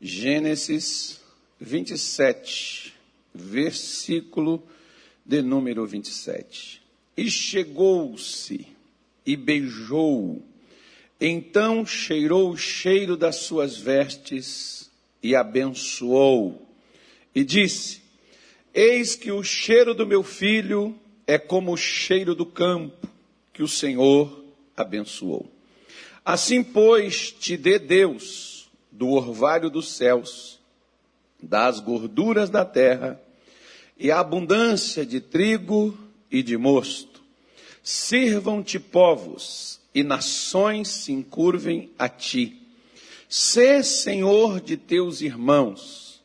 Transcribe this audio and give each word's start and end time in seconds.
Gênesis 0.00 1.20
27, 1.58 2.92
versículo 3.34 4.62
de 5.24 5.40
número 5.40 5.86
27. 5.86 6.82
E 7.16 7.30
chegou-se 7.30 8.66
e 9.24 9.36
beijou, 9.36 10.42
então 11.18 11.86
cheirou 11.86 12.50
o 12.50 12.58
cheiro 12.58 13.16
das 13.16 13.36
suas 13.36 13.78
vestes 13.78 14.90
e 15.22 15.34
abençoou, 15.34 16.68
e 17.34 17.42
disse: 17.42 18.02
Eis 18.74 19.14
que 19.14 19.32
o 19.32 19.42
cheiro 19.42 19.94
do 19.94 20.06
meu 20.06 20.22
filho 20.22 20.94
é 21.26 21.38
como 21.38 21.72
o 21.72 21.76
cheiro 21.76 22.34
do 22.34 22.44
campo 22.44 23.08
que 23.50 23.62
o 23.62 23.68
Senhor 23.68 24.44
abençoou. 24.76 25.50
Assim, 26.22 26.62
pois, 26.62 27.30
te 27.30 27.56
dê 27.56 27.78
Deus 27.78 28.55
do 28.96 29.10
orvalho 29.10 29.68
dos 29.68 29.92
céus, 29.92 30.58
das 31.42 31.80
gorduras 31.80 32.48
da 32.48 32.64
terra 32.64 33.20
e 33.98 34.10
a 34.10 34.20
abundância 34.20 35.04
de 35.04 35.20
trigo 35.20 35.96
e 36.30 36.42
de 36.42 36.56
mosto. 36.56 37.22
Sirvam-te 37.82 38.80
povos 38.80 39.78
e 39.94 40.02
nações 40.02 40.88
se 40.88 41.12
encurvem 41.12 41.90
a 41.98 42.08
ti. 42.08 42.60
Sê 43.28 43.82
senhor 43.82 44.60
de 44.60 44.78
teus 44.78 45.20
irmãos 45.20 46.22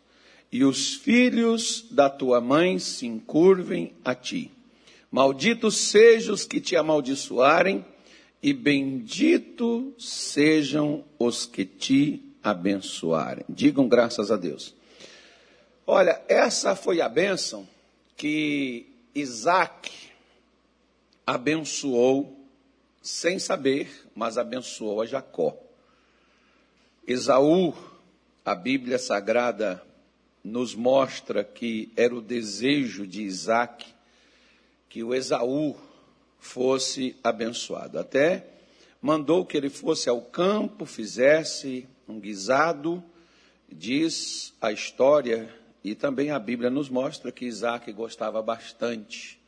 e 0.49 0.63
os 0.63 0.95
filhos 0.95 1.85
da 1.91 2.09
tua 2.09 2.39
mãe 2.39 2.79
se 2.79 3.05
encurvem 3.05 3.91
a 4.03 4.15
ti. 4.15 4.49
Malditos 5.11 5.75
sejam 5.75 6.33
os 6.33 6.45
que 6.45 6.61
te 6.61 6.77
amaldiçoarem 6.77 7.85
e 8.41 8.53
bendito 8.53 9.93
sejam 9.97 11.03
os 11.19 11.45
que 11.45 11.65
te 11.65 12.30
abençoarem. 12.43 13.45
Digam 13.47 13.87
graças 13.87 14.31
a 14.31 14.37
Deus. 14.37 14.73
Olha, 15.85 16.21
essa 16.27 16.75
foi 16.75 17.01
a 17.01 17.09
bênção 17.09 17.67
que 18.15 18.87
Isaac 19.13 19.91
abençoou, 21.25 22.37
sem 23.01 23.39
saber, 23.39 23.89
mas 24.15 24.37
abençoou 24.37 25.01
a 25.01 25.05
Jacó. 25.05 25.57
Esaú, 27.07 27.73
a 28.45 28.53
Bíblia 28.55 28.99
Sagrada 28.99 29.83
nos 30.43 30.75
mostra 30.75 31.43
que 31.43 31.91
era 31.95 32.15
o 32.15 32.21
desejo 32.21 33.05
de 33.05 33.23
Isaac 33.23 33.85
que 34.89 35.03
o 35.03 35.13
Esaú 35.13 35.75
fosse 36.39 37.15
abençoado. 37.23 37.99
Até 37.99 38.45
mandou 39.01 39.45
que 39.45 39.55
ele 39.55 39.69
fosse 39.69 40.09
ao 40.09 40.21
campo, 40.21 40.85
fizesse 40.85 41.87
um 42.11 42.19
guisado, 42.19 43.03
diz 43.71 44.53
a 44.61 44.71
história, 44.71 45.53
e 45.83 45.95
também 45.95 46.29
a 46.29 46.37
Bíblia 46.37 46.69
nos 46.69 46.89
mostra 46.89 47.31
que 47.31 47.45
Isaac 47.45 47.91
gostava 47.93 48.41
bastante 48.41 49.39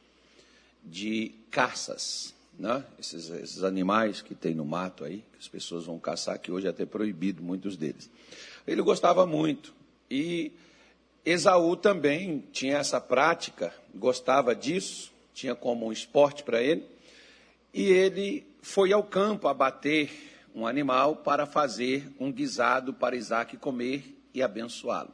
de 0.84 1.32
caças, 1.52 2.34
né? 2.58 2.84
esses, 2.98 3.30
esses 3.30 3.64
animais 3.64 4.22
que 4.22 4.34
tem 4.34 4.56
no 4.56 4.66
mato 4.66 5.04
aí, 5.04 5.24
que 5.32 5.40
as 5.40 5.48
pessoas 5.48 5.86
vão 5.86 6.00
caçar, 6.00 6.40
que 6.40 6.52
hoje 6.52 6.68
é 6.68 6.70
até 6.70 6.86
proibido 6.86 7.44
muitos 7.44 7.78
deles. 7.78 8.10
Ele 8.66 8.82
gostava 8.82 9.26
muito. 9.26 9.74
E 10.10 10.52
Esaú 11.26 11.76
também 11.76 12.44
tinha 12.52 12.78
essa 12.78 13.00
prática, 13.00 13.74
gostava 13.94 14.56
disso, 14.56 15.12
tinha 15.34 15.54
como 15.54 15.88
um 15.88 15.92
esporte 15.92 16.44
para 16.44 16.62
ele, 16.62 16.86
e 17.74 17.84
ele 17.84 18.46
foi 18.62 18.94
ao 18.94 19.04
campo 19.04 19.48
abater 19.48 20.33
um 20.54 20.68
animal 20.68 21.18
para 21.18 21.46
fazer 21.46 22.12
um 22.20 22.32
guisado 22.32 22.94
para 22.94 23.16
Isaac 23.16 23.58
comer 23.58 24.18
e 24.34 24.42
abençoá-lo. 24.42 25.12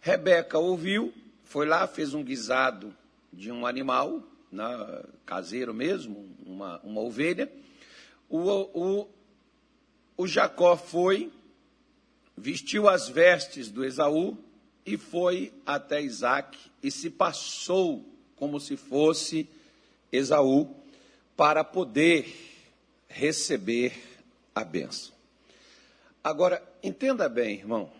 Rebeca 0.00 0.58
ouviu, 0.58 1.12
foi 1.44 1.66
lá, 1.66 1.86
fez 1.86 2.14
um 2.14 2.22
guisado 2.22 2.94
de 3.32 3.50
um 3.50 3.66
animal, 3.66 4.22
né, 4.50 5.02
caseiro 5.26 5.74
mesmo, 5.74 6.28
uma, 6.44 6.80
uma 6.84 7.00
ovelha. 7.00 7.50
O, 8.28 8.38
o, 8.38 9.08
o 10.16 10.26
Jacó 10.26 10.76
foi, 10.76 11.32
vestiu 12.36 12.88
as 12.88 13.08
vestes 13.08 13.70
do 13.70 13.84
Esaú 13.84 14.38
e 14.86 14.96
foi 14.96 15.52
até 15.66 16.00
Isaac 16.00 16.58
e 16.82 16.90
se 16.90 17.10
passou 17.10 18.04
como 18.36 18.58
se 18.58 18.76
fosse 18.76 19.48
Esaú, 20.10 20.74
para 21.36 21.62
poder 21.62 22.26
receber 23.08 24.09
a 24.54 24.64
bênção. 24.64 25.12
Agora, 26.22 26.62
entenda 26.82 27.28
bem, 27.28 27.58
irmão, 27.58 27.90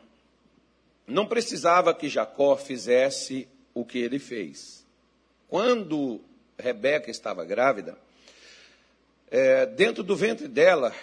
não 1.06 1.26
precisava 1.26 1.94
que 1.94 2.08
Jacó 2.08 2.56
fizesse 2.56 3.48
o 3.74 3.84
que 3.84 3.98
ele 3.98 4.18
fez. 4.18 4.84
Quando 5.48 6.20
Rebeca 6.58 7.10
estava 7.10 7.44
grávida, 7.44 7.96
é, 9.30 9.64
dentro 9.66 10.02
do 10.02 10.14
ventre 10.14 10.46
dela, 10.46 10.94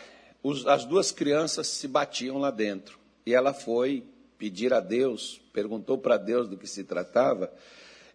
os, 0.43 0.65
as 0.67 0.85
duas 0.85 1.11
crianças 1.11 1.67
se 1.67 1.87
batiam 1.87 2.37
lá 2.37 2.51
dentro. 2.51 2.99
E 3.25 3.33
ela 3.33 3.53
foi 3.53 4.03
pedir 4.37 4.73
a 4.73 4.79
Deus, 4.79 5.41
perguntou 5.51 5.97
para 5.97 6.17
Deus 6.17 6.47
do 6.47 6.57
que 6.57 6.67
se 6.67 6.83
tratava, 6.83 7.51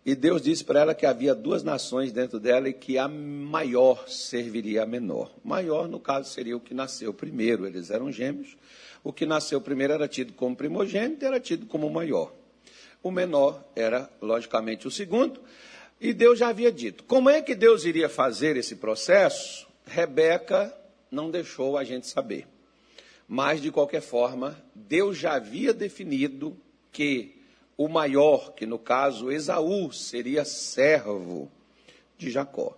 e 0.04 0.16
Deus 0.16 0.42
disse 0.42 0.64
para 0.64 0.80
ela 0.80 0.94
que 0.94 1.06
havia 1.06 1.32
duas 1.32 1.62
nações 1.62 2.10
dentro 2.10 2.40
dela 2.40 2.68
e 2.68 2.72
que 2.72 2.98
a 2.98 3.06
maior 3.06 4.08
serviria 4.08 4.82
a 4.82 4.86
menor. 4.86 5.32
Maior, 5.44 5.86
no 5.86 6.00
caso, 6.00 6.28
seria 6.28 6.56
o 6.56 6.60
que 6.60 6.74
nasceu 6.74 7.14
primeiro, 7.14 7.66
eles 7.66 7.88
eram 7.88 8.10
gêmeos. 8.10 8.56
O 9.04 9.12
que 9.12 9.24
nasceu 9.24 9.60
primeiro 9.60 9.92
era 9.92 10.08
tido 10.08 10.32
como 10.32 10.56
primogênito, 10.56 11.24
era 11.24 11.38
tido 11.38 11.66
como 11.66 11.88
maior. 11.88 12.32
O 13.00 13.12
menor 13.12 13.64
era, 13.76 14.10
logicamente, 14.20 14.88
o 14.88 14.90
segundo. 14.90 15.40
E 16.00 16.12
Deus 16.12 16.38
já 16.38 16.48
havia 16.48 16.72
dito. 16.72 17.04
Como 17.04 17.30
é 17.30 17.40
que 17.40 17.54
Deus 17.54 17.84
iria 17.84 18.08
fazer 18.08 18.56
esse 18.56 18.76
processo? 18.76 19.69
Rebeca 19.86 20.76
não 21.10 21.30
deixou 21.30 21.78
a 21.78 21.84
gente 21.84 22.08
saber. 22.08 22.48
Mas, 23.28 23.60
de 23.60 23.70
qualquer 23.70 24.02
forma, 24.02 24.60
Deus 24.74 25.16
já 25.16 25.34
havia 25.34 25.72
definido 25.72 26.56
que 26.90 27.41
o 27.84 27.88
maior, 27.88 28.53
que 28.53 28.65
no 28.66 28.78
caso 28.78 29.31
Esaú, 29.31 29.93
seria 29.93 30.44
servo 30.44 31.50
de 32.16 32.31
Jacó. 32.31 32.76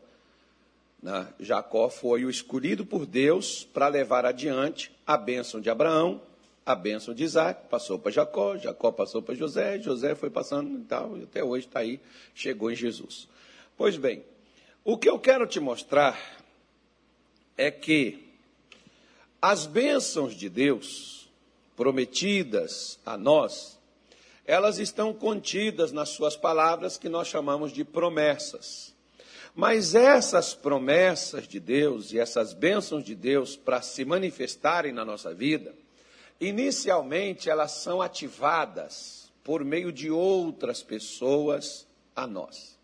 Né? 1.02 1.28
Jacó 1.38 1.90
foi 1.90 2.24
o 2.24 2.30
escolhido 2.30 2.86
por 2.86 3.04
Deus 3.04 3.64
para 3.64 3.88
levar 3.88 4.24
adiante 4.24 4.90
a 5.06 5.16
bênção 5.16 5.60
de 5.60 5.68
Abraão, 5.68 6.22
a 6.64 6.74
bênção 6.74 7.12
de 7.12 7.22
Isaac, 7.22 7.68
passou 7.68 7.98
para 7.98 8.10
Jacó, 8.10 8.56
Jacó 8.56 8.90
passou 8.90 9.20
para 9.20 9.34
José, 9.34 9.78
José 9.78 10.14
foi 10.14 10.30
passando 10.30 10.78
e 10.78 10.84
tal, 10.84 11.18
e 11.18 11.24
até 11.24 11.44
hoje 11.44 11.66
está 11.66 11.80
aí, 11.80 12.00
chegou 12.34 12.70
em 12.70 12.74
Jesus. 12.74 13.28
Pois 13.76 13.98
bem, 13.98 14.24
o 14.82 14.96
que 14.96 15.10
eu 15.10 15.18
quero 15.18 15.46
te 15.46 15.60
mostrar 15.60 16.18
é 17.58 17.70
que 17.70 18.26
as 19.42 19.66
bênçãos 19.66 20.34
de 20.34 20.48
Deus 20.48 21.28
prometidas 21.76 22.98
a 23.04 23.18
nós, 23.18 23.78
elas 24.46 24.78
estão 24.78 25.12
contidas 25.12 25.92
nas 25.92 26.10
suas 26.10 26.36
palavras 26.36 26.98
que 26.98 27.08
nós 27.08 27.28
chamamos 27.28 27.72
de 27.72 27.84
promessas. 27.84 28.94
Mas 29.54 29.94
essas 29.94 30.52
promessas 30.52 31.46
de 31.46 31.60
Deus 31.60 32.12
e 32.12 32.18
essas 32.18 32.52
bênçãos 32.52 33.04
de 33.04 33.14
Deus 33.14 33.56
para 33.56 33.80
se 33.80 34.04
manifestarem 34.04 34.92
na 34.92 35.04
nossa 35.04 35.32
vida, 35.32 35.74
inicialmente 36.40 37.48
elas 37.48 37.72
são 37.72 38.02
ativadas 38.02 39.32
por 39.44 39.64
meio 39.64 39.92
de 39.92 40.10
outras 40.10 40.82
pessoas 40.82 41.86
a 42.16 42.26
nós. 42.26 42.78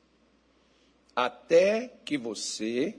Até 1.15 1.93
que 2.05 2.17
você 2.17 2.97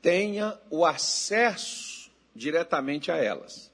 tenha 0.00 0.58
o 0.70 0.84
acesso 0.84 2.10
diretamente 2.34 3.12
a 3.12 3.16
elas. 3.16 3.70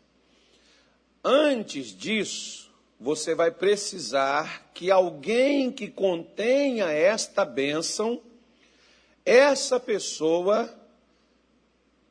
Antes 1.22 1.96
disso, 1.96 2.67
você 2.98 3.34
vai 3.34 3.50
precisar 3.50 4.70
que 4.74 4.90
alguém 4.90 5.70
que 5.70 5.88
contenha 5.88 6.90
esta 6.90 7.44
bênção, 7.44 8.20
essa 9.24 9.78
pessoa 9.78 10.68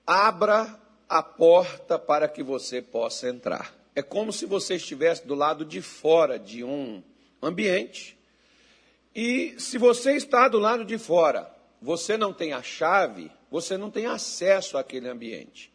abra 0.05 0.79
a 1.09 1.21
porta 1.21 1.99
para 1.99 2.27
que 2.27 2.41
você 2.41 2.81
possa 2.81 3.27
entrar. 3.27 3.75
É 3.95 4.01
como 4.01 4.31
se 4.31 4.45
você 4.45 4.75
estivesse 4.75 5.25
do 5.25 5.35
lado 5.35 5.65
de 5.65 5.81
fora 5.81 6.37
de 6.37 6.63
um 6.63 7.03
ambiente 7.41 8.17
e 9.19 9.55
se 9.57 9.79
você 9.79 10.15
está 10.15 10.47
do 10.47 10.59
lado 10.59 10.85
de 10.85 10.99
fora, 10.99 11.51
você 11.81 12.15
não 12.17 12.31
tem 12.31 12.53
a 12.53 12.61
chave, 12.61 13.31
você 13.49 13.75
não 13.75 13.89
tem 13.89 14.05
acesso 14.05 14.77
àquele 14.77 15.09
ambiente. 15.09 15.73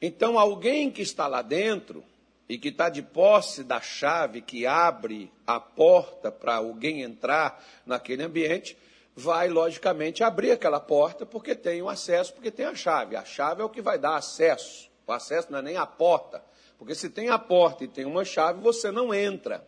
Então, 0.00 0.38
alguém 0.38 0.90
que 0.90 1.02
está 1.02 1.26
lá 1.26 1.42
dentro, 1.42 2.02
e 2.48 2.58
que 2.58 2.68
está 2.68 2.88
de 2.88 3.02
posse 3.02 3.62
da 3.62 3.80
chave 3.80 4.40
que 4.40 4.66
abre 4.66 5.30
a 5.46 5.60
porta 5.60 6.32
para 6.32 6.56
alguém 6.56 7.02
entrar 7.02 7.62
naquele 7.84 8.22
ambiente, 8.22 8.76
vai 9.14 9.48
logicamente 9.48 10.24
abrir 10.24 10.52
aquela 10.52 10.80
porta 10.80 11.26
porque 11.26 11.54
tem 11.54 11.82
o 11.82 11.88
acesso, 11.88 12.32
porque 12.32 12.50
tem 12.50 12.64
a 12.64 12.74
chave. 12.74 13.16
A 13.16 13.24
chave 13.24 13.60
é 13.60 13.64
o 13.64 13.68
que 13.68 13.82
vai 13.82 13.98
dar 13.98 14.16
acesso. 14.16 14.88
O 15.06 15.12
acesso 15.12 15.50
não 15.50 15.58
é 15.58 15.62
nem 15.62 15.76
a 15.76 15.86
porta, 15.86 16.42
porque 16.78 16.94
se 16.94 17.10
tem 17.10 17.28
a 17.28 17.38
porta 17.38 17.84
e 17.84 17.88
tem 17.88 18.04
uma 18.04 18.24
chave, 18.24 18.60
você 18.60 18.90
não 18.90 19.12
entra. 19.12 19.66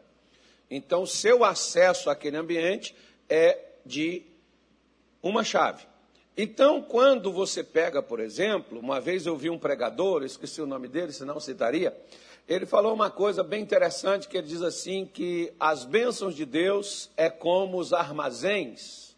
Então, 0.71 1.05
seu 1.05 1.44
acesso 1.44 2.09
àquele 2.09 2.37
ambiente 2.37 2.94
é 3.29 3.59
de 3.85 4.25
uma 5.23 5.43
chave. 5.43 5.85
Então, 6.37 6.81
quando 6.81 7.32
você 7.32 7.65
pega, 7.65 8.03
por 8.03 8.21
exemplo, 8.21 8.79
uma 8.79 9.00
vez 9.00 9.27
eu 9.27 9.37
vi 9.37 9.50
um 9.50 9.59
pregador, 9.59 10.23
esqueci 10.23 10.62
o 10.62 10.67
nome 10.67 10.88
dele, 10.88 11.12
senão 11.12 11.41
citaria, 11.41 11.94
ele 12.50 12.67
falou 12.67 12.93
uma 12.93 13.08
coisa 13.08 13.44
bem 13.44 13.62
interessante, 13.62 14.26
que 14.26 14.37
ele 14.37 14.49
diz 14.49 14.61
assim, 14.61 15.06
que 15.06 15.52
as 15.61 15.85
bênçãos 15.85 16.35
de 16.35 16.44
Deus 16.44 17.08
é 17.17 17.31
como 17.31 17.79
os 17.79 17.93
armazéns, 17.93 19.17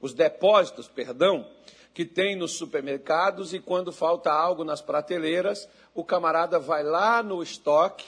os 0.00 0.14
depósitos, 0.14 0.86
perdão, 0.86 1.44
que 1.92 2.04
tem 2.04 2.36
nos 2.36 2.52
supermercados 2.52 3.52
e 3.52 3.58
quando 3.58 3.90
falta 3.90 4.30
algo 4.30 4.62
nas 4.62 4.80
prateleiras, 4.80 5.68
o 5.92 6.04
camarada 6.04 6.60
vai 6.60 6.84
lá 6.84 7.20
no 7.20 7.42
estoque 7.42 8.06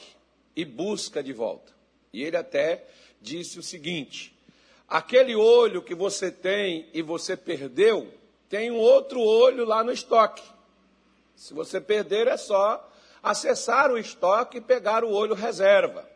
e 0.55 0.65
busca 0.65 1.21
de 1.21 1.33
volta. 1.33 1.73
E 2.13 2.23
ele 2.23 2.37
até 2.37 2.87
disse 3.21 3.59
o 3.59 3.65
seguinte: 3.65 4.33
aquele 4.87 5.35
olho 5.35 5.83
que 5.83 5.97
você 5.97 6.31
tem 6.31 6.89
e 6.95 7.03
você 7.03 7.37
perdeu, 7.37 8.07
tem 8.49 8.71
um 8.71 8.79
outro 8.79 9.21
olho 9.21 9.65
lá 9.65 9.83
no 9.83 9.91
estoque. 9.91 10.45
Se 11.35 11.53
você 11.53 11.81
perder, 11.81 12.29
é 12.29 12.37
só 12.37 12.89
acessar 13.23 13.91
o 13.91 13.99
estoque 13.99 14.59
e 14.59 14.61
pegar 14.61 15.05
o 15.05 15.13
olho 15.13 15.35
reserva. 15.35 16.09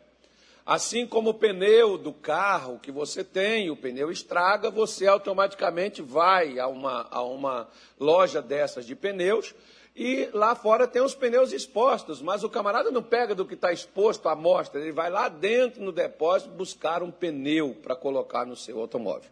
Assim 0.65 1.05
como 1.05 1.29
o 1.29 1.33
pneu 1.33 1.95
do 1.95 2.11
carro 2.11 2.79
que 2.79 2.91
você 2.91 3.23
tem, 3.23 3.69
o 3.69 3.77
pneu 3.77 4.11
estraga, 4.11 4.71
você 4.71 5.05
automaticamente 5.05 6.01
vai 6.01 6.57
a 6.57 6.67
uma, 6.67 7.07
a 7.11 7.21
uma 7.21 7.69
loja 7.99 8.41
dessas 8.41 8.85
de 8.85 8.95
pneus 8.95 9.53
e 9.95 10.27
lá 10.33 10.55
fora 10.55 10.87
tem 10.87 11.01
os 11.01 11.15
pneus 11.15 11.53
expostos, 11.53 12.21
mas 12.21 12.43
o 12.43 12.49
camarada 12.49 12.91
não 12.91 13.01
pega 13.01 13.33
do 13.33 13.45
que 13.45 13.53
está 13.53 13.71
exposto 13.71 14.27
à 14.27 14.35
mostra, 14.35 14.81
ele 14.81 14.91
vai 14.91 15.09
lá 15.09 15.29
dentro 15.29 15.81
no 15.81 15.91
depósito 15.91 16.51
buscar 16.51 17.01
um 17.01 17.09
pneu 17.09 17.75
para 17.81 17.95
colocar 17.95 18.45
no 18.45 18.57
seu 18.57 18.79
automóvel. 18.79 19.29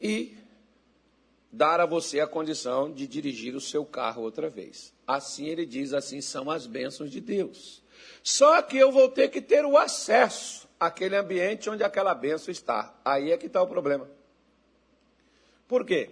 E 0.00 0.34
dar 1.52 1.78
a 1.78 1.84
você 1.84 2.20
a 2.20 2.26
condição 2.26 2.90
de 2.90 3.06
dirigir 3.06 3.54
o 3.54 3.60
seu 3.60 3.84
carro 3.84 4.22
outra 4.22 4.48
vez. 4.48 4.94
Assim 5.10 5.46
ele 5.46 5.66
diz, 5.66 5.92
assim 5.92 6.20
são 6.20 6.48
as 6.48 6.68
bênçãos 6.68 7.10
de 7.10 7.20
Deus. 7.20 7.82
Só 8.22 8.62
que 8.62 8.76
eu 8.76 8.92
vou 8.92 9.08
ter 9.08 9.28
que 9.28 9.42
ter 9.42 9.64
o 9.64 9.76
acesso 9.76 10.68
àquele 10.78 11.16
ambiente 11.16 11.68
onde 11.68 11.82
aquela 11.82 12.14
benção 12.14 12.52
está. 12.52 12.94
Aí 13.04 13.32
é 13.32 13.36
que 13.36 13.46
está 13.46 13.60
o 13.60 13.66
problema. 13.66 14.08
Por 15.66 15.84
quê? 15.84 16.10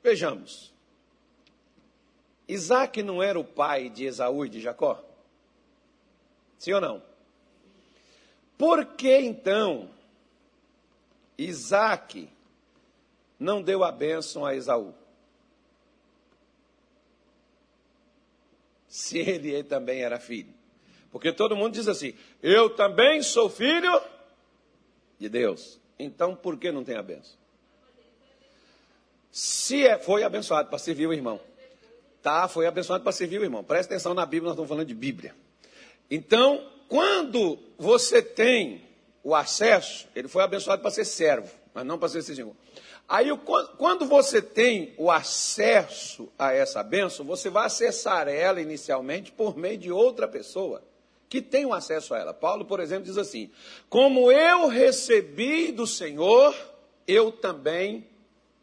Vejamos. 0.00 0.72
Isaac 2.46 3.02
não 3.02 3.20
era 3.20 3.38
o 3.38 3.44
pai 3.44 3.88
de 3.88 4.04
Esaú 4.04 4.46
e 4.46 4.48
de 4.48 4.60
Jacó? 4.60 5.02
Sim 6.56 6.74
ou 6.74 6.80
não? 6.80 7.02
Por 8.56 8.84
que 8.94 9.18
então 9.18 9.90
Isaac 11.36 12.28
não 13.40 13.60
deu 13.60 13.82
a 13.82 13.90
bênção 13.90 14.46
a 14.46 14.54
Esaú? 14.54 15.01
Se 18.92 19.16
ele 19.16 19.64
também 19.64 20.02
era 20.02 20.20
filho. 20.20 20.52
Porque 21.10 21.32
todo 21.32 21.56
mundo 21.56 21.72
diz 21.72 21.88
assim: 21.88 22.14
eu 22.42 22.68
também 22.68 23.22
sou 23.22 23.48
filho 23.48 24.02
de 25.18 25.30
Deus. 25.30 25.80
Então 25.98 26.36
por 26.36 26.58
que 26.58 26.70
não 26.70 26.84
tem 26.84 26.96
a 26.96 27.02
benção? 27.02 27.38
Se 29.30 29.86
é, 29.86 29.98
foi 29.98 30.22
abençoado 30.22 30.68
para 30.68 30.78
servir 30.78 31.06
o 31.06 31.12
irmão. 31.14 31.40
Tá, 32.20 32.46
foi 32.48 32.66
abençoado 32.66 33.02
para 33.02 33.12
servir 33.12 33.40
o 33.40 33.42
irmão. 33.42 33.64
Presta 33.64 33.94
atenção 33.94 34.12
na 34.12 34.26
Bíblia, 34.26 34.48
nós 34.48 34.52
estamos 34.52 34.68
falando 34.68 34.86
de 34.86 34.94
Bíblia. 34.94 35.34
Então, 36.10 36.70
quando 36.86 37.58
você 37.78 38.20
tem 38.20 38.82
o 39.24 39.34
acesso, 39.34 40.06
ele 40.14 40.28
foi 40.28 40.42
abençoado 40.42 40.82
para 40.82 40.90
ser 40.90 41.06
servo, 41.06 41.50
mas 41.72 41.86
não 41.86 41.98
para 41.98 42.10
ser 42.10 42.20
servir. 42.20 42.52
Aí, 43.12 43.28
quando 43.76 44.06
você 44.06 44.40
tem 44.40 44.94
o 44.96 45.10
acesso 45.10 46.32
a 46.38 46.54
essa 46.54 46.82
bênção, 46.82 47.26
você 47.26 47.50
vai 47.50 47.66
acessar 47.66 48.26
ela 48.26 48.58
inicialmente 48.58 49.30
por 49.30 49.54
meio 49.54 49.76
de 49.76 49.92
outra 49.92 50.26
pessoa 50.26 50.82
que 51.28 51.42
tem 51.42 51.66
o 51.66 51.74
acesso 51.74 52.14
a 52.14 52.18
ela. 52.18 52.32
Paulo, 52.32 52.64
por 52.64 52.80
exemplo, 52.80 53.04
diz 53.04 53.18
assim: 53.18 53.50
Como 53.90 54.32
eu 54.32 54.66
recebi 54.66 55.70
do 55.72 55.86
Senhor, 55.86 56.56
eu 57.06 57.30
também 57.30 58.06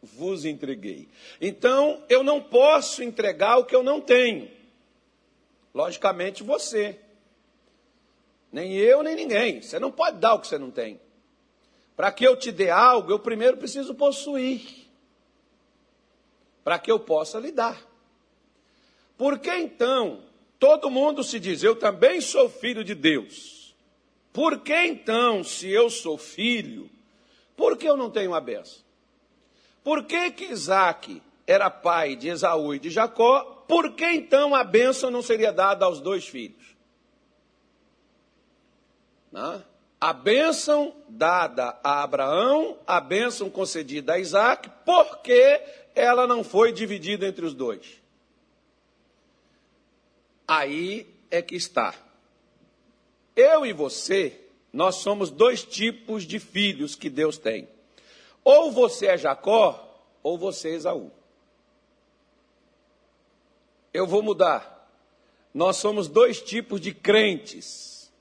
vos 0.02 0.44
entreguei. 0.46 1.08
Então, 1.40 2.02
eu 2.10 2.24
não 2.24 2.42
posso 2.42 3.04
entregar 3.04 3.58
o 3.58 3.66
que 3.66 3.76
eu 3.76 3.84
não 3.84 4.02
tenho. 4.02 4.50
Logicamente, 5.76 6.42
você. 6.42 6.98
Nem 8.52 8.74
eu, 8.74 9.04
nem 9.04 9.16
ninguém. 9.16 9.62
Você 9.62 9.78
não 9.78 9.92
pode 9.92 10.18
dar 10.18 10.34
o 10.34 10.40
que 10.40 10.48
você 10.48 10.58
não 10.58 10.72
tem. 10.72 11.00
Para 12.00 12.14
que 12.14 12.26
eu 12.26 12.38
te 12.38 12.50
dê 12.50 12.70
algo, 12.70 13.12
eu 13.12 13.20
primeiro 13.20 13.58
preciso 13.58 13.94
possuir. 13.94 14.88
Para 16.64 16.80
que 16.80 16.90
eu 16.90 16.98
possa 16.98 17.38
lhe 17.42 17.52
dar. 17.52 17.78
Por 19.18 19.38
que 19.38 19.54
então 19.54 20.24
todo 20.58 20.90
mundo 20.90 21.26
se 21.26 21.42
diz, 21.42 21.62
eu 21.62 21.76
também 21.76 22.22
sou 22.22 22.50
filho 22.50 22.86
de 22.86 22.96
Deus? 22.96 23.76
Por 24.32 24.62
que 24.62 24.74
então, 24.74 25.44
se 25.44 25.70
eu 25.70 25.90
sou 25.90 26.18
filho, 26.18 26.90
por 27.58 27.76
que 27.76 27.90
eu 27.90 27.98
não 27.98 28.10
tenho 28.10 28.34
a 28.34 28.40
benção? 28.40 28.82
Por 29.84 30.06
que 30.06 30.32
que 30.32 30.46
Isaac 30.46 31.22
era 31.46 31.70
pai 31.70 32.16
de 32.16 32.30
Esaú 32.30 32.74
e 32.74 32.80
de 32.80 32.90
Jacó? 32.90 33.66
Por 33.68 33.94
que 33.94 34.06
então 34.06 34.56
a 34.56 34.64
bênção 34.64 35.12
não 35.12 35.22
seria 35.22 35.52
dada 35.52 35.84
aos 35.84 36.00
dois 36.00 36.26
filhos? 36.26 36.78
Não? 39.30 39.62
A 40.00 40.14
bênção 40.14 40.96
dada 41.10 41.78
a 41.84 42.04
Abraão, 42.04 42.78
a 42.88 43.02
bênção 43.02 43.50
concedida 43.50 44.14
a 44.14 44.20
Isaac, 44.20 44.70
porque 44.86 45.62
ela 45.94 46.26
não 46.26 46.44
foi 46.44 46.72
dividida 46.72 47.28
entre 47.28 47.46
os 47.46 47.54
dois. 47.54 48.02
Aí 50.48 51.06
é 51.30 51.42
que 51.42 51.56
está. 51.56 51.94
Eu 53.36 53.66
e 53.66 53.74
você, 53.74 54.40
nós 54.72 54.96
somos 54.96 55.30
dois 55.30 55.64
tipos 55.64 56.24
de 56.24 56.40
filhos 56.40 56.96
que 56.96 57.10
Deus 57.10 57.38
tem. 57.38 57.68
Ou 58.44 58.72
você 58.72 59.08
é 59.08 59.18
Jacó, 59.18 59.86
ou 60.24 60.38
você 60.38 60.70
é 60.70 60.74
Esaú. 60.76 61.12
Eu 63.94 64.08
vou 64.08 64.24
mudar. 64.24 64.78
Nós 65.54 65.78
somos 65.78 66.08
dois 66.08 66.42
tipos 66.42 66.80
de 66.80 66.94
crentes 66.94 68.12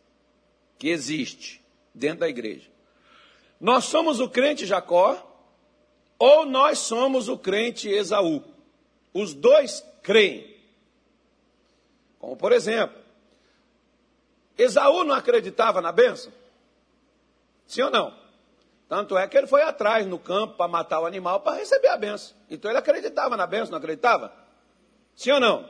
que 0.76 0.88
existe 0.88 1.62
dentro 1.98 2.20
da 2.20 2.28
igreja. 2.28 2.70
Nós 3.60 3.84
somos 3.84 4.20
o 4.20 4.28
crente 4.28 4.64
Jacó 4.64 5.24
ou 6.18 6.46
nós 6.46 6.78
somos 6.78 7.28
o 7.28 7.36
crente 7.36 7.88
Esaú. 7.88 8.42
Os 9.12 9.34
dois 9.34 9.84
creem. 10.02 10.56
Como 12.18 12.36
por 12.36 12.52
exemplo, 12.52 12.96
Esaú 14.56 15.04
não 15.04 15.14
acreditava 15.14 15.80
na 15.80 15.92
bênção? 15.92 16.32
Sim 17.66 17.82
ou 17.82 17.90
não? 17.90 18.16
Tanto 18.88 19.18
é 19.18 19.28
que 19.28 19.36
ele 19.36 19.46
foi 19.46 19.62
atrás 19.62 20.06
no 20.06 20.18
campo 20.18 20.54
para 20.56 20.66
matar 20.66 21.00
o 21.00 21.06
animal 21.06 21.40
para 21.40 21.58
receber 21.58 21.88
a 21.88 21.96
benção. 21.96 22.34
Então 22.48 22.70
ele 22.70 22.78
acreditava 22.78 23.36
na 23.36 23.46
benção, 23.46 23.72
não 23.72 23.78
acreditava? 23.78 24.32
Sim 25.14 25.32
ou 25.32 25.40
não? 25.40 25.68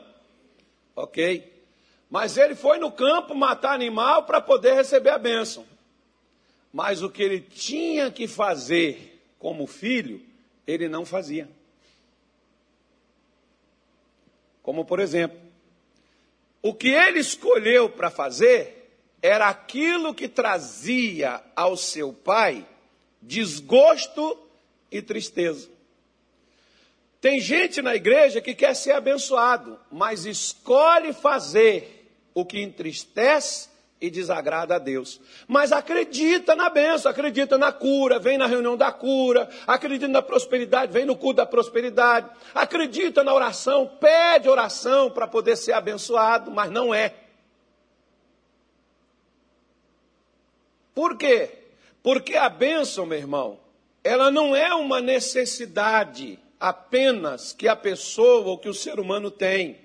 Ok. 0.95 1.59
Mas 2.09 2.37
ele 2.37 2.55
foi 2.55 2.79
no 2.79 2.91
campo 2.91 3.35
matar 3.35 3.73
animal 3.73 4.23
para 4.23 4.39
poder 4.39 4.73
receber 4.73 5.09
a 5.09 5.17
benção. 5.17 5.65
Mas 6.71 7.01
o 7.01 7.09
que 7.09 7.23
ele 7.23 7.41
tinha 7.41 8.11
que 8.11 8.27
fazer 8.27 9.21
como 9.39 9.65
filho, 9.65 10.21
ele 10.67 10.87
não 10.87 11.05
fazia. 11.05 11.49
Como, 14.61 14.85
por 14.85 14.99
exemplo, 14.99 15.39
o 16.61 16.73
que 16.73 16.89
ele 16.89 17.19
escolheu 17.19 17.89
para 17.89 18.11
fazer 18.11 18.91
era 19.21 19.47
aquilo 19.47 20.13
que 20.13 20.27
trazia 20.27 21.41
ao 21.55 21.75
seu 21.75 22.13
pai 22.13 22.67
desgosto 23.21 24.37
e 24.91 25.01
tristeza. 25.01 25.69
Tem 27.21 27.39
gente 27.39 27.81
na 27.81 27.95
igreja 27.95 28.39
que 28.39 28.55
quer 28.55 28.75
ser 28.75 28.93
abençoado, 28.93 29.77
mas 29.91 30.25
escolhe 30.25 31.11
fazer 31.11 32.09
o 32.33 32.45
que 32.45 32.61
entristece 32.61 33.67
e 34.01 34.09
desagrada 34.09 34.75
a 34.75 34.79
Deus. 34.79 35.19
Mas 35.47 35.71
acredita 35.71 36.55
na 36.55 36.69
benção, 36.69 37.11
acredita 37.11 37.57
na 37.57 37.71
cura, 37.71 38.17
vem 38.17 38.37
na 38.37 38.47
reunião 38.47 38.77
da 38.77 38.91
cura, 38.91 39.49
acredita 39.67 40.07
na 40.07 40.21
prosperidade, 40.21 40.93
vem 40.93 41.05
no 41.05 41.15
culto 41.15 41.37
da 41.37 41.45
prosperidade, 41.45 42.29
acredita 42.55 43.23
na 43.23 43.33
oração, 43.33 43.87
pede 43.99 44.47
oração 44.47 45.11
para 45.11 45.27
poder 45.27 45.57
ser 45.57 45.73
abençoado, 45.73 46.49
mas 46.51 46.71
não 46.71 46.93
é. 46.93 47.13
Por 50.95 51.17
quê? 51.17 51.51
Porque 52.01 52.35
a 52.35 52.49
bênção, 52.49 53.05
meu 53.05 53.17
irmão, 53.17 53.59
ela 54.03 54.31
não 54.31 54.55
é 54.55 54.73
uma 54.73 55.01
necessidade 55.01 56.39
apenas 56.59 57.53
que 57.53 57.67
a 57.67 57.75
pessoa 57.75 58.47
ou 58.47 58.57
que 58.57 58.69
o 58.69 58.73
ser 58.73 58.99
humano 58.99 59.29
tem. 59.29 59.77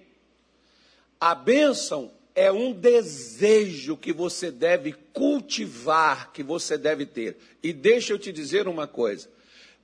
A 1.21 1.35
bênção 1.35 2.11
é 2.35 2.51
um 2.51 2.73
desejo 2.73 3.97
que 3.97 4.13
você 4.13 4.51
deve 4.51 4.93
cultivar, 5.13 6.33
que 6.33 6.43
você 6.43 6.77
deve 6.77 7.07
ter. 7.07 7.37
E 7.63 7.73
deixa 7.73 8.13
eu 8.13 8.19
te 8.19 8.33
dizer 8.33 8.67
uma 8.67 8.87
coisa: 8.87 9.29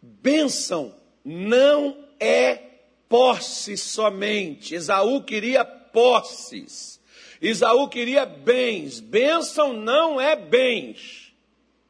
bênção 0.02 0.94
não 1.24 1.96
é 2.18 2.60
posse 3.08 3.76
somente. 3.76 4.74
Esaú 4.74 5.22
queria 5.22 5.64
posses. 5.64 7.00
Esaú 7.40 7.88
queria 7.88 8.26
bens. 8.26 9.00
Bênção 9.00 9.72
não 9.72 10.20
é 10.20 10.34
bens. 10.34 11.32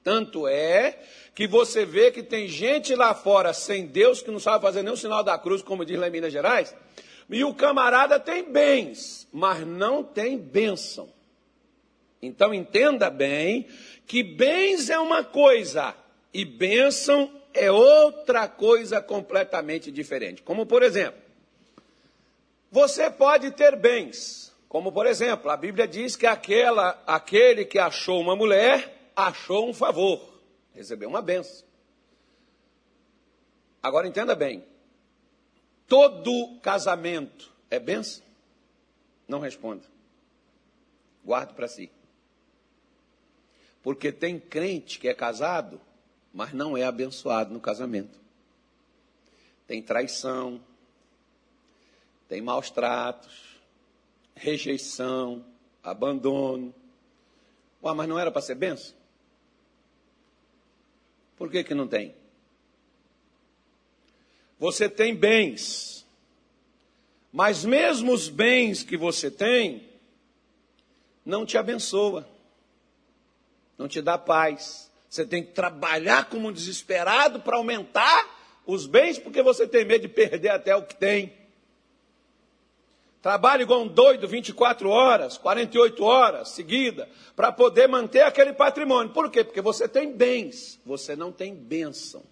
Tanto 0.03 0.47
é 0.47 0.99
que 1.35 1.47
você 1.47 1.85
vê 1.85 2.11
que 2.11 2.23
tem 2.23 2.49
gente 2.49 2.95
lá 2.95 3.15
fora 3.15 3.53
sem 3.53 3.87
Deus 3.87 4.23
que 4.23 4.31
não 4.31 4.41
sabe 4.41 4.63
fazer 4.63 4.87
o 4.89 4.97
sinal 4.97 5.23
da 5.23 5.39
cruz, 5.39 5.63
como 5.63 5.85
diz 5.85 5.99
lá 5.99 6.09
em 6.09 6.11
Minas 6.11 6.33
Gerais. 6.33 6.75
E 7.31 7.45
o 7.45 7.55
camarada 7.55 8.19
tem 8.19 8.43
bens, 8.43 9.29
mas 9.33 9.65
não 9.65 10.03
tem 10.03 10.37
bênção. 10.37 11.09
Então 12.21 12.53
entenda 12.53 13.09
bem 13.09 13.69
que 14.07 14.23
bens 14.23 14.91
é 14.91 14.99
uma 14.99 15.23
coisa 15.23 15.95
e 16.35 16.45
bênção 16.45 17.33
é 17.55 17.71
outra 17.71 18.49
coisa 18.49 19.01
completamente 19.01 19.91
diferente. 19.93 20.43
Como 20.43 20.67
por 20.67 20.83
exemplo, 20.83 21.21
você 22.71 23.09
pode 23.11 23.53
ter 23.53 23.77
bens, 23.77 24.53
como 24.69 24.93
por 24.93 25.07
exemplo, 25.07 25.51
a 25.51 25.57
Bíblia 25.57 25.87
diz 25.87 26.17
que 26.17 26.27
aquela, 26.27 27.01
aquele 27.07 27.65
que 27.65 27.79
achou 27.79 28.21
uma 28.21 28.35
mulher 28.37 29.13
achou 29.15 29.69
um 29.69 29.75
favor, 29.75 30.41
recebeu 30.75 31.09
uma 31.09 31.23
benção. 31.23 31.67
Agora 33.83 34.07
entenda 34.07 34.35
bem, 34.35 34.65
todo 35.91 36.59
casamento 36.61 37.53
é 37.71 37.79
benção? 37.79 38.25
Não 39.29 39.41
responda. 39.41 39.85
Guarde 41.23 41.53
para 41.53 41.69
si. 41.69 41.91
Porque 43.83 44.11
tem 44.11 44.41
crente 44.41 44.99
que 44.99 45.07
é 45.07 45.15
casado 45.15 45.79
mas 46.33 46.53
não 46.53 46.77
é 46.77 46.85
abençoado 46.85 47.53
no 47.53 47.61
casamento. 47.61 48.19
Tem 49.67 49.83
traição, 49.83 50.61
tem 52.29 52.41
maus 52.41 52.71
tratos, 52.71 53.61
rejeição, 54.35 55.45
abandono. 55.83 56.75
Ué, 57.83 57.95
mas 57.95 58.09
não 58.09 58.19
era 58.19 58.31
para 58.31 58.43
ser 58.43 58.55
benção? 58.55 58.95
Por 61.37 61.51
que, 61.51 61.65
que 61.65 61.75
não 61.75 61.89
tem? 61.89 62.15
Você 64.61 64.89
tem 64.89 65.17
bens, 65.17 66.07
mas 67.33 67.65
mesmo 67.65 68.13
os 68.13 68.29
bens 68.29 68.85
que 68.85 68.97
você 68.97 69.29
tem, 69.29 69.89
não 71.27 71.45
te 71.45 71.59
abençoa, 71.59 72.29
não 73.77 73.89
te 73.89 74.01
dá 74.01 74.17
paz 74.17 74.91
você 75.11 75.27
tem 75.27 75.43
que 75.43 75.51
trabalhar 75.51 76.27
como 76.27 76.49
um 76.49 76.53
desesperado 76.53 77.41
para 77.41 77.57
aumentar 77.57 78.39
os 78.65 78.87
bens, 78.87 79.19
porque 79.19 79.43
você 79.43 79.67
tem 79.67 79.85
medo 79.85 80.03
de 80.03 80.09
perder 80.09 80.51
até 80.51 80.75
o 80.77 80.85
que 80.85 80.95
tem. 80.95 81.33
Trabalha 83.21 83.63
igual 83.63 83.83
um 83.83 83.89
doido 83.89 84.29
24 84.29 84.89
horas, 84.89 85.37
48 85.37 86.05
horas 86.05 86.51
seguida, 86.51 87.09
para 87.35 87.51
poder 87.51 87.89
manter 87.89 88.23
aquele 88.23 88.53
patrimônio. 88.53 89.13
Por 89.13 89.31
quê? 89.33 89.43
Porque 89.43 89.61
você 89.61 89.89
tem 89.89 90.13
bens, 90.13 90.79
você 90.87 91.17
não 91.17 91.33
tem 91.33 91.57
bênção. 91.57 92.23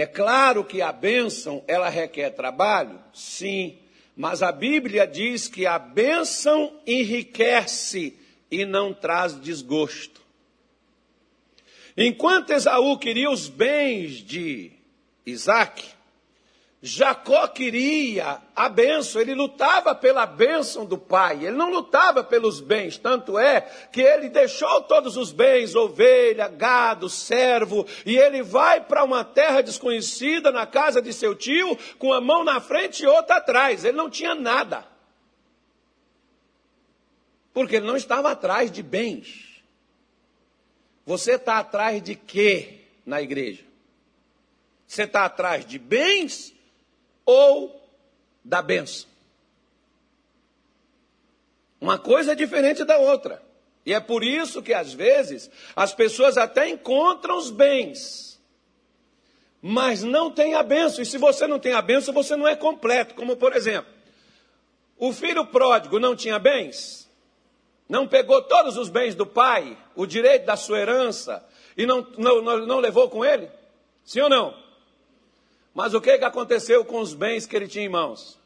É 0.00 0.06
claro 0.06 0.64
que 0.64 0.80
a 0.80 0.90
bênção, 0.92 1.62
ela 1.68 1.90
requer 1.90 2.30
trabalho? 2.30 2.98
Sim. 3.12 3.76
Mas 4.16 4.42
a 4.42 4.50
Bíblia 4.50 5.06
diz 5.06 5.46
que 5.46 5.66
a 5.66 5.78
bênção 5.78 6.80
enriquece 6.86 8.16
e 8.50 8.64
não 8.64 8.94
traz 8.94 9.38
desgosto. 9.38 10.22
Enquanto 11.94 12.48
Esaú 12.48 12.96
queria 12.96 13.30
os 13.30 13.46
bens 13.46 14.24
de 14.24 14.72
Isaac, 15.26 15.84
Jacó 16.82 17.46
queria 17.46 18.40
a 18.56 18.66
bênção, 18.66 19.20
ele 19.20 19.34
lutava 19.34 19.94
pela 19.94 20.24
bênção 20.24 20.86
do 20.86 20.96
pai, 20.96 21.44
ele 21.44 21.56
não 21.56 21.70
lutava 21.70 22.24
pelos 22.24 22.58
bens, 22.58 22.96
tanto 22.96 23.38
é 23.38 23.60
que 23.92 24.00
ele 24.00 24.30
deixou 24.30 24.80
todos 24.84 25.14
os 25.18 25.30
bens, 25.30 25.74
ovelha, 25.74 26.48
gado, 26.48 27.06
servo, 27.10 27.86
e 28.06 28.16
ele 28.16 28.42
vai 28.42 28.80
para 28.80 29.04
uma 29.04 29.22
terra 29.22 29.60
desconhecida, 29.60 30.50
na 30.50 30.66
casa 30.66 31.02
de 31.02 31.12
seu 31.12 31.34
tio, 31.34 31.76
com 31.98 32.14
a 32.14 32.20
mão 32.20 32.44
na 32.44 32.60
frente 32.60 33.02
e 33.02 33.06
outra 33.06 33.36
atrás, 33.36 33.84
ele 33.84 33.98
não 33.98 34.08
tinha 34.08 34.34
nada. 34.34 34.86
Porque 37.52 37.76
ele 37.76 37.86
não 37.86 37.96
estava 37.96 38.30
atrás 38.30 38.72
de 38.72 38.82
bens. 38.82 39.62
Você 41.04 41.32
está 41.32 41.58
atrás 41.58 42.02
de 42.02 42.14
quê 42.14 42.86
na 43.04 43.20
igreja? 43.20 43.64
Você 44.86 45.02
está 45.02 45.26
atrás 45.26 45.66
de 45.66 45.78
bens 45.78 46.54
ou 47.24 47.80
da 48.44 48.62
benção? 48.62 49.08
Uma 51.80 51.98
coisa 51.98 52.32
é 52.32 52.34
diferente 52.34 52.84
da 52.84 52.98
outra. 52.98 53.42
E 53.84 53.94
é 53.94 54.00
por 54.00 54.22
isso 54.22 54.62
que 54.62 54.74
às 54.74 54.92
vezes 54.92 55.50
as 55.74 55.94
pessoas 55.94 56.36
até 56.36 56.68
encontram 56.68 57.38
os 57.38 57.50
bens, 57.50 58.40
mas 59.62 60.02
não 60.02 60.30
têm 60.30 60.54
a 60.54 60.62
benção. 60.62 61.02
E 61.02 61.06
se 61.06 61.16
você 61.16 61.46
não 61.46 61.58
tem 61.58 61.72
a 61.72 61.80
benção, 61.80 62.12
você 62.12 62.36
não 62.36 62.46
é 62.46 62.54
completo. 62.54 63.14
Como 63.14 63.36
por 63.36 63.56
exemplo, 63.56 63.90
o 64.98 65.12
filho 65.12 65.46
pródigo 65.46 65.98
não 65.98 66.14
tinha 66.14 66.38
bens? 66.38 67.00
não 67.90 68.06
pegou 68.06 68.40
todos 68.40 68.76
os 68.76 68.88
bens 68.88 69.16
do 69.16 69.26
pai, 69.26 69.76
o 69.96 70.06
direito 70.06 70.46
da 70.46 70.54
sua 70.54 70.78
herança, 70.78 71.44
e 71.76 71.84
não, 71.84 72.06
não, 72.16 72.40
não 72.64 72.78
levou 72.78 73.10
com 73.10 73.24
ele? 73.24 73.50
Sim 74.04 74.20
ou 74.20 74.28
não? 74.28 74.54
Mas 75.74 75.94
o 75.94 76.00
que, 76.00 76.18
que 76.18 76.24
aconteceu 76.24 76.84
com 76.84 77.00
os 77.00 77.14
bens 77.14 77.46
que 77.46 77.54
ele 77.54 77.68
tinha 77.68 77.84
em 77.84 77.88
mãos? 77.88 78.38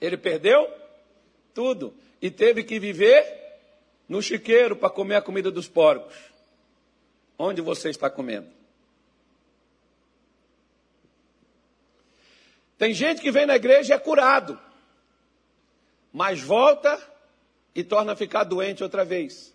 Ele 0.00 0.16
perdeu 0.16 0.68
tudo 1.54 1.94
e 2.20 2.30
teve 2.30 2.64
que 2.64 2.78
viver 2.78 3.24
no 4.08 4.22
chiqueiro 4.22 4.74
para 4.74 4.90
comer 4.90 5.16
a 5.16 5.22
comida 5.22 5.50
dos 5.50 5.68
porcos. 5.68 6.14
Onde 7.38 7.60
você 7.60 7.90
está 7.90 8.08
comendo? 8.08 8.48
Tem 12.78 12.92
gente 12.92 13.20
que 13.20 13.30
vem 13.30 13.46
na 13.46 13.54
igreja 13.54 13.92
e 13.92 13.96
é 13.96 13.98
curado, 13.98 14.58
mas 16.12 16.40
volta 16.40 17.00
e 17.74 17.84
torna 17.84 18.12
a 18.12 18.16
ficar 18.16 18.44
doente 18.44 18.82
outra 18.82 19.04
vez. 19.04 19.51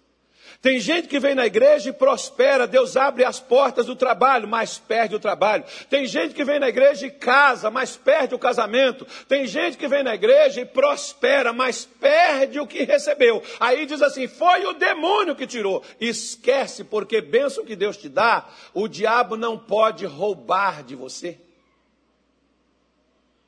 Tem 0.62 0.80
gente 0.80 1.08
que 1.08 1.20
vem 1.20 1.36
na 1.36 1.46
igreja 1.46 1.89
e 1.89 1.94
prospera, 1.94 2.68
Deus 2.68 2.98
abre 2.98 3.24
as 3.24 3.39
portas 3.39 3.86
do 3.86 3.96
trabalho, 3.96 4.48
mas 4.48 4.77
perde 4.77 5.16
o 5.16 5.20
trabalho. 5.20 5.63
Tem 5.89 6.06
gente 6.06 6.34
que 6.34 6.44
vem 6.44 6.60
na 6.60 6.70
igreja 6.70 7.06
e 7.06 7.12
casa, 7.12 7.70
mas 7.70 7.96
perde 7.96 8.34
o 8.34 8.39
casamento. 8.39 9.06
Tem 9.27 9.46
gente 9.46 9.77
que 9.77 9.88
vem 9.88 10.04
na 10.04 10.16
igreja 10.16 10.62
e 10.62 10.66
prospera, 10.66 11.54
mas 11.54 11.86
perde 11.86 12.60
o 12.60 12.68
que 12.68 12.84
recebeu. 12.84 13.44
Aí 13.60 13.86
diz 13.86 14.01
assim: 14.01 14.27
foi 14.27 14.66
o 14.66 14.74
demônio 14.74 15.36
que 15.36 15.46
tirou. 15.46 15.84
Esquece, 16.00 16.84
porque 16.84 17.22
benção 17.22 17.66
que 17.66 17.75
Deus 17.75 17.98
te 17.98 18.10
dá, 18.10 18.48
o 18.74 18.88
diabo 18.88 19.38
não 19.38 19.58
pode 19.58 20.06
roubar 20.06 20.84
de 20.84 20.96
você. 20.96 21.39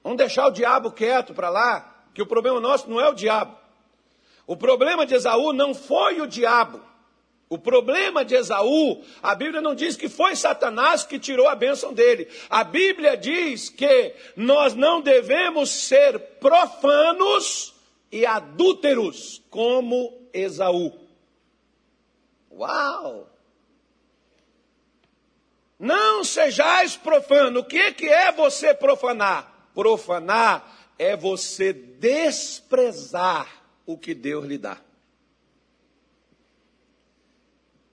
Vamos 0.04 0.18
deixar 0.18 0.48
o 0.48 0.52
diabo 0.52 0.92
quieto 0.92 1.34
para 1.34 1.50
lá, 1.50 2.04
que 2.14 2.22
o 2.22 2.26
problema 2.26 2.60
nosso 2.60 2.90
não 2.90 3.00
é 3.00 3.10
o 3.10 3.14
diabo. 3.14 3.58
O 4.48 4.58
problema 4.58 5.06
de 5.06 5.14
Esaú 5.14 5.54
não 5.54 5.76
foi 5.76 6.22
o 6.22 6.28
diabo. 6.28 6.89
O 7.50 7.58
problema 7.58 8.24
de 8.24 8.36
Esaú, 8.36 9.04
a 9.24 9.34
Bíblia 9.34 9.60
não 9.60 9.74
diz 9.74 9.98
que 9.98 10.08
foi 10.08 10.36
Satanás 10.36 11.04
que 11.04 11.18
tirou 11.18 11.48
a 11.48 11.56
bênção 11.56 11.92
dele. 11.92 12.28
A 12.48 12.64
Bíblia 12.64 13.18
diz 13.18 13.70
que 13.70 14.14
nós 14.36 14.76
não 14.76 15.02
devemos 15.02 15.72
ser 15.72 16.20
profanos 16.40 17.74
e 18.12 18.24
adúlteros 18.24 19.42
como 19.50 20.30
Esaú. 20.32 20.94
Uau! 22.52 23.28
Não 25.80 26.24
sejais 26.24 26.96
profano. 26.96 27.62
O 27.62 27.66
que, 27.66 27.94
que 27.94 28.08
é 28.08 28.32
você 28.32 28.76
profanar? 28.76 29.72
Profanar 29.74 30.92
é 31.00 31.16
você 31.16 31.74
desprezar 31.74 33.48
o 33.88 33.98
que 33.98 34.14
Deus 34.14 34.46
lhe 34.46 34.58
dá. 34.60 34.78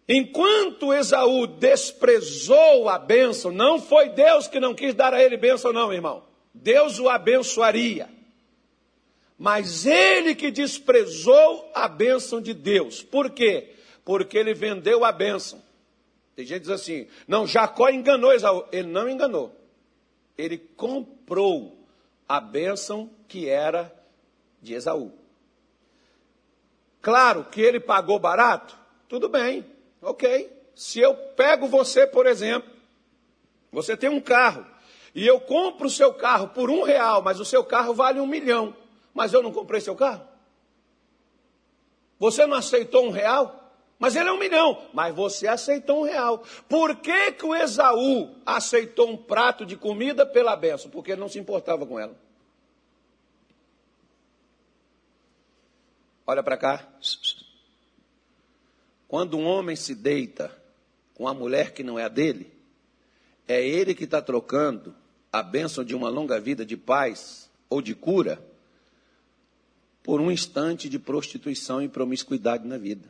Enquanto 0.09 0.95
Esaú 0.95 1.47
desprezou 1.47 2.89
a 2.89 2.99
bênção, 2.99 3.51
não 3.51 3.81
foi 3.81 4.09
Deus 4.11 4.47
que 4.47 4.61
não 4.61 4.73
quis 4.73 4.95
dar 4.95 5.13
a 5.13 5.23
ele 5.23 5.37
bênção, 5.37 5.73
não, 5.73 5.93
irmão. 5.93 6.23
Deus 6.55 6.99
o 7.01 7.09
abençoaria. 7.09 8.09
Mas 9.39 9.85
ele 9.85 10.35
que 10.35 10.51
desprezou 10.51 11.71
a 11.75 11.89
bênção 11.89 12.41
de 12.41 12.55
Deus. 12.55 13.03
Por 13.03 13.31
quê? 13.31 13.75
Porque 14.05 14.39
ele 14.39 14.55
vendeu 14.55 15.05
a 15.05 15.11
bênção. 15.11 15.61
Tem 16.37 16.47
gente 16.47 16.63
que 16.63 16.69
diz 16.69 16.71
assim: 16.71 17.09
não, 17.27 17.47
Jacó 17.47 17.89
enganou 17.89 18.33
Esaú. 18.33 18.65
Ele 18.71 18.89
não 18.89 19.09
enganou. 19.09 19.55
Ele 20.39 20.57
comprou 20.57 21.77
a 22.29 22.41
bênção 22.41 23.11
que 23.27 23.49
era 23.49 23.93
de 24.63 24.75
Esaú. 24.75 25.13
Claro 27.03 27.45
que 27.45 27.61
ele 27.61 27.79
pagou 27.79 28.19
barato, 28.19 28.77
tudo 29.09 29.29
bem, 29.29 29.65
ok. 30.03 30.53
Se 30.75 31.01
eu 31.01 31.15
pego 31.15 31.67
você, 31.67 32.07
por 32.07 32.27
exemplo, 32.27 32.71
você 33.73 33.97
tem 33.97 34.11
um 34.11 34.21
carro, 34.21 34.67
e 35.15 35.27
eu 35.27 35.41
compro 35.41 35.87
o 35.87 35.91
seu 35.91 36.13
carro 36.13 36.49
por 36.49 36.71
um 36.71 36.83
real, 36.83 37.23
mas 37.23 37.41
o 37.41 37.45
seu 37.45 37.65
carro 37.65 37.95
vale 37.95 38.21
um 38.21 38.27
milhão, 38.27 38.77
mas 39.15 39.33
eu 39.33 39.43
não 39.43 39.51
comprei 39.51 39.81
seu 39.81 39.97
carro? 39.97 40.27
Você 42.19 42.47
não 42.47 42.57
aceitou 42.57 43.07
um 43.07 43.11
real? 43.11 43.67
Mas 43.99 44.15
ele 44.15 44.29
é 44.29 44.33
um 44.33 44.39
milhão. 44.39 44.87
Mas 44.93 45.15
você 45.15 45.47
aceitou 45.47 46.01
um 46.01 46.05
real. 46.05 46.43
Por 46.69 46.97
que, 46.97 47.33
que 47.33 47.47
o 47.47 47.55
Esaú 47.55 48.35
aceitou 48.45 49.09
um 49.09 49.17
prato 49.17 49.65
de 49.65 49.77
comida 49.77 50.27
pela 50.27 50.55
benção? 50.57 50.91
Porque 50.91 51.13
ele 51.13 51.21
não 51.21 51.29
se 51.29 51.39
importava 51.39 51.87
com 51.87 51.99
ela. 51.99 52.15
Olha 56.27 56.43
para 56.43 56.57
cá. 56.57 56.87
Quando 59.09 59.37
um 59.37 59.47
homem 59.47 59.77
se 59.77 59.95
deita 59.95 60.51
com 61.15 61.29
a 61.29 61.35
mulher 61.35 61.73
que 61.73 61.83
não 61.83 61.99
é 61.99 62.05
a 62.05 62.09
dele, 62.09 62.53
é 63.47 63.67
ele 63.67 63.95
que 63.95 64.05
está 64.05 64.21
trocando 64.21 64.95
a 65.33 65.43
bênção 65.43 65.85
de 65.85 65.95
uma 65.95 66.09
longa 66.09 66.41
vida 66.41 66.65
de 66.65 66.77
paz 66.77 67.51
ou 67.69 67.81
de 67.81 67.95
cura 67.95 68.43
por 70.03 70.21
um 70.21 70.31
instante 70.31 70.89
de 70.89 70.99
prostituição 70.99 71.83
e 71.83 71.89
promiscuidade 71.89 72.67
na 72.67 72.79
vida. 72.79 73.09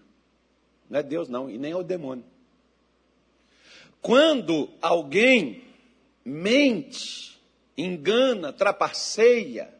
Não 0.88 0.98
é 0.98 1.02
Deus, 1.02 1.28
não, 1.28 1.50
e 1.50 1.58
nem 1.58 1.72
é 1.72 1.76
o 1.76 1.82
demônio. 1.82 2.24
Quando 4.00 4.68
alguém 4.80 5.64
mente, 6.24 7.40
engana, 7.76 8.52
trapaceia, 8.52 9.74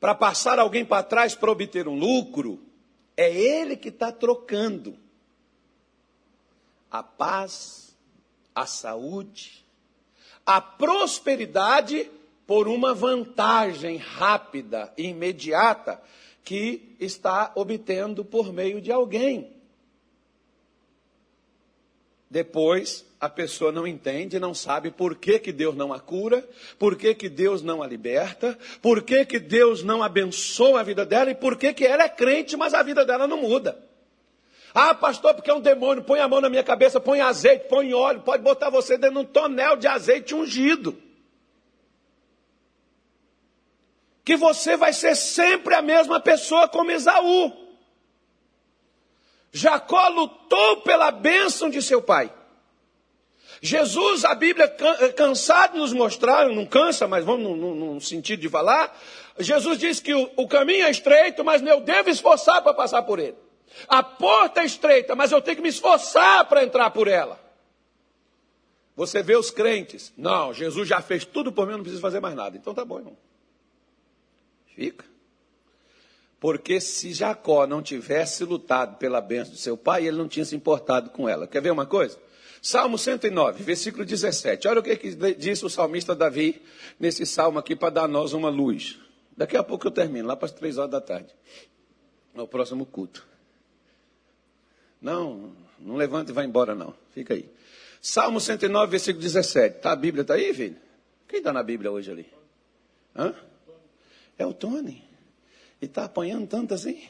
para 0.00 0.14
passar 0.14 0.58
alguém 0.58 0.84
para 0.84 1.02
trás 1.02 1.34
para 1.34 1.50
obter 1.50 1.86
um 1.86 1.96
lucro, 1.96 2.60
é 3.16 3.32
ele 3.32 3.76
que 3.76 3.88
está 3.88 4.10
trocando 4.10 4.98
a 6.92 7.02
paz, 7.02 7.96
a 8.54 8.66
saúde, 8.66 9.64
a 10.44 10.60
prosperidade 10.60 12.10
por 12.46 12.68
uma 12.68 12.92
vantagem 12.92 13.96
rápida 13.96 14.92
e 14.98 15.06
imediata 15.06 16.02
que 16.44 16.94
está 17.00 17.50
obtendo 17.54 18.22
por 18.22 18.52
meio 18.52 18.78
de 18.78 18.92
alguém. 18.92 19.50
Depois, 22.28 23.06
a 23.20 23.28
pessoa 23.28 23.72
não 23.72 23.86
entende, 23.86 24.38
não 24.38 24.52
sabe 24.52 24.90
por 24.90 25.14
que, 25.16 25.38
que 25.38 25.52
Deus 25.52 25.74
não 25.74 25.92
a 25.92 26.00
cura, 26.00 26.46
por 26.78 26.96
que, 26.96 27.14
que 27.14 27.28
Deus 27.28 27.62
não 27.62 27.82
a 27.82 27.86
liberta, 27.86 28.58
por 28.82 29.02
que, 29.02 29.24
que 29.24 29.38
Deus 29.38 29.82
não 29.82 30.02
abençoa 30.02 30.80
a 30.80 30.82
vida 30.82 31.06
dela 31.06 31.30
e 31.30 31.34
por 31.34 31.56
que, 31.56 31.72
que 31.72 31.86
ela 31.86 32.02
é 32.02 32.08
crente, 32.08 32.56
mas 32.56 32.74
a 32.74 32.82
vida 32.82 33.04
dela 33.04 33.26
não 33.26 33.38
muda. 33.38 33.91
Ah, 34.74 34.94
pastor, 34.94 35.34
porque 35.34 35.50
é 35.50 35.54
um 35.54 35.60
demônio, 35.60 36.02
põe 36.02 36.20
a 36.20 36.28
mão 36.28 36.40
na 36.40 36.48
minha 36.48 36.64
cabeça, 36.64 36.98
põe 36.98 37.20
azeite, 37.20 37.66
põe 37.68 37.92
óleo, 37.92 38.20
pode 38.20 38.42
botar 38.42 38.70
você 38.70 38.96
dentro 38.96 39.20
de 39.20 39.22
um 39.22 39.24
tonel 39.24 39.76
de 39.76 39.86
azeite 39.86 40.34
ungido. 40.34 41.00
Que 44.24 44.36
você 44.36 44.76
vai 44.76 44.92
ser 44.92 45.14
sempre 45.14 45.74
a 45.74 45.82
mesma 45.82 46.20
pessoa 46.20 46.68
como 46.68 46.90
Esaú. 46.90 47.52
Jacó 49.52 50.08
lutou 50.08 50.78
pela 50.78 51.10
bênção 51.10 51.68
de 51.68 51.82
seu 51.82 52.00
pai. 52.00 52.32
Jesus, 53.60 54.24
a 54.24 54.34
Bíblia 54.34 54.74
é 55.00 55.08
cansado 55.10 55.74
de 55.74 55.78
nos 55.78 55.92
mostrar, 55.92 56.48
não 56.48 56.64
cansa, 56.64 57.06
mas 57.06 57.24
vamos 57.24 57.56
no, 57.58 58.00
sentido 58.00 58.40
de 58.40 58.48
falar. 58.48 58.98
Jesus 59.38 59.78
diz 59.78 60.00
que 60.00 60.14
o, 60.14 60.30
o 60.36 60.48
caminho 60.48 60.86
é 60.86 60.90
estreito, 60.90 61.44
mas 61.44 61.62
eu 61.62 61.80
devo 61.80 62.08
esforçar 62.08 62.62
para 62.62 62.72
passar 62.72 63.02
por 63.02 63.18
ele. 63.18 63.36
A 63.88 64.02
porta 64.02 64.62
é 64.62 64.64
estreita, 64.64 65.14
mas 65.14 65.32
eu 65.32 65.40
tenho 65.40 65.56
que 65.56 65.62
me 65.62 65.68
esforçar 65.68 66.44
para 66.46 66.64
entrar 66.64 66.90
por 66.90 67.08
ela. 67.08 67.40
Você 68.94 69.22
vê 69.22 69.36
os 69.36 69.50
crentes, 69.50 70.12
não, 70.16 70.52
Jesus 70.52 70.86
já 70.86 71.00
fez 71.00 71.24
tudo 71.24 71.50
por 71.50 71.66
mim, 71.66 71.72
eu 71.72 71.78
não 71.78 71.84
preciso 71.84 72.02
fazer 72.02 72.20
mais 72.20 72.34
nada. 72.34 72.56
Então 72.56 72.74
tá 72.74 72.84
bom, 72.84 72.98
irmão. 72.98 73.16
Fica. 74.74 75.04
Porque 76.38 76.80
se 76.80 77.12
Jacó 77.12 77.66
não 77.66 77.80
tivesse 77.80 78.44
lutado 78.44 78.96
pela 78.96 79.20
bênção 79.20 79.54
de 79.54 79.60
seu 79.60 79.76
pai, 79.76 80.06
ele 80.06 80.16
não 80.16 80.28
tinha 80.28 80.44
se 80.44 80.56
importado 80.56 81.10
com 81.10 81.28
ela. 81.28 81.46
Quer 81.46 81.62
ver 81.62 81.70
uma 81.70 81.86
coisa? 81.86 82.18
Salmo 82.60 82.98
109, 82.98 83.62
versículo 83.62 84.04
17. 84.04 84.68
Olha 84.68 84.80
o 84.80 84.82
que, 84.82 84.96
que 84.96 85.14
disse 85.34 85.64
o 85.64 85.70
salmista 85.70 86.14
Davi 86.14 86.60
nesse 86.98 87.24
salmo 87.24 87.58
aqui 87.58 87.74
para 87.74 87.90
dar 87.90 88.04
a 88.04 88.08
nós 88.08 88.32
uma 88.32 88.50
luz. 88.50 88.98
Daqui 89.36 89.56
a 89.56 89.62
pouco 89.62 89.86
eu 89.86 89.90
termino, 89.90 90.28
lá 90.28 90.36
para 90.36 90.46
as 90.46 90.52
três 90.52 90.78
horas 90.78 90.90
da 90.90 91.00
tarde. 91.00 91.34
No 92.34 92.46
próximo 92.46 92.84
culto. 92.84 93.26
Não, 95.02 95.52
não 95.80 95.96
levanta 95.96 96.30
e 96.30 96.34
vai 96.34 96.46
embora, 96.46 96.74
não. 96.74 96.94
Fica 97.12 97.34
aí. 97.34 97.50
Salmo 98.00 98.40
109, 98.40 98.90
versículo 98.90 99.22
17. 99.22 99.80
Tá, 99.80 99.92
a 99.92 99.96
Bíblia 99.96 100.22
está 100.22 100.34
aí, 100.34 100.54
filho? 100.54 100.76
Quem 101.28 101.38
está 101.38 101.52
na 101.52 101.62
Bíblia 101.62 101.90
hoje 101.90 102.10
ali? 102.10 102.26
Hã? 103.14 103.34
É 104.38 104.46
o 104.46 104.54
Tony. 104.54 105.02
E 105.80 105.86
está 105.86 106.04
apanhando 106.04 106.46
tanto 106.46 106.72
assim? 106.72 107.02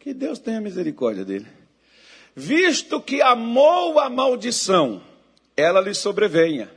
Que 0.00 0.12
Deus 0.12 0.38
tenha 0.38 0.60
misericórdia 0.60 1.24
dele. 1.24 1.46
Visto 2.34 3.00
que 3.00 3.22
amou 3.22 4.00
a 4.00 4.10
maldição, 4.10 5.02
ela 5.56 5.80
lhe 5.80 5.94
sobrevenha. 5.94 6.70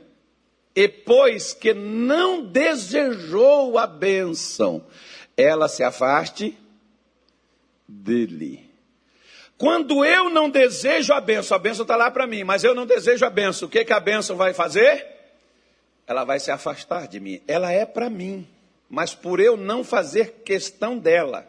E 0.74 0.86
pois 0.86 1.54
que 1.54 1.72
não 1.72 2.44
desejou 2.44 3.78
a 3.78 3.86
bênção, 3.86 4.84
ela 5.36 5.68
se 5.68 5.82
afaste 5.82 6.56
dele. 7.88 8.65
Quando 9.58 10.04
eu 10.04 10.28
não 10.28 10.50
desejo 10.50 11.12
a 11.14 11.20
bênção, 11.20 11.56
a 11.56 11.58
bênção 11.58 11.82
está 11.82 11.96
lá 11.96 12.10
para 12.10 12.26
mim, 12.26 12.44
mas 12.44 12.62
eu 12.62 12.74
não 12.74 12.84
desejo 12.84 13.24
a 13.24 13.30
bênção, 13.30 13.68
o 13.68 13.70
que, 13.70 13.84
que 13.84 13.92
a 13.92 14.00
bênção 14.00 14.36
vai 14.36 14.52
fazer? 14.52 15.06
Ela 16.06 16.24
vai 16.24 16.38
se 16.38 16.50
afastar 16.50 17.08
de 17.08 17.18
mim. 17.18 17.40
Ela 17.48 17.72
é 17.72 17.86
para 17.86 18.10
mim. 18.10 18.46
Mas 18.88 19.14
por 19.14 19.40
eu 19.40 19.56
não 19.56 19.82
fazer 19.82 20.42
questão 20.44 20.96
dela, 20.96 21.44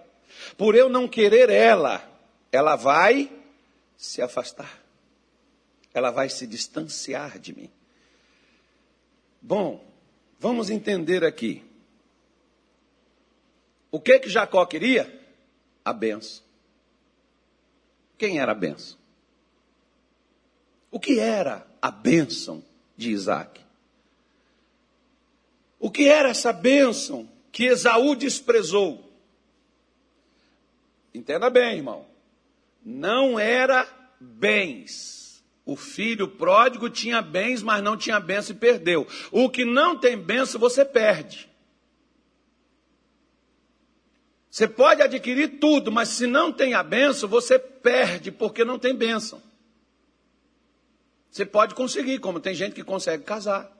por 0.57 0.73
eu 0.73 0.89
não 0.89 1.07
querer 1.07 1.49
ela, 1.49 2.03
ela 2.51 2.75
vai 2.75 3.31
se 3.95 4.21
afastar. 4.21 4.81
Ela 5.93 6.09
vai 6.09 6.29
se 6.29 6.47
distanciar 6.47 7.37
de 7.37 7.55
mim. 7.55 7.69
Bom, 9.41 9.83
vamos 10.39 10.69
entender 10.69 11.23
aqui. 11.23 11.63
O 13.91 13.99
que 13.99 14.19
que 14.19 14.29
Jacó 14.29 14.65
queria? 14.65 15.21
A 15.85 15.93
benção. 15.93 16.46
Quem 18.17 18.39
era 18.39 18.51
a 18.51 18.55
benção? 18.55 18.97
O 20.89 20.99
que 20.99 21.19
era 21.19 21.67
a 21.81 21.91
bênção 21.91 22.63
de 22.95 23.11
Isaac? 23.11 23.61
O 25.79 25.91
que 25.91 26.07
era 26.07 26.29
essa 26.29 26.51
bênção 26.51 27.29
que 27.51 27.65
Esaú 27.65 28.15
desprezou? 28.15 29.03
Entenda 31.13 31.49
bem, 31.49 31.77
irmão. 31.77 32.05
Não 32.83 33.39
era 33.39 33.87
bens. 34.19 35.43
O 35.65 35.75
filho 35.75 36.27
pródigo 36.27 36.89
tinha 36.89 37.21
bens, 37.21 37.61
mas 37.61 37.83
não 37.83 37.97
tinha 37.97 38.19
bênção 38.19 38.55
e 38.55 38.59
perdeu. 38.59 39.05
O 39.31 39.49
que 39.49 39.65
não 39.65 39.99
tem 39.99 40.17
bênção, 40.17 40.59
você 40.59 40.85
perde. 40.85 41.49
Você 44.49 44.67
pode 44.67 45.01
adquirir 45.01 45.59
tudo, 45.59 45.91
mas 45.91 46.09
se 46.09 46.25
não 46.25 46.51
tem 46.51 46.73
a 46.73 46.81
bênção, 46.81 47.27
você 47.27 47.59
perde, 47.59 48.31
porque 48.31 48.63
não 48.63 48.79
tem 48.79 48.95
bênção. 48.95 49.41
Você 51.29 51.45
pode 51.45 51.75
conseguir, 51.75 52.19
como 52.19 52.39
tem 52.39 52.53
gente 52.53 52.73
que 52.73 52.83
consegue 52.83 53.23
casar. 53.23 53.71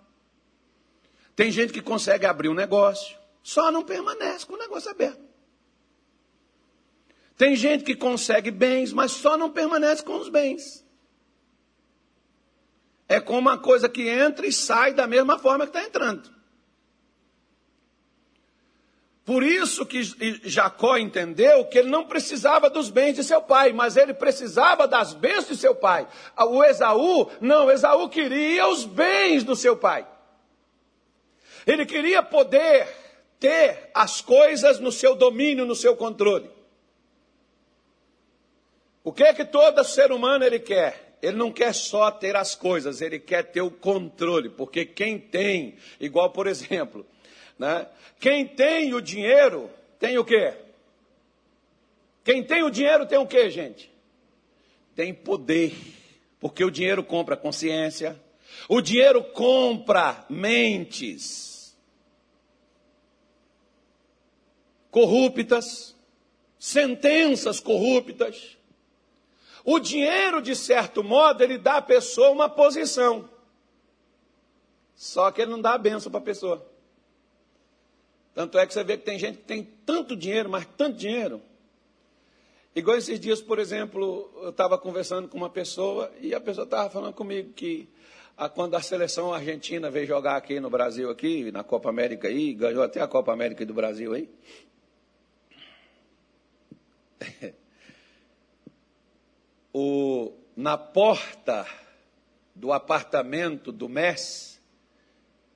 Tem 1.36 1.52
gente 1.52 1.72
que 1.72 1.82
consegue 1.82 2.26
abrir 2.26 2.50
um 2.50 2.54
negócio, 2.54 3.18
só 3.42 3.72
não 3.72 3.84
permanece 3.84 4.46
com 4.46 4.54
o 4.54 4.58
negócio 4.58 4.92
aberto. 4.92 5.22
Tem 7.38 7.56
gente 7.56 7.84
que 7.84 7.96
consegue 7.96 8.50
bens, 8.50 8.92
mas 8.92 9.12
só 9.12 9.38
não 9.38 9.52
permanece 9.52 10.04
com 10.04 10.18
os 10.18 10.28
bens. 10.28 10.84
É 13.08 13.22
como 13.22 13.40
uma 13.40 13.58
coisa 13.58 13.88
que 13.88 14.10
entra 14.10 14.46
e 14.46 14.52
sai 14.52 14.94
da 14.94 15.08
mesma 15.08 15.40
forma 15.40 15.66
que 15.66 15.78
está 15.78 15.88
entrando. 15.88 16.37
Por 19.28 19.44
isso 19.44 19.86
que 19.86 20.02
Jacó 20.46 20.96
entendeu 20.96 21.66
que 21.66 21.80
ele 21.80 21.90
não 21.90 22.06
precisava 22.06 22.70
dos 22.70 22.90
bens 22.90 23.16
de 23.16 23.26
seu 23.26 23.42
pai, 23.42 23.74
mas 23.74 23.98
ele 23.98 24.14
precisava 24.14 24.88
das 24.88 25.14
bênçãos 25.14 25.48
de 25.48 25.58
seu 25.58 25.76
pai. 25.76 26.08
O 26.38 26.64
Esaú, 26.64 27.30
não, 27.42 27.70
Esaú 27.70 28.08
queria 28.08 28.66
os 28.70 28.86
bens 28.86 29.44
do 29.44 29.54
seu 29.54 29.76
pai. 29.76 30.08
Ele 31.66 31.86
queria 31.86 32.24
poder 32.24 32.88
ter 33.38 33.92
as 33.94 34.22
coisas 34.22 34.80
no 34.80 34.94
seu 34.94 35.14
domínio, 35.14 35.66
no 35.66 35.76
seu 35.76 35.94
controle. 35.98 36.50
O 39.04 39.12
que 39.12 39.24
é 39.24 39.34
que 39.34 39.44
todo 39.44 39.84
ser 39.84 40.10
humano 40.10 40.46
ele 40.46 40.60
quer? 40.60 41.18
Ele 41.22 41.36
não 41.36 41.52
quer 41.52 41.76
só 41.76 42.10
ter 42.12 42.38
as 42.38 42.56
coisas, 42.56 43.02
ele 43.02 43.20
quer 43.20 43.44
ter 43.44 43.60
o 43.60 43.72
controle, 43.72 44.48
porque 44.48 44.86
quem 44.86 45.20
tem, 45.20 45.76
igual 46.00 46.30
por 46.30 46.48
exemplo, 46.48 47.06
né? 47.58 47.88
Quem 48.20 48.48
tem 48.48 48.94
o 48.94 49.02
dinheiro 49.02 49.70
tem 50.00 50.18
o 50.18 50.26
quê? 50.26 50.54
Quem 52.24 52.44
tem 52.44 52.64
o 52.64 52.70
dinheiro 52.70 53.06
tem 53.06 53.18
o 53.18 53.28
quê, 53.28 53.50
gente? 53.50 53.92
Tem 54.96 55.14
poder, 55.14 55.74
porque 56.40 56.64
o 56.64 56.72
dinheiro 56.72 57.04
compra 57.04 57.38
consciência, 57.38 58.20
o 58.68 58.82
dinheiro 58.82 59.24
compra 59.24 60.26
mentes 60.30 61.58
corruptas, 64.98 65.96
sentenças 66.58 67.60
corruptas. 67.60 68.58
O 69.64 69.80
dinheiro, 69.80 70.42
de 70.42 70.56
certo 70.56 71.04
modo, 71.04 71.44
ele 71.44 71.58
dá 71.58 71.78
à 71.78 71.82
pessoa 71.82 72.32
uma 72.32 72.50
posição. 72.50 73.30
Só 74.96 75.30
que 75.30 75.42
ele 75.42 75.52
não 75.52 75.62
dá 75.62 75.74
a 75.74 75.78
benção 75.78 76.12
para 76.12 76.20
a 76.20 76.24
pessoa. 76.24 76.66
Tanto 78.38 78.60
é 78.60 78.68
que 78.68 78.74
você 78.76 78.84
vê 78.84 78.96
que 78.96 79.04
tem 79.04 79.18
gente 79.18 79.40
que 79.40 79.46
tem 79.46 79.64
tanto 79.84 80.16
dinheiro, 80.16 80.48
mas 80.48 80.64
tanto 80.78 80.96
dinheiro. 80.96 81.42
Igual 82.76 82.96
esses 82.96 83.20
dias, 83.20 83.42
por 83.42 83.58
exemplo, 83.58 84.32
eu 84.44 84.52
estava 84.52 84.78
conversando 84.78 85.28
com 85.28 85.36
uma 85.36 85.50
pessoa 85.50 86.14
e 86.22 86.36
a 86.36 86.40
pessoa 86.40 86.66
estava 86.66 86.88
falando 86.88 87.16
comigo 87.16 87.52
que 87.54 87.90
a, 88.38 88.48
quando 88.48 88.76
a 88.76 88.80
seleção 88.80 89.34
argentina 89.34 89.90
veio 89.90 90.06
jogar 90.06 90.36
aqui 90.36 90.60
no 90.60 90.70
Brasil, 90.70 91.10
aqui, 91.10 91.52
na 91.52 91.64
Copa 91.64 91.90
América 91.90 92.28
aí, 92.28 92.54
ganhou 92.54 92.84
até 92.84 93.02
a 93.02 93.08
Copa 93.08 93.34
América 93.34 93.66
do 93.66 93.74
Brasil 93.74 94.14
aí. 94.14 94.30
o, 99.74 100.32
na 100.56 100.78
porta 100.78 101.66
do 102.54 102.72
apartamento 102.72 103.72
do 103.72 103.90
Messi, 103.90 104.60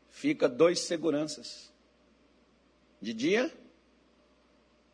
fica 0.10 0.50
dois 0.50 0.80
seguranças. 0.80 1.71
De 3.02 3.14
dia 3.14 3.52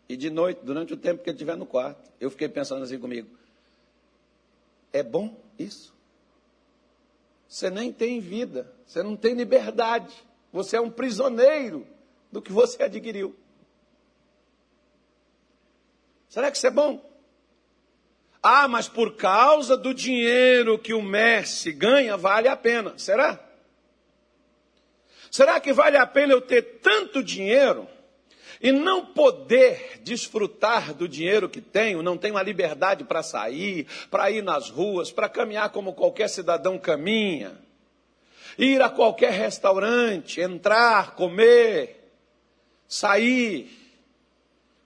e 0.10 0.16
de 0.16 0.30
noite, 0.30 0.62
durante 0.64 0.94
o 0.94 0.98
tempo 0.98 1.24
que 1.24 1.30
ele 1.30 1.36
estiver 1.36 1.58
no 1.58 1.66
quarto. 1.66 2.10
Eu 2.20 2.30
fiquei 2.30 2.48
pensando 2.48 2.84
assim 2.84 3.00
comigo: 3.00 3.30
é 4.94 5.04
bom 5.04 5.38
isso? 5.60 5.94
Você 7.48 7.70
nem 7.70 7.92
tem 7.92 8.20
vida, 8.20 8.74
você 8.86 9.02
não 9.02 9.16
tem 9.16 9.34
liberdade, 9.34 10.14
você 10.52 10.78
é 10.78 10.82
um 10.82 10.90
prisioneiro 10.90 11.88
do 12.32 12.42
que 12.42 12.52
você 12.52 12.84
adquiriu. 12.84 13.36
Será 16.30 16.52
que 16.52 16.58
isso 16.58 16.68
é 16.68 16.72
bom? 16.72 17.06
Ah, 18.44 18.68
mas 18.68 18.88
por 18.88 19.16
causa 19.16 19.76
do 19.76 19.94
dinheiro 19.94 20.78
que 20.78 20.94
o 20.94 21.02
Messi 21.02 21.72
ganha, 21.72 22.16
vale 22.16 22.48
a 22.48 22.56
pena. 22.56 22.98
Será? 22.98 23.44
Será 25.32 25.60
que 25.60 25.74
vale 25.74 25.98
a 25.98 26.06
pena 26.06 26.34
eu 26.34 26.42
ter 26.42 26.80
tanto 26.80 27.24
dinheiro 27.24 27.88
e 28.62 28.72
não 28.72 29.06
poder 29.06 30.00
desfrutar 30.02 30.94
do 30.94 31.08
dinheiro 31.08 31.50
que 31.50 31.62
tenho? 31.62 32.02
Não 32.02 32.18
tenho 32.18 32.38
a 32.38 32.44
liberdade 32.44 33.04
para 33.04 33.22
sair, 33.22 33.88
para 34.10 34.32
ir 34.32 34.42
nas 34.42 34.70
ruas, 34.70 35.12
para 35.12 35.30
caminhar 35.30 35.70
como 35.72 35.94
qualquer 35.94 36.30
cidadão 36.30 36.78
caminha, 36.80 37.58
ir 38.58 38.82
a 38.82 38.90
qualquer 38.90 39.32
restaurante, 39.32 40.42
entrar, 40.42 41.16
comer, 41.16 42.14
sair, 42.88 43.70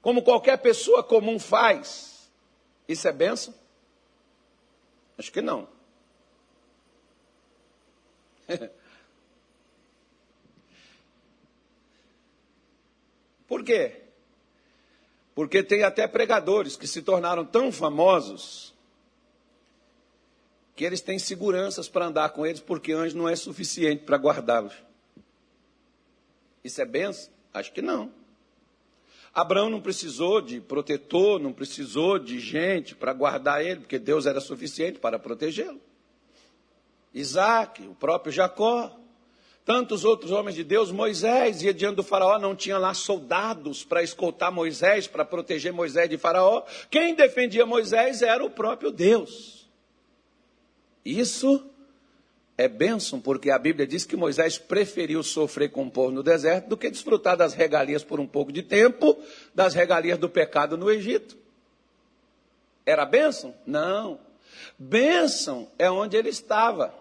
como 0.02 0.22
qualquer 0.22 0.58
pessoa 0.58 1.04
comum 1.04 1.40
faz. 1.40 2.30
Isso 2.88 3.08
é 3.08 3.12
benção? 3.12 3.54
Acho 5.18 5.32
que 5.32 5.42
não. 5.42 5.68
Por 13.52 13.66
quê? 13.66 14.04
Porque 15.36 15.62
tem 15.62 15.84
até 15.84 16.08
pregadores 16.08 16.78
que 16.78 16.88
se 16.88 17.02
tornaram 17.02 17.44
tão 17.44 17.70
famosos 17.70 18.74
que 20.74 20.86
eles 20.86 21.02
têm 21.02 21.20
seguranças 21.20 21.90
para 21.90 22.06
andar 22.06 22.30
com 22.30 22.46
eles, 22.46 22.62
porque 22.62 22.94
anjo 22.94 23.18
não 23.18 23.28
é 23.28 23.36
suficiente 23.36 24.06
para 24.06 24.16
guardá-los. 24.16 24.74
Isso 26.64 26.82
é 26.82 26.86
benção? 26.86 27.30
Acho 27.54 27.74
que 27.74 27.82
não. 27.82 28.14
Abraão 29.34 29.70
não 29.70 29.82
precisou 29.82 30.40
de 30.40 30.62
protetor, 30.62 31.38
não 31.38 31.52
precisou 31.52 32.18
de 32.18 32.40
gente 32.40 32.96
para 32.96 33.12
guardar 33.12 33.62
ele, 33.62 33.82
porque 33.82 34.00
Deus 34.00 34.26
era 34.26 34.40
suficiente 34.40 34.98
para 34.98 35.20
protegê-lo. 35.20 35.82
Isaac, 37.14 37.86
o 37.86 37.96
próprio 37.96 38.32
Jacó, 38.32 38.98
tantos 39.66 40.04
outros 40.04 40.32
homens 40.32 40.56
de 40.56 40.64
Deus, 40.64 40.92
Moisés 40.92 41.62
ia 41.62 41.74
diante 41.74 41.96
do 41.96 42.04
faraó, 42.04 42.40
não 42.40 42.56
tinha 42.56 42.78
lá 42.78 42.94
soldados 42.94 43.84
para 43.84 44.04
escoltar 44.04 44.52
Moisés, 44.52 45.08
para 45.08 45.24
proteger 45.24 45.72
Moisés 45.72 46.10
de 46.10 46.18
faraó. 46.18 46.64
Quem 46.90 47.14
defendia 47.14 47.66
Moisés 47.66 48.22
era 48.22 48.44
o 48.44 48.50
próprio 48.50 48.92
Deus. 48.92 49.70
Isso 51.06 51.64
é 52.58 52.68
bênção, 52.68 53.20
porque 53.20 53.50
a 53.50 53.58
Bíblia 53.58 53.88
diz 53.88 54.06
que 54.06 54.16
Moisés 54.16 54.58
preferiu 54.58 55.24
sofrer 55.24 55.70
com 55.70 55.86
o 55.86 55.92
povo 55.92 56.12
no 56.12 56.22
deserto 56.22 56.68
do 56.68 56.78
que 56.78 56.90
desfrutar 56.90 57.36
das 57.36 57.54
regalias 57.54 58.04
por 58.04 58.20
um 58.20 58.28
pouco 58.28 58.52
de 58.52 58.62
tempo, 58.62 59.18
das 59.54 59.74
regalias 59.74 60.18
do 60.18 60.30
pecado 60.30 60.78
no 60.78 60.90
Egito. 60.90 61.38
Era 62.86 63.06
bênção? 63.06 63.56
Não. 63.66 64.20
Bênção 64.78 65.72
é 65.78 65.90
onde 65.90 66.18
ele 66.18 66.30
estava. 66.30 67.01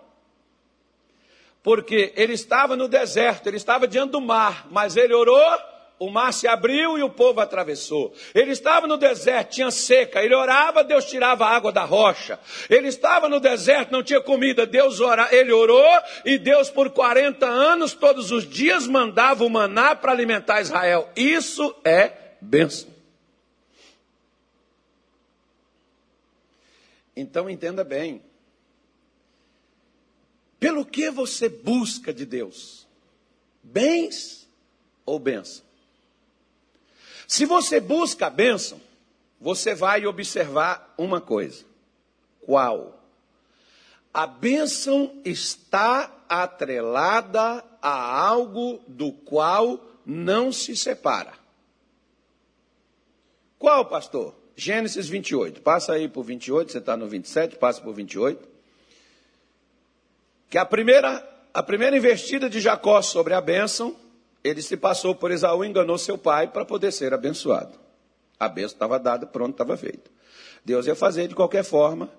Porque 1.62 2.12
ele 2.16 2.32
estava 2.32 2.76
no 2.76 2.88
deserto, 2.88 3.46
ele 3.46 3.56
estava 3.56 3.86
diante 3.86 4.12
do 4.12 4.20
mar, 4.20 4.66
mas 4.70 4.96
ele 4.96 5.12
orou, 5.12 5.58
o 6.00 6.08
mar 6.08 6.32
se 6.32 6.48
abriu 6.48 6.96
e 6.96 7.02
o 7.02 7.10
povo 7.10 7.40
atravessou. 7.40 8.14
Ele 8.34 8.52
estava 8.52 8.86
no 8.86 8.96
deserto, 8.96 9.50
tinha 9.50 9.70
seca, 9.70 10.22
ele 10.24 10.34
orava, 10.34 10.82
Deus 10.82 11.04
tirava 11.04 11.44
a 11.44 11.54
água 11.54 11.70
da 11.70 11.84
rocha. 11.84 12.40
Ele 12.70 12.88
estava 12.88 13.28
no 13.28 13.38
deserto, 13.38 13.92
não 13.92 14.02
tinha 14.02 14.22
comida, 14.22 14.64
Deus 14.64 14.98
ora, 14.98 15.28
ele 15.30 15.52
orou 15.52 16.00
e 16.24 16.38
Deus 16.38 16.70
por 16.70 16.88
40 16.88 17.46
anos, 17.46 17.92
todos 17.92 18.32
os 18.32 18.48
dias, 18.48 18.86
mandava 18.86 19.44
o 19.44 19.50
maná 19.50 19.94
para 19.94 20.12
alimentar 20.12 20.62
Israel. 20.62 21.10
Isso 21.14 21.76
é 21.84 22.12
bênção. 22.40 22.88
Então 27.14 27.50
entenda 27.50 27.84
bem, 27.84 28.22
pelo 30.60 30.84
que 30.84 31.10
você 31.10 31.48
busca 31.48 32.12
de 32.12 32.26
Deus? 32.26 32.86
Bens 33.62 34.46
ou 35.06 35.18
bênção? 35.18 35.64
Se 37.26 37.46
você 37.46 37.80
busca 37.80 38.26
a 38.26 38.30
bênção, 38.30 38.78
você 39.40 39.74
vai 39.74 40.06
observar 40.06 40.94
uma 40.98 41.20
coisa. 41.20 41.64
Qual? 42.42 43.02
A 44.12 44.26
bênção 44.26 45.18
está 45.24 46.14
atrelada 46.28 47.64
a 47.80 48.26
algo 48.26 48.82
do 48.86 49.12
qual 49.12 49.82
não 50.04 50.52
se 50.52 50.76
separa. 50.76 51.32
Qual, 53.58 53.86
pastor? 53.86 54.34
Gênesis 54.56 55.08
28. 55.08 55.62
Passa 55.62 55.94
aí 55.94 56.08
por 56.08 56.24
28, 56.24 56.72
você 56.72 56.78
está 56.78 56.96
no 56.96 57.08
27, 57.08 57.56
passa 57.56 57.80
por 57.80 57.94
28 57.94 58.59
que 60.50 60.58
a 60.58 60.64
primeira, 60.66 61.24
a 61.54 61.62
primeira 61.62 61.96
investida 61.96 62.50
de 62.50 62.60
Jacó 62.60 63.00
sobre 63.00 63.32
a 63.32 63.40
bênção, 63.40 63.96
ele 64.42 64.60
se 64.60 64.76
passou 64.76 65.14
por 65.14 65.30
Esaú, 65.30 65.64
enganou 65.64 65.96
seu 65.96 66.18
pai 66.18 66.48
para 66.48 66.64
poder 66.64 66.90
ser 66.90 67.14
abençoado. 67.14 67.78
A 68.38 68.48
bênção 68.48 68.74
estava 68.74 68.98
dada, 68.98 69.26
pronto, 69.26 69.52
estava 69.52 69.76
feito. 69.76 70.10
Deus 70.64 70.86
ia 70.86 70.96
fazer 70.96 71.28
de 71.28 71.36
qualquer 71.36 71.62
forma, 71.62 72.10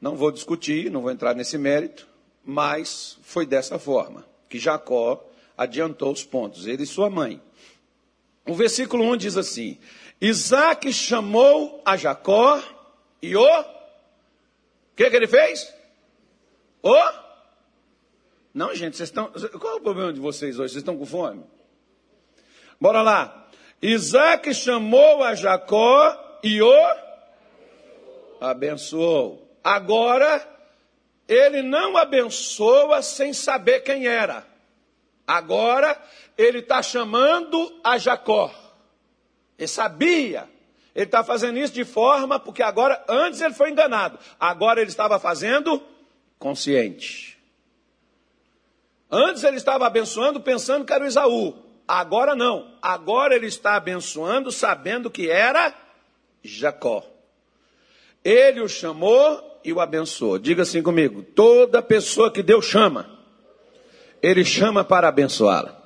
não 0.00 0.16
vou 0.16 0.32
discutir, 0.32 0.90
não 0.90 1.00
vou 1.00 1.12
entrar 1.12 1.34
nesse 1.34 1.56
mérito, 1.56 2.08
mas 2.44 3.18
foi 3.22 3.46
dessa 3.46 3.78
forma 3.78 4.26
que 4.48 4.58
Jacó 4.58 5.24
adiantou 5.56 6.12
os 6.12 6.24
pontos, 6.24 6.66
ele 6.66 6.82
e 6.82 6.86
sua 6.86 7.08
mãe. 7.08 7.40
O 8.44 8.54
versículo 8.54 9.04
1 9.04 9.16
diz 9.16 9.36
assim: 9.36 9.78
Isaac 10.20 10.92
chamou 10.92 11.80
a 11.84 11.96
Jacó 11.96 12.60
e 13.22 13.36
o. 13.36 13.60
O 13.60 13.64
que, 14.96 15.08
que 15.08 15.16
ele 15.16 15.26
fez? 15.26 15.72
O 16.82 17.25
não, 18.56 18.74
gente, 18.74 18.96
vocês 18.96 19.10
estão. 19.10 19.30
Qual 19.60 19.74
é 19.74 19.76
o 19.76 19.82
problema 19.82 20.10
de 20.14 20.18
vocês 20.18 20.58
hoje? 20.58 20.72
Vocês 20.72 20.80
estão 20.80 20.96
com 20.96 21.04
fome? 21.04 21.44
Bora 22.80 23.02
lá. 23.02 23.50
Isaac 23.82 24.54
chamou 24.54 25.22
a 25.22 25.34
Jacó 25.34 26.38
e 26.42 26.62
o 26.62 26.96
abençoou. 28.40 29.46
Agora, 29.62 30.42
ele 31.28 31.60
não 31.60 31.98
abençoa 31.98 33.02
sem 33.02 33.34
saber 33.34 33.80
quem 33.80 34.06
era. 34.06 34.46
Agora, 35.26 35.94
ele 36.38 36.60
está 36.60 36.82
chamando 36.82 37.78
a 37.84 37.98
Jacó. 37.98 38.50
Ele 39.58 39.68
sabia. 39.68 40.48
Ele 40.94 41.04
está 41.04 41.22
fazendo 41.22 41.58
isso 41.58 41.74
de 41.74 41.84
forma, 41.84 42.40
porque 42.40 42.62
agora, 42.62 43.04
antes 43.06 43.42
ele 43.42 43.52
foi 43.52 43.70
enganado. 43.70 44.18
Agora 44.40 44.80
ele 44.80 44.88
estava 44.88 45.18
fazendo 45.18 45.82
consciente. 46.38 47.35
Antes 49.10 49.44
ele 49.44 49.56
estava 49.56 49.86
abençoando 49.86 50.40
pensando 50.40 50.84
que 50.84 50.92
era 50.92 51.04
o 51.04 51.06
Isaú. 51.06 51.54
Agora 51.86 52.34
não. 52.34 52.72
Agora 52.82 53.34
ele 53.34 53.46
está 53.46 53.76
abençoando, 53.76 54.50
sabendo 54.50 55.10
que 55.10 55.30
era 55.30 55.72
Jacó. 56.42 57.04
Ele 58.24 58.60
o 58.60 58.68
chamou 58.68 59.60
e 59.64 59.72
o 59.72 59.80
abençoou. 59.80 60.38
Diga 60.38 60.62
assim 60.62 60.82
comigo: 60.82 61.22
toda 61.22 61.80
pessoa 61.80 62.30
que 62.30 62.42
Deus 62.42 62.64
chama, 62.64 63.08
Ele 64.20 64.44
chama 64.44 64.82
para 64.84 65.08
abençoá-la. 65.08 65.76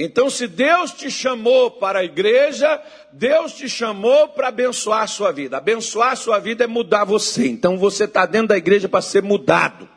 Então, 0.00 0.30
se 0.30 0.46
Deus 0.46 0.92
te 0.92 1.10
chamou 1.10 1.72
para 1.72 1.98
a 1.98 2.04
igreja, 2.04 2.80
Deus 3.12 3.54
te 3.54 3.68
chamou 3.68 4.28
para 4.28 4.46
abençoar 4.46 5.02
a 5.02 5.06
sua 5.08 5.32
vida. 5.32 5.56
Abençoar 5.56 6.12
a 6.12 6.16
sua 6.16 6.38
vida 6.38 6.62
é 6.62 6.66
mudar 6.68 7.04
você. 7.04 7.48
Então, 7.48 7.76
você 7.76 8.04
está 8.04 8.24
dentro 8.24 8.48
da 8.48 8.56
igreja 8.56 8.88
para 8.88 9.02
ser 9.02 9.24
mudado. 9.24 9.88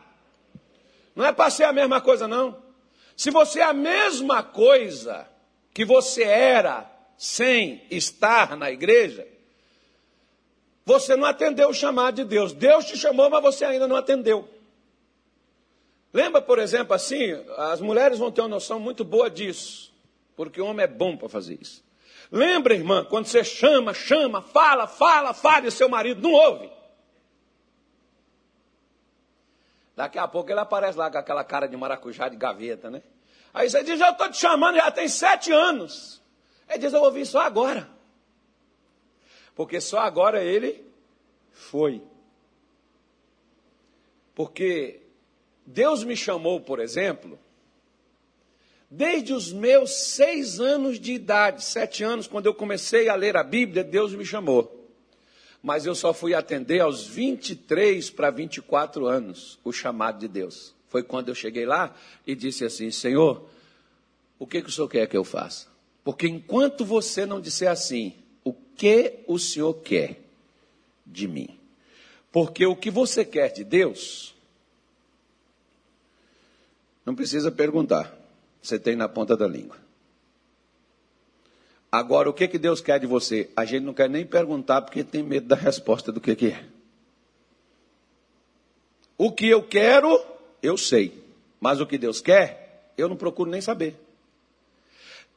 Não 1.16 1.26
é 1.26 1.32
para 1.32 1.50
ser 1.50 1.66
a 1.66 1.74
mesma 1.74 2.02
coisa, 2.02 2.28
não. 2.28 2.62
Se 3.16 3.30
você 3.30 3.60
é 3.60 3.64
a 3.64 3.74
mesma 3.74 4.42
coisa 4.42 5.28
que 5.74 5.86
você 5.86 6.24
era 6.24 6.90
sem 7.18 7.86
estar 7.92 8.58
na 8.58 8.72
igreja, 8.72 9.28
você 10.86 11.16
não 11.16 11.28
atendeu 11.28 11.70
o 11.70 11.74
chamado 11.74 12.16
de 12.16 12.24
Deus. 12.24 12.54
Deus 12.54 12.86
te 12.86 12.98
chamou, 12.98 13.30
mas 13.30 13.42
você 13.42 13.66
ainda 13.66 13.88
não 13.88 13.96
atendeu. 13.96 14.50
Lembra, 16.14 16.42
por 16.42 16.60
exemplo, 16.60 16.94
assim, 16.94 17.32
as 17.58 17.80
mulheres 17.80 18.20
vão 18.20 18.32
ter 18.32 18.42
uma 18.42 18.50
noção 18.50 18.80
muito 18.80 19.04
boa 19.04 19.30
disso, 19.30 19.94
porque 20.36 20.60
o 20.60 20.66
homem 20.66 20.84
é 20.84 20.88
bom 20.88 21.16
para 21.16 21.30
fazer 21.30 21.58
isso. 21.62 21.84
Lembra, 22.32 22.74
irmã, 22.74 23.06
quando 23.06 23.26
você 23.26 23.44
chama, 23.44 23.94
chama, 23.94 24.42
fala, 24.42 24.88
fala, 24.88 25.34
fala, 25.34 25.68
e 25.68 25.72
seu 25.72 25.88
marido 25.88 26.22
não 26.22 26.32
ouve. 26.32 26.70
Daqui 29.96 30.18
a 30.18 30.28
pouco 30.28 30.52
ele 30.52 30.60
aparece 30.60 30.98
lá 30.98 31.12
com 31.12 31.18
aquela 31.18 31.44
cara 31.44 31.68
de 31.68 31.76
maracujá 31.76 32.30
de 32.30 32.38
gaveta, 32.38 32.90
né? 32.90 33.02
Aí 33.54 33.70
você 33.70 33.84
diz, 33.84 34.00
eu 34.00 34.12
estou 34.12 34.30
te 34.30 34.38
chamando, 34.38 34.76
já 34.76 34.90
tem 34.92 35.08
sete 35.08 35.52
anos. 35.52 36.22
Ele 36.70 36.80
diz, 36.80 36.94
eu 36.94 37.02
ouvi 37.02 37.26
só 37.26 37.42
agora. 37.42 37.90
Porque 39.54 39.82
só 39.82 40.00
agora 40.00 40.42
ele 40.42 40.86
foi. 41.52 42.02
Porque 44.34 45.02
Deus 45.66 46.04
me 46.04 46.16
chamou, 46.16 46.62
por 46.62 46.80
exemplo, 46.80 47.38
desde 48.90 49.34
os 49.34 49.52
meus 49.52 49.92
seis 49.92 50.60
anos 50.60 51.00
de 51.00 51.14
idade, 51.14 51.64
sete 51.64 52.04
anos, 52.04 52.28
quando 52.28 52.46
eu 52.46 52.54
comecei 52.54 53.10
a 53.10 53.16
ler 53.16 53.36
a 53.36 53.44
Bíblia, 53.44 53.84
Deus 53.84 54.14
me 54.14 54.26
chamou. 54.26 54.81
Mas 55.62 55.86
eu 55.86 55.94
só 55.94 56.14
fui 56.14 56.34
atender 56.34 56.80
aos 56.80 57.06
23 57.06 58.10
para 58.10 58.32
24 58.32 59.06
anos 59.06 59.60
o 59.64 59.72
chamado 59.72 60.20
de 60.20 60.28
Deus. 60.28 60.74
Foi 60.90 61.04
quando 61.04 61.30
eu 61.30 61.36
cheguei 61.36 61.66
lá 61.66 61.96
e 62.26 62.36
disse 62.36 62.66
assim: 62.66 62.90
Senhor, 62.90 63.48
o 64.40 64.48
que, 64.48 64.62
que 64.62 64.70
o 64.70 64.72
Senhor 64.72 64.88
quer 64.88 65.08
que 65.08 65.16
eu 65.16 65.24
faça? 65.24 65.68
Porque 66.04 66.28
enquanto 66.28 66.84
você 66.84 67.26
não 67.26 67.40
disser 67.40 67.70
assim, 67.70 68.14
o 68.44 68.54
que 68.54 69.20
o 69.28 69.38
Senhor 69.38 69.74
quer 69.76 70.20
de 71.06 71.28
mim? 71.28 71.58
Porque 72.32 72.66
o 72.66 72.76
que 72.76 72.90
você 72.90 73.24
quer 73.24 73.52
de 73.52 73.64
Deus, 73.64 74.34
não 77.06 77.14
precisa 77.14 77.52
perguntar, 77.52 78.18
você 78.62 78.80
tem 78.80 78.96
na 78.96 79.08
ponta 79.08 79.38
da 79.38 79.48
língua. 79.48 79.78
Agora, 81.92 82.30
o 82.30 82.34
que, 82.34 82.48
que 82.48 82.58
Deus 82.58 82.80
quer 82.80 83.00
de 83.00 83.06
você? 83.06 83.50
A 83.56 83.66
gente 83.66 83.84
não 83.84 83.94
quer 83.94 84.10
nem 84.10 84.26
perguntar 84.26 84.82
porque 84.82 85.04
tem 85.04 85.22
medo 85.22 85.48
da 85.48 85.58
resposta 85.58 86.12
do 86.12 86.22
que, 86.22 86.36
que 86.36 86.48
é. 86.48 86.66
O 89.18 89.32
que 89.32 89.48
eu 89.48 89.62
quero, 89.62 90.24
eu 90.64 90.78
sei. 90.78 91.22
Mas 91.60 91.82
o 91.82 91.86
que 91.86 91.98
Deus 91.98 92.22
quer, 92.22 92.94
eu 92.98 93.10
não 93.10 93.18
procuro 93.18 93.52
nem 93.52 93.60
saber. 93.60 94.00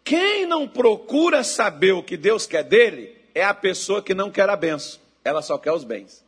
Quem 0.05 0.47
não 0.47 0.69
procura 0.69 1.43
saber 1.43 1.93
o 1.93 2.03
que 2.03 2.17
Deus 2.17 2.47
quer 2.47 2.63
dele, 2.63 3.17
é 3.35 3.43
a 3.43 3.53
pessoa 3.53 4.01
que 4.01 4.15
não 4.15 4.31
quer 4.31 4.49
a 4.49 4.55
benção. 4.55 5.01
Ela 5.25 5.43
só 5.43 5.59
quer 5.59 5.73
os 5.73 5.83
bens. 5.83 6.25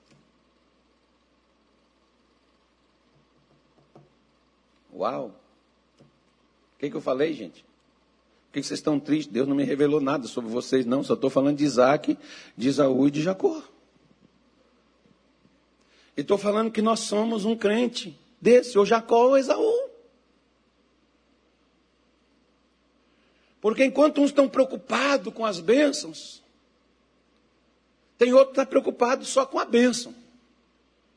Uau! 4.93 5.29
O 5.29 6.79
que, 6.79 6.91
que 6.91 6.97
eu 6.97 7.01
falei, 7.01 7.33
gente? 7.33 7.65
Que 8.61 8.67
vocês 8.67 8.79
estão 8.79 8.99
tristes? 8.99 9.33
Deus 9.33 9.47
não 9.47 9.55
me 9.55 9.65
revelou 9.65 10.01
nada 10.01 10.27
sobre 10.27 10.51
vocês, 10.51 10.87
não. 10.87 11.03
Só 11.03 11.15
estou 11.15 11.31
falando 11.31 11.59
de 11.59 11.65
Isaac, 11.65 12.17
de 12.57 12.69
Isaú 12.69 13.07
e 13.07 13.11
de 13.11 13.23
Jacó. 13.23 13.63
E 16.17 16.23
estou 16.23 16.39
falando 16.39 16.71
que 16.71 16.81
nós 16.81 17.01
somos 17.01 17.45
um 17.45 17.55
crente 17.55 18.19
desse, 18.41 18.79
ou 18.79 18.87
Jacó 18.87 19.29
ou 19.29 19.37
Esaú. 19.37 19.91
Porque 23.61 23.85
enquanto 23.85 24.21
uns 24.21 24.31
estão 24.31 24.49
preocupados 24.49 25.33
com 25.35 25.45
as 25.45 25.61
bênçãos, 25.61 26.43
tem 28.17 28.33
outro 28.33 28.55
que 28.55 28.61
está 28.61 28.65
preocupado 28.65 29.25
só 29.25 29.45
com 29.45 29.59
a 29.59 29.65
bênção, 29.65 30.15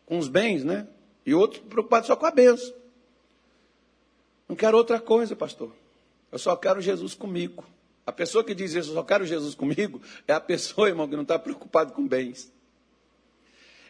com 0.05 0.17
os 0.17 0.27
bens, 0.27 0.63
né? 0.63 0.87
E 1.25 1.33
outro 1.33 1.61
preocupado 1.61 2.07
só 2.07 2.15
com 2.15 2.25
a 2.25 2.31
bênção. 2.31 2.73
Não 4.47 4.55
quero 4.55 4.77
outra 4.77 4.99
coisa, 4.99 5.35
pastor. 5.35 5.78
Eu 6.31 6.39
só 6.39 6.55
quero 6.55 6.81
Jesus 6.81 7.13
comigo. 7.13 7.63
A 8.05 8.11
pessoa 8.11 8.43
que 8.43 8.55
diz 8.55 8.73
isso, 8.73 8.89
eu 8.89 8.95
só 8.95 9.03
quero 9.03 9.25
Jesus 9.25 9.53
comigo, 9.53 10.01
é 10.27 10.33
a 10.33 10.39
pessoa, 10.39 10.87
irmão, 10.87 11.07
que 11.07 11.15
não 11.15 11.23
está 11.23 11.37
preocupado 11.37 11.93
com 11.93 12.07
bens. 12.07 12.51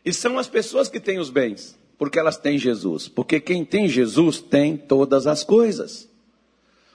E 0.04 0.14
são 0.14 0.38
as 0.38 0.48
pessoas 0.48 0.90
que 0.90 1.00
têm 1.00 1.20
os 1.20 1.30
bens, 1.30 1.78
porque 1.98 2.20
elas 2.20 2.38
têm 2.38 2.58
Jesus. 2.58 3.08
Porque 3.08 3.40
quem 3.40 3.64
tem 3.64 3.88
Jesus 3.88 4.42
tem 4.42 4.76
todas 4.78 5.28
as 5.28 5.44
coisas. 5.44 6.10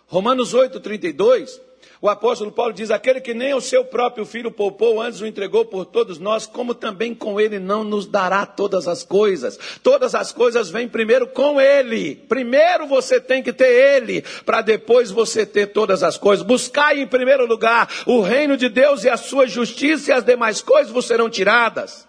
Romanos 0.07 0.53
8, 0.53 0.81
32 0.81 1.61
o 2.05 2.09
apóstolo 2.11 2.53
Paulo 2.53 2.75
diz: 2.75 2.91
aquele 2.91 3.19
que 3.19 3.33
nem 3.33 3.55
o 3.55 3.63
seu 3.63 3.83
próprio 3.83 4.27
filho 4.27 4.51
poupou, 4.51 5.01
antes 5.01 5.23
o 5.23 5.27
entregou 5.27 5.65
por 5.65 5.87
todos 5.87 6.19
nós, 6.19 6.47
como 6.47 6.75
também 6.75 7.15
com 7.15 7.41
ele 7.41 7.59
não 7.59 7.83
nos 7.83 8.05
dará 8.05 8.45
todas 8.45 8.87
as 8.87 9.03
coisas. 9.03 9.59
Todas 9.83 10.15
as 10.15 10.31
coisas 10.31 10.69
vêm 10.69 10.87
primeiro 10.87 11.27
com 11.27 11.59
ele. 11.59 12.17
Primeiro 12.29 12.87
você 12.87 13.19
tem 13.19 13.43
que 13.43 13.55
ter 13.55 13.97
ele, 13.97 14.21
para 14.45 14.61
depois 14.61 15.11
você 15.11 15.47
ter 15.47 15.69
todas 15.69 16.03
as 16.03 16.19
coisas. 16.19 16.45
Buscai 16.45 17.01
em 17.01 17.07
primeiro 17.07 17.47
lugar 17.47 17.89
o 18.05 18.21
reino 18.21 18.55
de 18.55 18.69
Deus 18.69 19.03
e 19.05 19.09
a 19.09 19.17
sua 19.17 19.47
justiça, 19.47 20.11
e 20.11 20.13
as 20.13 20.23
demais 20.23 20.61
coisas 20.61 20.93
vos 20.93 21.07
serão 21.07 21.31
tiradas. 21.31 22.07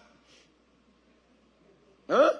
Hã? 2.09 2.37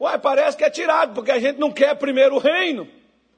Uai, 0.00 0.18
parece 0.18 0.56
que 0.56 0.64
é 0.64 0.70
tirado, 0.70 1.12
porque 1.12 1.30
a 1.30 1.38
gente 1.38 1.58
não 1.58 1.70
quer 1.70 1.94
primeiro 1.96 2.36
o 2.36 2.38
reino, 2.38 2.88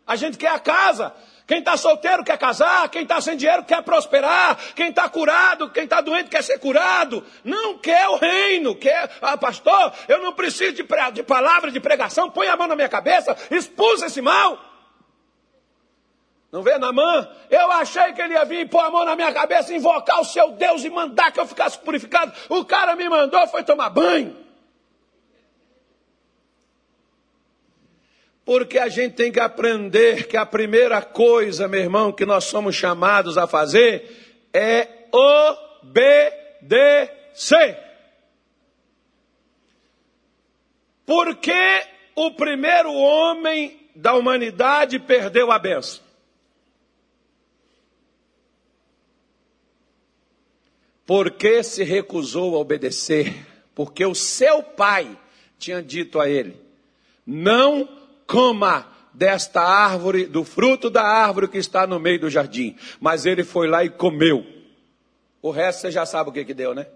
a 0.07 0.15
gente 0.15 0.39
quer 0.39 0.53
a 0.53 0.61
casa. 0.61 1.13
Quem 1.47 1.61
está 1.61 1.77
solteiro 1.77 2.25
quer 2.25 2.37
casar, 2.37 2.89
quem 2.89 3.03
está 3.03 3.21
sem 3.21 3.37
dinheiro 3.37 3.63
quer 3.63 3.81
prosperar, 3.83 4.59
quem 4.75 4.89
está 4.89 5.09
curado, 5.09 5.71
quem 5.71 5.85
está 5.85 6.01
doente 6.01 6.29
quer 6.29 6.43
ser 6.43 6.59
curado. 6.59 7.25
Não 7.45 7.79
quer 7.79 8.09
o 8.09 8.17
reino, 8.17 8.75
quer, 8.75 9.09
ah, 9.23 9.37
pastor, 9.37 9.93
eu 10.09 10.21
não 10.21 10.33
preciso 10.33 10.73
de, 10.73 10.85
de 11.13 11.23
palavra 11.23 11.71
de 11.71 11.79
pregação, 11.79 12.29
põe 12.29 12.49
a 12.49 12.57
mão 12.57 12.67
na 12.67 12.75
minha 12.75 12.89
cabeça, 12.89 13.37
expulsa 13.49 14.07
esse 14.07 14.21
mal. 14.21 14.59
Não 16.51 16.63
vê, 16.63 16.79
Namã? 16.79 17.29
Eu 17.49 17.71
achei 17.73 18.13
que 18.13 18.23
ele 18.23 18.35
ia 18.35 18.45
vir 18.45 18.69
pôr 18.69 18.81
a 18.81 18.91
mão 18.91 19.05
na 19.05 19.15
minha 19.15 19.33
cabeça, 19.33 19.75
invocar 19.75 20.21
o 20.21 20.25
seu 20.25 20.53
Deus 20.53 20.85
e 20.85 20.91
mandar 20.91 21.31
que 21.31 21.39
eu 21.39 21.47
ficasse 21.47 21.79
purificado. 21.79 22.33
O 22.49 22.65
cara 22.65 22.97
me 22.97 23.09
mandou, 23.09 23.47
foi 23.49 23.63
tomar 23.63 23.91
banho. 23.91 24.46
Porque 28.47 28.79
a 28.79 28.89
gente 28.89 29.15
tem 29.17 29.33
que 29.33 29.41
aprender 29.41 30.29
que 30.29 30.37
a 30.37 30.47
primeira 30.47 31.03
coisa, 31.03 31.67
meu 31.67 31.81
irmão, 31.81 32.13
que 32.13 32.25
nós 32.25 32.45
somos 32.45 32.77
chamados 32.77 33.37
a 33.37 33.45
fazer 33.45 34.39
é 34.55 34.87
obedecer. 35.83 36.17
Porque 41.05 41.83
o 42.15 42.31
primeiro 42.35 42.93
homem 42.93 43.91
da 43.97 44.15
humanidade 44.15 45.01
perdeu 45.01 45.51
a 45.51 45.59
benção? 45.59 46.07
Porque 51.05 51.65
se 51.65 51.83
recusou 51.83 52.55
a 52.55 52.61
obedecer? 52.61 53.45
Porque 53.75 54.07
o 54.07 54.15
seu 54.15 54.63
pai 54.63 55.19
tinha 55.59 55.83
dito 55.83 56.21
a 56.21 56.29
ele: 56.29 56.57
não 57.27 57.96
coma 58.27 58.91
desta 59.13 59.63
árvore, 59.63 60.27
do 60.27 60.45
fruto 60.45 60.91
da 60.91 61.03
árvore 61.03 61.49
que 61.49 61.59
está 61.59 61.87
no 61.87 61.99
meio 61.99 62.21
do 62.21 62.31
jardim. 62.31 62.77
Mas 63.01 63.25
ele 63.25 63.45
foi 63.45 63.67
lá 63.67 63.85
e 63.85 63.89
comeu. 63.91 64.47
O 65.41 65.51
resto 65.51 65.83
você 65.83 65.91
já 65.91 66.05
sabe 66.05 66.31
o 66.31 66.33
que, 66.33 66.45
que 66.45 66.55
deu, 66.55 66.75
né? 66.75 66.87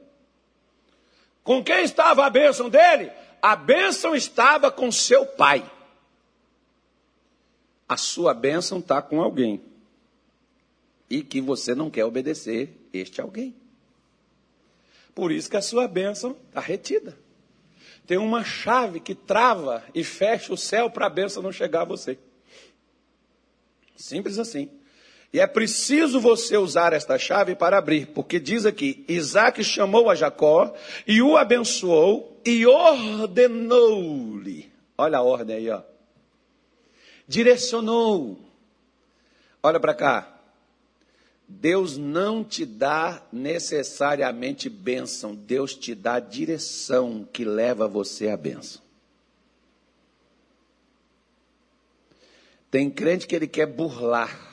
Com 1.42 1.64
quem 1.64 1.82
estava 1.82 2.26
a 2.26 2.30
bênção 2.30 2.68
dele? 2.68 3.10
A 3.40 3.56
bênção 3.56 4.14
estava 4.14 4.70
com 4.70 4.92
seu 4.92 5.24
pai. 5.24 5.64
A 7.88 7.96
sua 7.96 8.34
bênção 8.34 8.78
está 8.78 9.00
com 9.00 9.22
alguém. 9.22 9.62
E 11.08 11.22
que 11.22 11.40
você 11.40 11.74
não 11.74 11.90
quer 11.90 12.04
obedecer 12.04 12.76
este 12.92 13.20
alguém. 13.20 13.54
Por 15.14 15.32
isso 15.32 15.50
que 15.50 15.56
a 15.56 15.62
sua 15.62 15.88
bênção 15.88 16.36
está 16.50 16.60
retida 16.60 17.16
tem 18.11 18.18
uma 18.18 18.42
chave 18.42 18.99
que 18.99 19.14
trava 19.14 19.85
e 19.94 20.03
fecha 20.03 20.53
o 20.53 20.57
céu 20.57 20.90
para 20.90 21.07
a 21.07 21.09
bênção 21.09 21.40
não 21.40 21.53
chegar 21.53 21.83
a 21.83 21.85
você. 21.85 22.18
Simples 23.94 24.37
assim. 24.37 24.68
E 25.33 25.38
é 25.38 25.46
preciso 25.46 26.18
você 26.18 26.57
usar 26.57 26.92
esta 26.92 27.16
chave 27.16 27.55
para 27.55 27.79
abrir, 27.79 28.07
porque 28.07 28.40
diz 28.40 28.66
aqui: 28.66 29.05
Isaac 29.07 29.62
chamou 29.62 30.11
a 30.11 30.16
Jacó 30.16 30.75
e 31.07 31.23
o 31.23 31.37
abençoou 31.37 32.40
e 32.44 32.66
ordenou-lhe. 32.66 34.68
Olha 34.99 35.18
a 35.18 35.23
ordem 35.23 35.55
aí, 35.55 35.70
ó. 35.70 35.83
Direcionou. 37.29 38.40
Olha 39.62 39.79
para 39.79 39.94
cá. 39.94 40.39
Deus 41.52 41.96
não 41.96 42.44
te 42.44 42.64
dá 42.64 43.20
necessariamente 43.32 44.70
bênção, 44.70 45.34
Deus 45.34 45.74
te 45.74 45.94
dá 45.94 46.20
direção 46.20 47.26
que 47.32 47.44
leva 47.44 47.88
você 47.88 48.28
à 48.28 48.36
bênção. 48.36 48.80
Tem 52.70 52.88
crente 52.88 53.26
que 53.26 53.34
ele 53.34 53.48
quer 53.48 53.66
burlar 53.66 54.49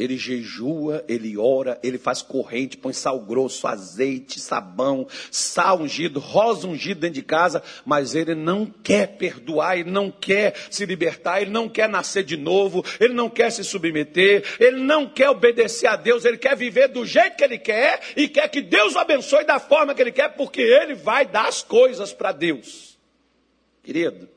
ele 0.00 0.16
jejua, 0.16 1.04
ele 1.06 1.36
ora, 1.36 1.78
ele 1.82 1.98
faz 1.98 2.22
corrente, 2.22 2.78
põe 2.78 2.90
sal 2.90 3.20
grosso, 3.20 3.66
azeite, 3.66 4.40
sabão, 4.40 5.06
sal 5.30 5.82
ungido, 5.82 6.18
rosa 6.18 6.66
ungido 6.66 7.00
dentro 7.00 7.16
de 7.16 7.22
casa, 7.22 7.62
mas 7.84 8.14
ele 8.14 8.34
não 8.34 8.64
quer 8.64 9.18
perdoar, 9.18 9.78
ele 9.78 9.90
não 9.90 10.10
quer 10.10 10.54
se 10.70 10.86
libertar, 10.86 11.42
ele 11.42 11.50
não 11.50 11.68
quer 11.68 11.86
nascer 11.86 12.24
de 12.24 12.38
novo, 12.38 12.82
ele 12.98 13.12
não 13.12 13.28
quer 13.28 13.52
se 13.52 13.62
submeter, 13.62 14.42
ele 14.58 14.78
não 14.78 15.06
quer 15.06 15.28
obedecer 15.28 15.86
a 15.86 15.96
Deus, 15.96 16.24
ele 16.24 16.38
quer 16.38 16.56
viver 16.56 16.88
do 16.88 17.04
jeito 17.04 17.36
que 17.36 17.44
ele 17.44 17.58
quer 17.58 18.00
e 18.16 18.26
quer 18.26 18.48
que 18.48 18.62
Deus 18.62 18.94
o 18.94 18.98
abençoe 18.98 19.44
da 19.44 19.58
forma 19.58 19.94
que 19.94 20.00
ele 20.00 20.12
quer, 20.12 20.30
porque 20.30 20.62
ele 20.62 20.94
vai 20.94 21.26
dar 21.26 21.46
as 21.46 21.62
coisas 21.62 22.10
para 22.10 22.32
Deus. 22.32 22.98
Querido, 23.82 24.28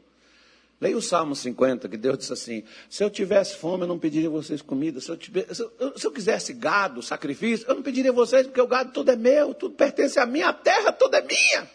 Leia 0.84 0.98
o 0.98 1.02
Salmo 1.02 1.34
50, 1.34 1.88
que 1.88 1.96
Deus 1.96 2.18
disse 2.18 2.34
assim: 2.34 2.64
Se 2.90 3.02
eu 3.02 3.10
tivesse 3.10 3.56
fome, 3.56 3.86
eu 3.86 3.88
não 3.88 3.98
pediria 3.98 4.28
a 4.28 4.32
vocês 4.32 4.62
comida. 4.62 5.00
Se 5.00 5.10
eu, 5.10 5.16
tivesse, 5.16 5.56
se, 5.56 5.62
eu, 5.80 5.98
se 5.98 6.06
eu, 6.06 6.12
quisesse 6.12 6.52
gado, 6.52 7.02
sacrifício, 7.02 7.66
eu 7.70 7.76
não 7.76 7.82
pediria 7.82 8.12
a 8.12 8.14
vocês, 8.14 8.46
porque 8.46 8.60
o 8.60 8.68
gado 8.68 8.92
tudo 8.92 9.10
é 9.10 9.16
meu, 9.16 9.54
tudo 9.54 9.76
pertence 9.76 10.20
a 10.20 10.26
mim, 10.26 10.42
a 10.42 10.52
terra 10.52 10.92
toda 10.92 11.20
é 11.20 11.22
minha. 11.22 11.72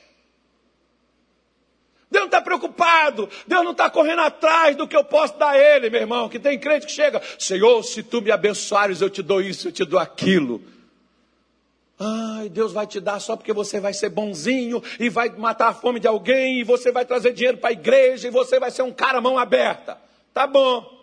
Deus 2.10 2.20
não 2.20 2.26
está 2.26 2.42
preocupado, 2.42 3.30
Deus 3.46 3.64
não 3.64 3.72
está 3.72 3.88
correndo 3.88 4.20
atrás 4.20 4.76
do 4.76 4.86
que 4.86 4.94
eu 4.94 5.04
posso 5.04 5.38
dar 5.38 5.52
a 5.52 5.58
Ele, 5.58 5.88
meu 5.88 6.02
irmão. 6.02 6.28
Que 6.28 6.38
tem 6.38 6.58
crente 6.58 6.84
que 6.84 6.92
chega, 6.92 7.22
Senhor, 7.38 7.82
se 7.84 8.02
tu 8.02 8.20
me 8.20 8.30
abençoares, 8.30 9.00
eu 9.00 9.08
te 9.08 9.22
dou 9.22 9.40
isso, 9.40 9.68
eu 9.68 9.72
te 9.72 9.86
dou 9.86 9.98
aquilo. 9.98 10.62
Ai, 12.00 12.48
Deus 12.48 12.72
vai 12.72 12.86
te 12.86 13.00
dar 13.00 13.18
só 13.18 13.34
porque 13.36 13.52
você 13.52 13.80
vai 13.80 13.92
ser 13.92 14.08
bonzinho 14.08 14.82
e 15.00 15.08
vai 15.08 15.30
matar 15.30 15.68
a 15.68 15.74
fome 15.74 15.98
de 15.98 16.06
alguém 16.06 16.60
e 16.60 16.64
você 16.64 16.92
vai 16.92 17.04
trazer 17.04 17.32
dinheiro 17.32 17.58
para 17.58 17.70
a 17.70 17.72
igreja 17.72 18.28
e 18.28 18.30
você 18.30 18.60
vai 18.60 18.70
ser 18.70 18.82
um 18.82 18.92
cara 18.92 19.20
mão 19.20 19.36
aberta. 19.36 19.98
Tá 20.32 20.46
bom. 20.46 20.96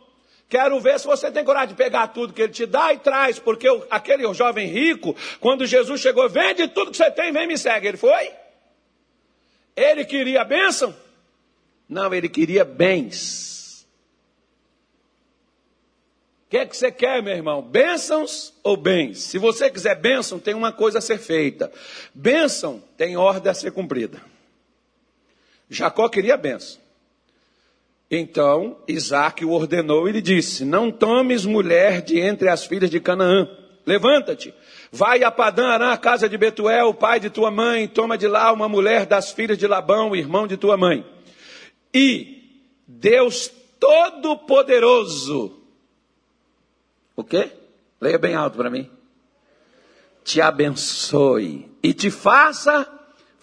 Quero 0.47 0.79
ver 0.79 0.99
se 0.99 1.05
você 1.05 1.29
tem 1.29 1.43
coragem 1.43 1.69
de 1.69 1.75
pegar 1.75 2.07
tudo 2.07 2.31
que 2.31 2.43
ele 2.43 2.53
te 2.53 2.65
dá 2.65 2.93
e 2.93 2.99
traz, 2.99 3.39
porque 3.39 3.67
aquele 3.89 4.31
jovem 4.33 4.67
rico, 4.67 5.15
quando 5.41 5.65
Jesus 5.65 5.99
chegou, 5.99 6.29
vende 6.29 6.67
tudo 6.69 6.91
que 6.91 6.97
você 6.97 7.11
tem, 7.11 7.31
vem 7.31 7.47
me 7.47 7.57
segue. 7.57 7.87
Ele 7.87 7.97
foi? 7.97 8.31
Ele 9.75 10.05
queria 10.05 10.45
bênção? 10.45 10.95
Não, 11.89 12.13
ele 12.13 12.29
queria 12.29 12.63
bens 12.63 13.54
que 16.49 16.57
é 16.57 16.65
que 16.65 16.77
você 16.77 16.91
quer, 16.91 17.23
meu 17.23 17.33
irmão? 17.33 17.61
Bênçãos 17.61 18.53
ou 18.63 18.77
bens? 18.77 19.19
Se 19.19 19.37
você 19.37 19.69
quiser 19.69 19.95
bênção, 19.95 20.39
tem 20.39 20.53
uma 20.53 20.71
coisa 20.71 20.99
a 20.99 21.01
ser 21.01 21.17
feita. 21.17 21.71
Bênção 22.13 22.83
tem 22.95 23.17
ordem 23.17 23.51
a 23.51 23.53
ser 23.53 23.71
cumprida. 23.71 24.21
Jacó 25.69 26.07
queria 26.07 26.37
bênção. 26.37 26.79
Então 28.09 28.77
Isaac 28.87 29.43
o 29.43 29.51
ordenou 29.51 30.07
e 30.07 30.11
lhe 30.11 30.21
disse: 30.21 30.63
Não 30.63 30.91
tomes 30.91 31.45
mulher 31.45 32.01
de 32.01 32.19
entre 32.19 32.47
as 32.47 32.63
filhas 32.63 32.89
de 32.91 32.99
Canaã. 32.99 33.49
Levanta-te, 33.85 34.53
vai 34.91 35.23
a 35.23 35.31
Padã 35.31 35.75
a 35.75 35.97
casa 35.97 36.29
de 36.29 36.37
Betuel, 36.37 36.89
o 36.89 36.93
pai 36.93 37.19
de 37.19 37.29
tua 37.29 37.51
mãe, 37.51 37.87
toma 37.87 38.17
de 38.17 38.27
lá 38.27 38.51
uma 38.51 38.67
mulher 38.67 39.05
das 39.05 39.31
filhas 39.31 39.57
de 39.57 39.67
Labão, 39.67 40.15
irmão 40.15 40.47
de 40.47 40.57
tua 40.57 40.77
mãe. 40.77 41.05
E 41.93 42.61
Deus 42.87 43.51
Todo-Poderoso 43.79 45.64
o 47.15 47.23
quê? 47.23 47.51
Leia 47.99 48.17
bem 48.17 48.35
alto 48.35 48.57
para 48.57 48.69
mim. 48.69 48.89
Te 50.23 50.41
abençoe 50.41 51.69
e 51.81 51.93
te 51.93 52.09
faça 52.09 52.91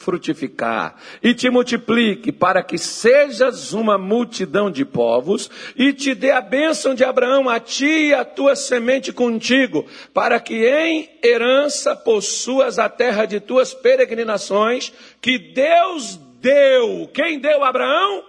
frutificar 0.03 0.97
e 1.23 1.33
te 1.33 1.49
multiplique 1.49 2.33
para 2.33 2.63
que 2.63 2.77
sejas 2.77 3.73
uma 3.73 3.97
multidão 3.97 4.71
de 4.71 4.85
povos 4.85 5.49
e 5.77 5.93
te 5.93 6.15
dê 6.15 6.33
a 6.33 6.41
bênção 6.41 6.95
de 6.95 7.05
Abraão 7.05 7.49
a 7.49 7.61
ti 7.61 8.09
e 8.09 8.15
a 8.15 8.25
tua 8.25 8.57
semente 8.57 9.13
contigo, 9.13 9.87
para 10.13 10.41
que 10.41 10.67
em 10.67 11.09
herança 11.25 11.95
possuas 11.95 12.79
a 12.79 12.89
terra 12.89 13.25
de 13.25 13.41
tuas 13.41 13.73
peregrinações 13.73 14.93
que 15.21 15.39
Deus 15.39 16.17
deu. 16.41 17.09
Quem 17.15 17.39
deu 17.39 17.63
Abraão? 17.63 18.25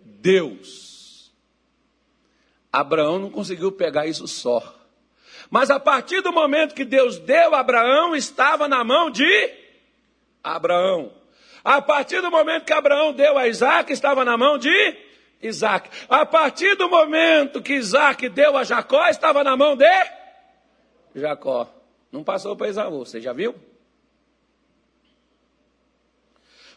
Deus. 0.00 0.85
Abraão 2.76 3.18
não 3.18 3.30
conseguiu 3.30 3.72
pegar 3.72 4.06
isso 4.06 4.28
só. 4.28 4.62
Mas 5.48 5.70
a 5.70 5.80
partir 5.80 6.20
do 6.20 6.30
momento 6.30 6.74
que 6.74 6.84
Deus 6.84 7.18
deu 7.18 7.54
a 7.54 7.60
Abraão, 7.60 8.14
estava 8.14 8.68
na 8.68 8.84
mão 8.84 9.10
de 9.10 9.50
Abraão. 10.44 11.10
A 11.64 11.80
partir 11.80 12.20
do 12.20 12.30
momento 12.30 12.66
que 12.66 12.74
Abraão 12.74 13.14
deu 13.14 13.38
a 13.38 13.48
Isaac, 13.48 13.90
estava 13.90 14.26
na 14.26 14.36
mão 14.36 14.58
de 14.58 14.94
Isaac. 15.40 15.88
A 16.06 16.26
partir 16.26 16.74
do 16.74 16.86
momento 16.90 17.62
que 17.62 17.72
Isaac 17.72 18.28
deu 18.28 18.58
a 18.58 18.62
Jacó, 18.62 19.08
estava 19.08 19.42
na 19.42 19.56
mão 19.56 19.74
de 19.74 19.86
Jacó. 21.14 21.72
Não 22.12 22.22
passou 22.22 22.54
para 22.56 22.68
Esaú, 22.68 23.06
você 23.06 23.22
já 23.22 23.32
viu? 23.32 23.54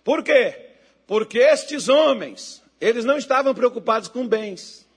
Por 0.02 0.24
quê? 0.24 0.76
Porque 1.06 1.40
estes 1.40 1.90
homens, 1.90 2.64
eles 2.80 3.04
não 3.04 3.18
estavam 3.18 3.54
preocupados 3.54 4.08
com 4.08 4.26
bens. 4.26 4.88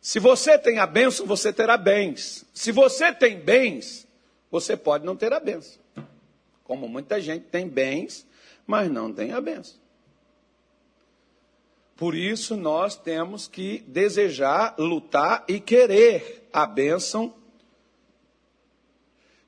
Se 0.00 0.18
você 0.18 0.58
tem 0.58 0.78
a 0.78 0.86
bênção, 0.86 1.26
você 1.26 1.52
terá 1.52 1.76
bens. 1.76 2.44
Se 2.54 2.72
você 2.72 3.12
tem 3.12 3.38
bens, 3.38 4.06
você 4.50 4.76
pode 4.76 5.04
não 5.04 5.14
ter 5.14 5.32
a 5.32 5.40
bênção. 5.40 5.80
Como 6.64 6.88
muita 6.88 7.20
gente 7.20 7.44
tem 7.46 7.68
bens, 7.68 8.26
mas 8.66 8.90
não 8.90 9.12
tem 9.12 9.32
a 9.32 9.40
bênção. 9.40 9.78
Por 11.96 12.14
isso 12.14 12.56
nós 12.56 12.96
temos 12.96 13.46
que 13.46 13.80
desejar, 13.86 14.74
lutar 14.78 15.44
e 15.46 15.60
querer 15.60 16.48
a 16.50 16.64
bênção 16.64 17.34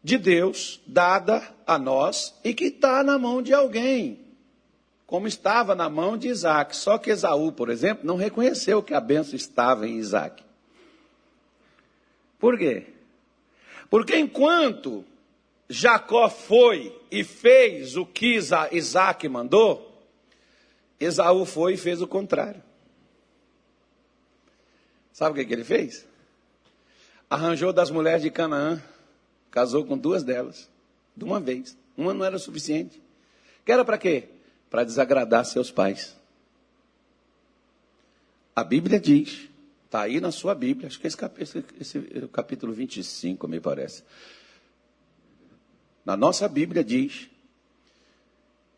de 0.05 0.19
Deus 0.19 0.83
dada 0.87 1.43
a 1.67 1.79
nós 1.79 2.35
e 2.45 2.53
que 2.53 2.65
está 2.65 3.03
na 3.03 3.19
mão 3.19 3.41
de 3.41 3.55
alguém, 3.55 4.22
como 5.13 5.29
estava 5.29 5.75
na 5.75 5.91
mão 5.91 6.17
de 6.17 6.29
Isaac. 6.29 6.75
Só 6.75 6.97
que 6.97 7.11
Esaú, 7.11 7.53
por 7.53 7.69
exemplo, 7.69 8.07
não 8.07 8.17
reconheceu 8.17 8.83
que 8.83 8.95
a 8.95 9.01
bênção 9.01 9.37
estava 9.37 9.87
em 9.87 9.99
Isaac. 9.99 10.43
Por 12.39 12.57
quê? 12.57 12.87
Porque 13.91 14.17
enquanto 14.17 15.05
Jacó 15.69 16.31
foi 16.31 16.99
e 17.11 17.23
fez 17.23 17.95
o 17.95 18.07
que 18.07 18.39
Isaac 18.73 19.29
mandou, 19.29 20.03
Esaú 20.99 21.45
foi 21.45 21.75
e 21.75 21.77
fez 21.77 22.01
o 22.01 22.07
contrário. 22.09 22.63
Sabe 25.13 25.33
o 25.33 25.35
que, 25.35 25.45
que 25.45 25.53
ele 25.53 25.65
fez? 25.65 26.09
Arranjou 27.29 27.71
das 27.71 27.91
mulheres 27.91 28.23
de 28.23 28.31
Canaã, 28.31 28.83
casou 29.51 29.85
com 29.85 29.99
duas 29.99 30.23
delas, 30.23 30.71
de 31.15 31.23
uma 31.23 31.39
vez. 31.39 31.77
Uma 31.99 32.15
não 32.15 32.25
era 32.25 32.39
suficiente. 32.39 32.99
Que 33.63 33.73
era 33.73 33.85
para 33.85 33.99
quê? 33.99 34.31
Para 34.73 34.85
desagradar 34.85 35.45
seus 35.45 35.71
pais. 35.71 36.17
A 38.57 38.65
Bíblia 38.65 38.99
diz, 38.99 39.51
está 39.85 40.01
aí 40.01 40.19
na 40.19 40.33
sua 40.33 40.55
Bíblia, 40.55 40.87
acho 40.87 40.99
que 40.99 41.07
esse 41.07 41.15
capítulo, 41.17 41.63
esse 41.79 42.01
capítulo 42.33 42.73
25, 42.73 43.47
me 43.47 43.61
parece. 43.61 44.03
Na 46.07 46.17
nossa 46.17 46.49
Bíblia 46.49 46.83
diz 46.83 47.29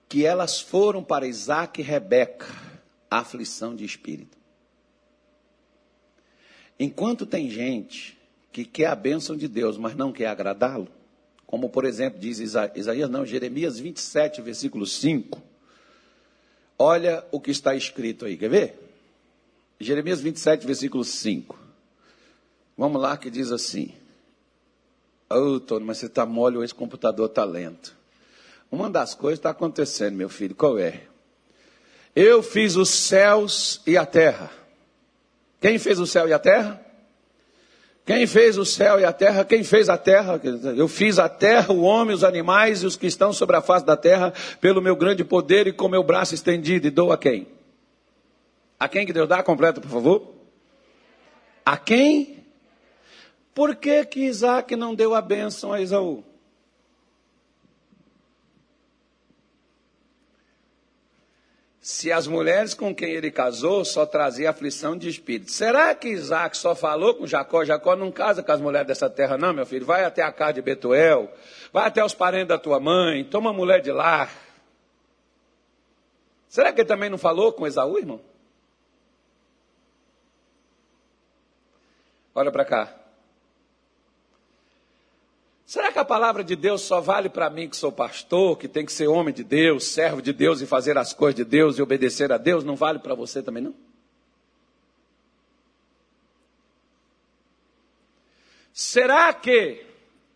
que 0.08 0.26
elas 0.26 0.60
foram 0.60 1.04
para 1.04 1.28
Isaac 1.28 1.80
e 1.80 1.84
Rebeca, 1.84 2.48
aflição 3.08 3.76
de 3.76 3.84
espírito. 3.84 4.36
Enquanto 6.76 7.24
tem 7.24 7.48
gente 7.48 8.18
que 8.50 8.64
quer 8.64 8.86
a 8.86 8.96
bênção 8.96 9.36
de 9.36 9.46
Deus, 9.46 9.78
mas 9.78 9.94
não 9.94 10.12
quer 10.12 10.26
agradá-lo, 10.26 10.88
como 11.46 11.70
por 11.70 11.84
exemplo 11.84 12.18
diz 12.18 12.40
Isaías, 12.40 13.08
não, 13.08 13.24
Jeremias 13.24 13.78
27, 13.78 14.42
versículo 14.42 14.84
5, 14.84 15.53
Olha 16.78 17.24
o 17.30 17.40
que 17.40 17.50
está 17.50 17.74
escrito 17.74 18.24
aí, 18.24 18.36
quer 18.36 18.50
ver? 18.50 18.78
Jeremias 19.78 20.20
27, 20.20 20.66
versículo 20.66 21.04
5. 21.04 21.58
Vamos 22.76 23.00
lá, 23.00 23.16
que 23.16 23.30
diz 23.30 23.52
assim. 23.52 23.92
Ô, 25.30 25.36
oh, 25.36 25.60
Tony, 25.60 25.84
mas 25.84 25.98
você 25.98 26.06
está 26.06 26.26
mole 26.26 26.56
ou 26.56 26.64
esse 26.64 26.74
computador 26.74 27.28
está 27.28 27.44
lento? 27.44 27.96
Uma 28.70 28.90
das 28.90 29.14
coisas 29.14 29.38
está 29.38 29.50
acontecendo, 29.50 30.16
meu 30.16 30.28
filho, 30.28 30.54
qual 30.54 30.78
é? 30.78 31.02
Eu 32.14 32.42
fiz 32.42 32.76
os 32.76 32.90
céus 32.90 33.80
e 33.86 33.96
a 33.96 34.04
terra. 34.04 34.50
Quem 35.60 35.78
fez 35.78 35.98
o 35.98 36.06
céu 36.06 36.28
e 36.28 36.32
a 36.32 36.38
terra? 36.38 36.84
Quem 38.04 38.26
fez 38.26 38.58
o 38.58 38.66
céu 38.66 39.00
e 39.00 39.04
a 39.04 39.12
terra? 39.12 39.44
Quem 39.44 39.64
fez 39.64 39.88
a 39.88 39.96
terra? 39.96 40.38
Eu 40.76 40.86
fiz 40.88 41.18
a 41.18 41.28
terra, 41.28 41.72
o 41.72 41.82
homem, 41.82 42.14
os 42.14 42.22
animais 42.22 42.82
e 42.82 42.86
os 42.86 42.96
que 42.96 43.06
estão 43.06 43.32
sobre 43.32 43.56
a 43.56 43.62
face 43.62 43.86
da 43.86 43.96
terra, 43.96 44.32
pelo 44.60 44.82
meu 44.82 44.94
grande 44.94 45.24
poder 45.24 45.66
e 45.66 45.72
com 45.72 45.88
meu 45.88 46.02
braço 46.02 46.34
estendido. 46.34 46.86
E 46.86 46.90
dou 46.90 47.12
a 47.12 47.16
quem? 47.16 47.48
A 48.78 48.88
quem 48.88 49.06
que 49.06 49.12
Deus 49.12 49.28
dá? 49.28 49.42
Completa, 49.42 49.80
por 49.80 49.90
favor. 49.90 50.34
A 51.64 51.78
quem? 51.78 52.44
Por 53.54 53.74
que 53.76 54.04
que 54.04 54.20
Isaac 54.20 54.76
não 54.76 54.94
deu 54.94 55.14
a 55.14 55.22
bênção 55.22 55.72
a 55.72 55.80
Esaú? 55.80 56.22
Se 61.84 62.10
as 62.10 62.26
mulheres 62.26 62.72
com 62.72 62.94
quem 62.94 63.10
ele 63.10 63.30
casou 63.30 63.84
só 63.84 64.06
traziam 64.06 64.50
aflição 64.50 64.96
de 64.96 65.06
espírito. 65.06 65.50
Será 65.50 65.94
que 65.94 66.08
Isaac 66.08 66.56
só 66.56 66.74
falou 66.74 67.14
com 67.14 67.26
Jacó? 67.26 67.62
Jacó 67.62 67.94
não 67.94 68.10
casa 68.10 68.42
com 68.42 68.50
as 68.50 68.58
mulheres 68.58 68.88
dessa 68.88 69.10
terra, 69.10 69.36
não, 69.36 69.52
meu 69.52 69.66
filho. 69.66 69.84
Vai 69.84 70.02
até 70.02 70.22
a 70.22 70.32
casa 70.32 70.54
de 70.54 70.62
Betuel, 70.62 71.30
vai 71.70 71.86
até 71.86 72.02
os 72.02 72.14
parentes 72.14 72.48
da 72.48 72.56
tua 72.56 72.80
mãe, 72.80 73.22
toma 73.22 73.52
mulher 73.52 73.82
de 73.82 73.92
lá. 73.92 74.30
Será 76.48 76.72
que 76.72 76.80
ele 76.80 76.88
também 76.88 77.10
não 77.10 77.18
falou 77.18 77.52
com 77.52 77.66
Esaú, 77.66 77.98
irmão? 77.98 78.18
Olha 82.34 82.50
para 82.50 82.64
cá. 82.64 82.94
Será 85.66 85.92
que 85.92 85.93
a 86.04 86.06
palavra 86.06 86.44
de 86.44 86.54
Deus 86.54 86.82
só 86.82 87.00
vale 87.00 87.30
para 87.30 87.48
mim 87.48 87.66
que 87.66 87.76
sou 87.76 87.90
pastor, 87.90 88.58
que 88.58 88.68
tem 88.68 88.84
que 88.84 88.92
ser 88.92 89.08
homem 89.08 89.32
de 89.32 89.42
Deus, 89.42 89.84
servo 89.86 90.20
de 90.20 90.34
Deus 90.34 90.60
e 90.60 90.66
fazer 90.66 90.98
as 90.98 91.14
coisas 91.14 91.34
de 91.34 91.44
Deus 91.44 91.78
e 91.78 91.82
obedecer 91.82 92.30
a 92.30 92.36
Deus? 92.36 92.62
Não 92.62 92.76
vale 92.76 92.98
para 92.98 93.14
você 93.14 93.42
também 93.42 93.62
não? 93.62 93.74
Será 98.70 99.32
que 99.32 99.82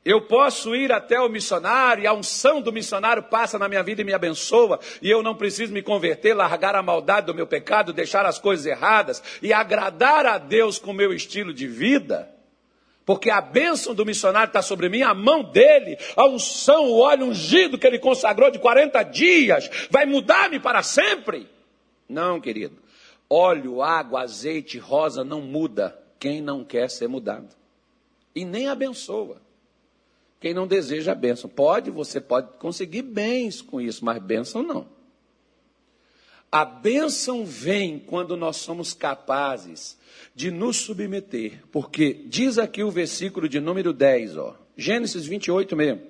eu 0.05 0.23
posso 0.23 0.75
ir 0.75 0.91
até 0.91 1.21
o 1.21 1.29
missionário 1.29 2.05
e 2.05 2.07
a 2.07 2.15
unção 2.15 2.63
do 2.63 2.73
missionário 2.73 3.25
passa 3.25 3.59
na 3.59 3.69
minha 3.69 3.83
vida 3.83 4.01
e 4.01 4.05
me 4.05 4.15
abençoa, 4.15 4.81
e 5.03 5.11
eu 5.11 5.23
não 5.23 5.35
preciso 5.35 5.71
me 5.71 5.83
converter, 5.83 6.33
largar 6.33 6.75
a 6.75 6.83
maldade 6.83 7.27
do 7.27 7.35
meu 7.35 7.47
pecado, 7.47 7.93
deixar 7.93 8.25
as 8.25 8.39
coisas 8.39 8.65
erradas 8.65 9.23
e 9.43 9.53
agradar 9.53 10.25
a 10.25 10.39
Deus 10.39 10.79
com 10.79 10.93
o 10.93 10.95
meu 10.95 11.13
estilo 11.13 11.53
de 11.53 11.67
vida? 11.67 12.38
Porque 13.09 13.31
a 13.31 13.41
bênção 13.41 13.95
do 13.95 14.05
missionário 14.05 14.51
está 14.51 14.61
sobre 14.61 14.91
mim, 14.91 15.01
a 15.01 15.15
mão 15.15 15.43
dele, 15.43 15.97
a 16.15 16.29
unção, 16.29 16.91
o 16.91 16.99
óleo 16.99 17.25
ungido 17.25 17.79
que 17.79 17.87
ele 17.87 17.99
consagrou 17.99 18.51
de 18.51 18.59
40 18.59 19.03
dias, 19.05 19.89
vai 19.91 20.05
mudar-me 20.05 20.61
para 20.61 20.83
sempre? 20.83 21.49
Não, 22.07 22.39
querido. 22.39 22.77
Óleo, 23.31 23.81
água, 23.81 24.25
azeite, 24.25 24.77
rosa 24.77 25.25
não 25.25 25.41
muda 25.41 25.99
quem 26.21 26.43
não 26.43 26.63
quer 26.63 26.91
ser 26.91 27.09
mudado. 27.09 27.49
E 28.35 28.45
nem 28.45 28.69
abençoa. 28.69 29.41
Quem 30.39 30.53
não 30.53 30.67
deseja 30.67 31.13
a 31.13 31.15
bênção. 31.15 31.49
Pode, 31.49 31.91
você 31.91 32.21
pode 32.21 32.59
conseguir 32.59 33.01
bens 33.01 33.63
com 33.63 33.81
isso, 33.81 34.05
mas 34.05 34.23
bênção 34.23 34.63
não. 34.63 34.87
A 36.51 36.65
bênção 36.65 37.45
vem 37.45 37.99
quando 37.99 38.37
nós 38.37 38.57
somos 38.57 38.95
capazes 38.95 39.99
de 40.35 40.51
nos 40.51 40.77
submeter, 40.77 41.63
porque 41.71 42.15
diz 42.27 42.59
aqui 42.59 42.83
o 42.83 42.91
versículo 42.91 43.49
de 43.49 43.61
número 43.61 43.93
10, 43.93 44.37
ó, 44.37 44.57
Gênesis 44.77 45.27
28 45.27 45.77
mesmo. 45.77 46.03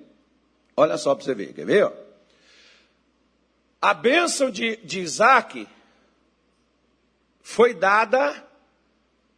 Olha 0.77 0.97
só 0.97 1.13
para 1.13 1.25
você 1.25 1.33
ver, 1.33 1.53
quer 1.53 1.65
ver? 1.65 1.85
Ó? 1.85 1.93
A 3.81 3.93
bênção 3.93 4.49
de, 4.49 4.77
de 4.77 4.99
Isaac 4.99 5.67
foi 7.41 7.73
dada 7.73 8.45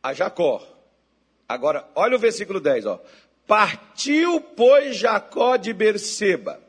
a 0.04 0.14
Jacó. 0.14 0.68
Agora, 1.48 1.88
olha 1.96 2.16
o 2.16 2.20
versículo 2.20 2.60
10, 2.60 2.86
ó. 2.86 3.02
Partiu, 3.48 4.42
pois, 4.42 4.98
Jacó 4.98 5.58
de 5.58 5.74
Berseba 5.74 6.60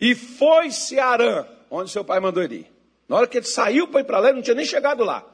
e 0.00 0.14
foi-se 0.14 0.98
a 0.98 1.06
Arã, 1.06 1.46
onde 1.70 1.90
seu 1.90 2.04
pai 2.04 2.20
mandou 2.20 2.42
ele 2.42 2.56
ir. 2.56 2.73
Na 3.08 3.16
hora 3.16 3.26
que 3.26 3.38
ele 3.38 3.46
saiu 3.46 3.88
para 3.88 4.00
ir 4.00 4.04
para 4.04 4.18
lá, 4.18 4.28
ele 4.28 4.36
não 4.36 4.42
tinha 4.42 4.54
nem 4.54 4.64
chegado 4.64 5.04
lá. 5.04 5.24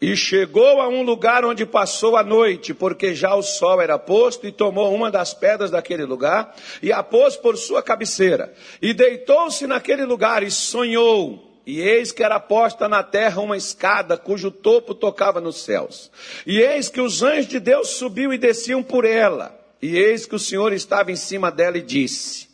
E 0.00 0.16
chegou 0.16 0.80
a 0.80 0.88
um 0.88 1.02
lugar 1.02 1.44
onde 1.44 1.66
passou 1.66 2.16
a 2.16 2.22
noite, 2.22 2.72
porque 2.72 3.14
já 3.14 3.34
o 3.34 3.42
sol 3.42 3.82
era 3.82 3.98
posto, 3.98 4.46
e 4.46 4.52
tomou 4.52 4.94
uma 4.94 5.10
das 5.10 5.34
pedras 5.34 5.70
daquele 5.70 6.04
lugar, 6.04 6.56
e 6.82 6.90
a 6.90 7.02
pôs 7.02 7.36
por 7.36 7.56
sua 7.58 7.82
cabeceira. 7.82 8.54
E 8.80 8.94
deitou-se 8.94 9.66
naquele 9.66 10.06
lugar 10.06 10.42
e 10.42 10.50
sonhou. 10.50 11.50
E 11.66 11.80
eis 11.80 12.12
que 12.12 12.22
era 12.22 12.40
posta 12.40 12.88
na 12.88 13.02
terra 13.02 13.42
uma 13.42 13.58
escada, 13.58 14.16
cujo 14.16 14.50
topo 14.50 14.94
tocava 14.94 15.38
nos 15.38 15.62
céus. 15.62 16.10
E 16.46 16.58
eis 16.58 16.88
que 16.88 17.02
os 17.02 17.22
anjos 17.22 17.46
de 17.46 17.60
Deus 17.60 17.90
subiam 17.90 18.32
e 18.32 18.38
desciam 18.38 18.82
por 18.82 19.04
ela. 19.04 19.54
E 19.82 19.98
eis 19.98 20.24
que 20.24 20.34
o 20.34 20.38
Senhor 20.38 20.72
estava 20.72 21.12
em 21.12 21.16
cima 21.16 21.50
dela 21.50 21.76
e 21.76 21.82
disse: 21.82 22.48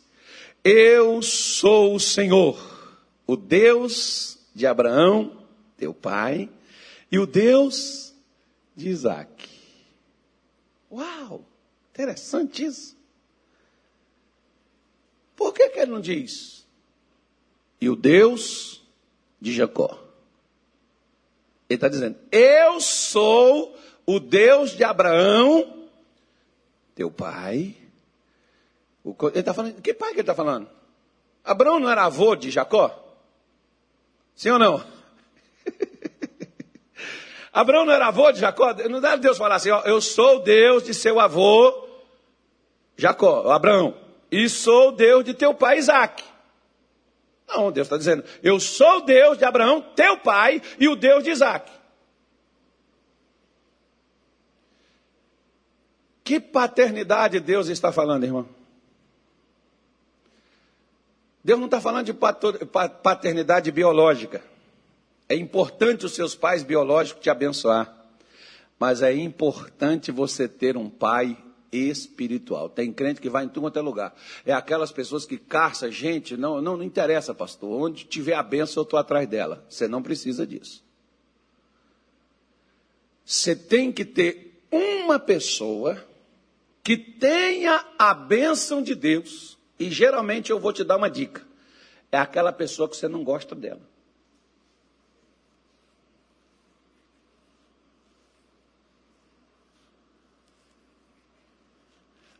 Eu 0.61 1.21
sou 1.21 1.95
o 1.95 1.99
Senhor, 1.99 2.59
o 3.25 3.37
Deus 3.37 4.36
de 4.57 4.65
Abraão, 4.65 5.45
teu 5.77 5.93
pai, 5.93 6.49
e 7.11 7.19
o 7.19 7.27
Deus 7.27 8.11
de 8.75 8.89
Isaac. 8.89 9.47
Uau, 10.91 11.45
interessante 11.91 12.65
isso. 12.65 12.97
Por 15.35 15.53
que, 15.53 15.69
que 15.69 15.79
ele 15.79 15.91
não 15.91 16.01
diz? 16.01 16.65
E 17.79 17.87
o 17.87 17.95
Deus 17.95 18.83
de 19.39 19.53
Jacó. 19.53 20.03
Ele 21.69 21.77
está 21.77 21.87
dizendo: 21.87 22.17
Eu 22.31 22.81
sou 22.81 23.77
o 24.07 24.19
Deus 24.19 24.71
de 24.71 24.83
Abraão, 24.83 25.87
teu 26.95 27.11
pai. 27.11 27.77
Ele 29.05 29.39
está 29.39 29.53
falando, 29.53 29.79
que 29.83 29.93
pai 29.93 30.09
que 30.09 30.15
ele 30.15 30.21
está 30.21 30.33
falando? 30.33 30.67
Abraão 31.43 31.79
não 31.79 31.91
era 31.91 32.05
avô 32.05 32.35
de 32.35 32.49
Jacó? 32.49 33.06
Sim 34.37 34.51
ou 34.51 34.59
não? 34.59 34.81
Abraão 37.51 37.85
não 37.85 37.93
era 37.93 38.07
avô 38.07 38.31
de 38.31 38.39
Jacó? 38.39 38.71
Não 38.87 39.01
deve 39.01 39.17
Deus 39.17 39.35
falar 39.37 39.55
assim, 39.55 39.71
ó, 39.71 39.81
eu 39.81 39.99
sou 39.99 40.43
Deus 40.43 40.83
de 40.83 40.93
seu 40.93 41.19
avô 41.19 41.87
Jacó, 42.95 43.51
Abraão, 43.51 43.97
e 44.31 44.47
sou 44.47 44.91
Deus 44.91 45.25
de 45.25 45.33
teu 45.33 45.55
pai 45.55 45.79
Isaac. 45.79 46.23
Não, 47.47 47.71
Deus 47.71 47.87
está 47.87 47.97
dizendo, 47.97 48.23
eu 48.43 48.59
sou 48.59 49.01
Deus 49.01 49.39
de 49.39 49.45
Abraão, 49.45 49.81
teu 49.95 50.17
pai, 50.17 50.61
e 50.79 50.87
o 50.87 50.95
Deus 50.95 51.23
de 51.23 51.31
Isaac. 51.31 51.71
Que 56.23 56.39
paternidade 56.39 57.39
Deus 57.39 57.69
está 57.69 57.91
falando, 57.91 58.23
irmão? 58.23 58.56
Deus 61.47 61.59
não 61.59 61.67
está 61.67 61.79
falando 61.79 62.07
de 62.07 62.13
paternidade 63.01 63.71
biológica. 63.71 64.43
É 65.29 65.35
importante 65.37 66.05
os 66.05 66.11
seus 66.11 66.35
pais 66.35 66.61
biológicos 66.61 67.23
te 67.23 67.29
abençoar, 67.29 68.05
mas 68.77 69.01
é 69.01 69.15
importante 69.15 70.11
você 70.11 70.45
ter 70.45 70.75
um 70.75 70.89
pai 70.89 71.37
espiritual. 71.71 72.67
Tem 72.67 72.91
crente 72.91 73.21
que 73.21 73.29
vai 73.29 73.45
em 73.45 73.47
tudo 73.47 73.61
quanto 73.61 73.79
é 73.79 73.81
lugar. 73.81 74.13
É 74.45 74.51
aquelas 74.51 74.91
pessoas 74.91 75.25
que 75.25 75.37
caçam 75.37 75.89
gente, 75.89 76.35
não, 76.35 76.61
não, 76.61 76.75
não 76.75 76.83
interessa, 76.83 77.33
pastor. 77.33 77.81
Onde 77.81 78.03
tiver 78.03 78.33
a 78.33 78.43
benção, 78.43 78.81
eu 78.81 78.83
estou 78.83 78.99
atrás 78.99 79.25
dela. 79.25 79.65
Você 79.69 79.87
não 79.87 80.03
precisa 80.03 80.45
disso. 80.45 80.83
Você 83.23 83.55
tem 83.55 83.89
que 83.89 84.03
ter 84.03 84.65
uma 84.69 85.17
pessoa 85.17 86.05
que 86.83 86.97
tenha 86.97 87.85
a 87.97 88.13
bênção 88.13 88.83
de 88.83 88.93
Deus. 88.93 89.56
E 89.79 89.89
geralmente 89.89 90.51
eu 90.51 90.59
vou 90.59 90.73
te 90.73 90.83
dar 90.83 90.97
uma 90.97 91.09
dica. 91.09 91.45
É 92.11 92.17
aquela 92.17 92.51
pessoa 92.51 92.89
que 92.89 92.95
você 92.95 93.07
não 93.07 93.23
gosta 93.23 93.53
dela. 93.53 93.81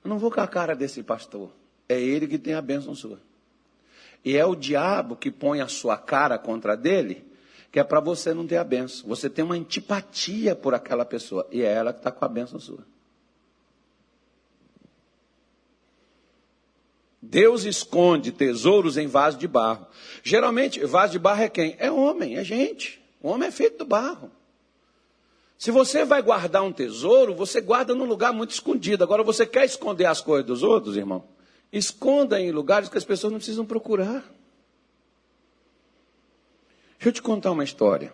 Eu 0.04 0.10
não 0.10 0.18
vou 0.18 0.32
com 0.32 0.40
a 0.40 0.48
cara 0.48 0.74
desse 0.74 1.04
pastor. 1.04 1.52
É 1.90 2.00
ele 2.00 2.28
que 2.28 2.40
tem 2.40 2.54
a 2.54 2.62
bênção 2.62 2.96
sua. 2.96 3.20
E 4.24 4.36
é 4.38 4.46
o 4.46 4.56
diabo 4.56 5.16
que 5.16 5.30
põe 5.30 5.62
a 5.62 5.68
sua 5.68 5.98
cara 5.98 6.38
contra 6.40 6.76
dele, 6.76 7.26
que 7.72 7.80
é 7.80 7.84
para 7.84 8.00
você 8.00 8.34
não 8.34 8.48
ter 8.48 8.58
a 8.58 8.64
bênção. 8.64 9.08
Você 9.10 9.30
tem 9.30 9.44
uma 9.44 9.56
antipatia 9.56 10.56
por 10.56 10.74
aquela 10.74 11.06
pessoa. 11.06 11.46
E 11.52 11.62
é 11.62 11.72
ela 11.72 11.92
que 11.92 12.00
está 12.00 12.12
com 12.12 12.24
a 12.24 12.28
bênção 12.30 12.60
sua. 12.60 12.86
Deus 17.30 17.66
esconde 17.66 18.32
tesouros 18.32 18.98
em 18.98 19.06
vaso 19.06 19.38
de 19.38 19.48
barro. 19.48 19.86
Geralmente, 20.24 20.84
vaso 20.86 21.12
de 21.12 21.20
barro 21.20 21.44
é 21.44 21.50
quem? 21.50 21.76
É 21.78 21.92
homem, 21.92 22.38
é 22.38 22.44
gente. 22.44 23.02
O 23.22 23.28
homem 23.30 23.50
é 23.50 23.52
feito 23.52 23.80
do 23.80 23.86
barro. 23.86 24.32
Se 25.58 25.70
você 25.70 26.06
vai 26.06 26.22
guardar 26.22 26.64
um 26.64 26.72
tesouro, 26.72 27.36
você 27.36 27.60
guarda 27.60 27.94
num 27.94 28.06
lugar 28.06 28.32
muito 28.32 28.52
escondido. 28.52 29.04
Agora, 29.04 29.24
você 29.24 29.46
quer 29.46 29.66
esconder 29.66 30.06
as 30.06 30.22
coisas 30.22 30.46
dos 30.46 30.64
outros, 30.64 30.96
irmão? 30.96 31.26
Esconda 31.72 32.40
em 32.40 32.52
lugares 32.52 32.88
que 32.88 32.98
as 32.98 33.04
pessoas 33.04 33.34
não 33.34 33.40
precisam 33.40 33.66
procurar. 33.66 34.24
Deixa 36.98 37.10
eu 37.10 37.12
te 37.12 37.22
contar 37.22 37.52
uma 37.52 37.64
história. 37.64 38.14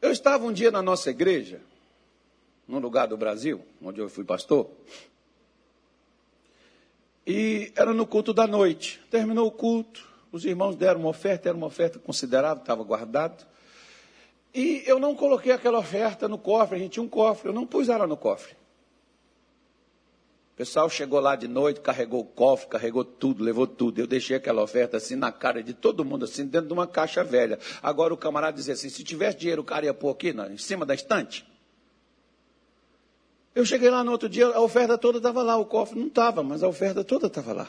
Eu 0.00 0.10
estava 0.10 0.44
um 0.46 0.52
dia 0.52 0.70
na 0.70 0.80
nossa 0.80 1.10
igreja 1.10 1.60
num 2.66 2.78
lugar 2.78 3.08
do 3.08 3.16
Brasil, 3.16 3.60
onde 3.82 4.00
eu 4.00 4.08
fui 4.08 4.24
pastor. 4.24 4.70
E 7.26 7.72
era 7.76 7.94
no 7.94 8.06
culto 8.06 8.32
da 8.32 8.46
noite. 8.46 9.00
Terminou 9.10 9.46
o 9.46 9.50
culto, 9.50 10.08
os 10.32 10.44
irmãos 10.44 10.74
deram 10.74 11.00
uma 11.00 11.10
oferta, 11.10 11.48
era 11.48 11.56
uma 11.56 11.66
oferta 11.66 11.98
considerável, 11.98 12.62
estava 12.62 12.82
guardado. 12.82 13.46
E 14.54 14.82
eu 14.86 14.98
não 14.98 15.14
coloquei 15.14 15.52
aquela 15.52 15.78
oferta 15.78 16.28
no 16.28 16.36
cofre, 16.36 16.76
a 16.76 16.78
gente 16.78 16.92
tinha 16.92 17.02
um 17.02 17.08
cofre, 17.08 17.48
eu 17.48 17.52
não 17.52 17.66
pus 17.66 17.88
ela 17.88 18.06
no 18.06 18.16
cofre. 18.16 18.54
O 20.52 20.56
pessoal 20.56 20.88
chegou 20.90 21.18
lá 21.18 21.34
de 21.34 21.48
noite, 21.48 21.80
carregou 21.80 22.20
o 22.20 22.24
cofre, 22.24 22.68
carregou 22.68 23.04
tudo, 23.04 23.42
levou 23.42 23.66
tudo. 23.66 23.98
Eu 23.98 24.06
deixei 24.06 24.36
aquela 24.36 24.62
oferta 24.62 24.98
assim 24.98 25.16
na 25.16 25.32
cara 25.32 25.62
de 25.62 25.72
todo 25.72 26.04
mundo, 26.04 26.26
assim, 26.26 26.46
dentro 26.46 26.66
de 26.66 26.72
uma 26.74 26.86
caixa 26.86 27.24
velha. 27.24 27.58
Agora 27.82 28.12
o 28.12 28.18
camarada 28.18 28.56
dizia 28.56 28.74
assim: 28.74 28.90
se 28.90 29.02
tivesse 29.02 29.38
dinheiro, 29.38 29.62
o 29.62 29.64
cara 29.64 29.86
ia 29.86 29.94
pôr 29.94 30.10
aqui, 30.10 30.28
em 30.28 30.58
cima 30.58 30.84
da 30.84 30.94
estante. 30.94 31.46
Eu 33.54 33.64
cheguei 33.66 33.90
lá 33.90 34.02
no 34.02 34.12
outro 34.12 34.28
dia, 34.28 34.46
a 34.46 34.60
oferta 34.60 34.96
toda 34.96 35.18
estava 35.18 35.42
lá, 35.42 35.56
o 35.56 35.66
cofre 35.66 35.98
não 35.98 36.06
estava, 36.06 36.42
mas 36.42 36.62
a 36.62 36.68
oferta 36.68 37.04
toda 37.04 37.26
estava 37.26 37.52
lá. 37.52 37.68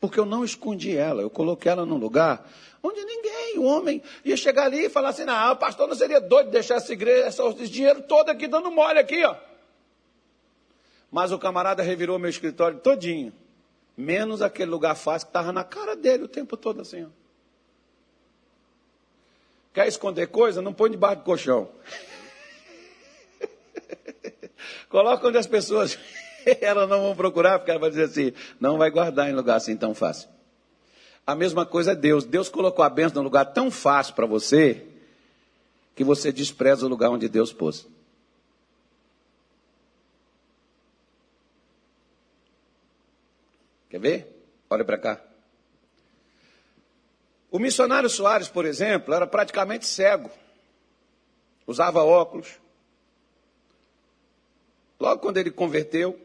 Porque 0.00 0.18
eu 0.18 0.24
não 0.24 0.44
escondi 0.44 0.96
ela, 0.96 1.22
eu 1.22 1.30
coloquei 1.30 1.70
ela 1.70 1.84
num 1.84 1.96
lugar 1.96 2.48
onde 2.82 3.04
ninguém, 3.04 3.58
o 3.58 3.64
homem, 3.64 4.02
ia 4.24 4.36
chegar 4.36 4.64
ali 4.64 4.86
e 4.86 4.90
falar 4.90 5.10
assim: 5.10 5.24
não, 5.24 5.52
o 5.52 5.56
pastor 5.56 5.88
não 5.88 5.94
seria 5.94 6.20
doido 6.20 6.46
de 6.46 6.52
deixar 6.52 6.76
essa 6.76 6.92
igreja, 6.92 7.28
esse 7.28 7.68
dinheiro 7.68 8.02
todo 8.02 8.28
aqui 8.28 8.48
dando 8.48 8.70
mole 8.70 8.98
aqui, 8.98 9.24
ó. 9.24 9.36
Mas 11.10 11.30
o 11.30 11.38
camarada 11.38 11.82
revirou 11.82 12.18
meu 12.18 12.30
escritório 12.30 12.78
todinho. 12.80 13.32
Menos 13.94 14.40
aquele 14.40 14.70
lugar 14.70 14.94
fácil 14.96 15.26
que 15.26 15.30
estava 15.30 15.52
na 15.52 15.62
cara 15.62 15.94
dele 15.94 16.24
o 16.24 16.28
tempo 16.28 16.56
todo 16.56 16.80
assim. 16.80 17.04
Ó. 17.04 17.08
Quer 19.74 19.86
esconder 19.86 20.28
coisa? 20.28 20.62
Não 20.62 20.72
põe 20.72 20.90
debaixo 20.90 21.16
do 21.16 21.24
colchão. 21.24 21.68
Coloca 24.88 25.26
onde 25.26 25.38
as 25.38 25.46
pessoas 25.46 25.98
elas 26.60 26.88
não 26.88 27.02
vão 27.02 27.16
procurar, 27.16 27.58
porque 27.58 27.70
ela 27.70 27.80
vai 27.80 27.90
dizer 27.90 28.04
assim, 28.04 28.32
não 28.60 28.78
vai 28.78 28.90
guardar 28.90 29.28
em 29.28 29.34
lugar 29.34 29.56
assim 29.56 29.76
tão 29.76 29.94
fácil. 29.94 30.28
A 31.26 31.34
mesma 31.34 31.64
coisa 31.64 31.92
é 31.92 31.94
Deus. 31.94 32.24
Deus 32.24 32.48
colocou 32.48 32.84
a 32.84 32.90
bênção 32.90 33.16
num 33.16 33.24
lugar 33.24 33.46
tão 33.46 33.70
fácil 33.70 34.14
para 34.14 34.26
você, 34.26 34.84
que 35.94 36.02
você 36.02 36.32
despreza 36.32 36.84
o 36.84 36.88
lugar 36.88 37.10
onde 37.10 37.28
Deus 37.28 37.52
pôs. 37.52 37.86
Quer 43.88 44.00
ver? 44.00 44.44
Olha 44.70 44.84
para 44.84 44.98
cá. 44.98 45.20
O 47.50 47.58
missionário 47.58 48.08
Soares, 48.08 48.48
por 48.48 48.64
exemplo, 48.64 49.12
era 49.12 49.26
praticamente 49.26 49.86
cego. 49.86 50.30
Usava 51.66 52.02
óculos. 52.02 52.61
Logo 55.02 55.20
quando 55.20 55.36
ele 55.36 55.50
converteu, 55.50 56.16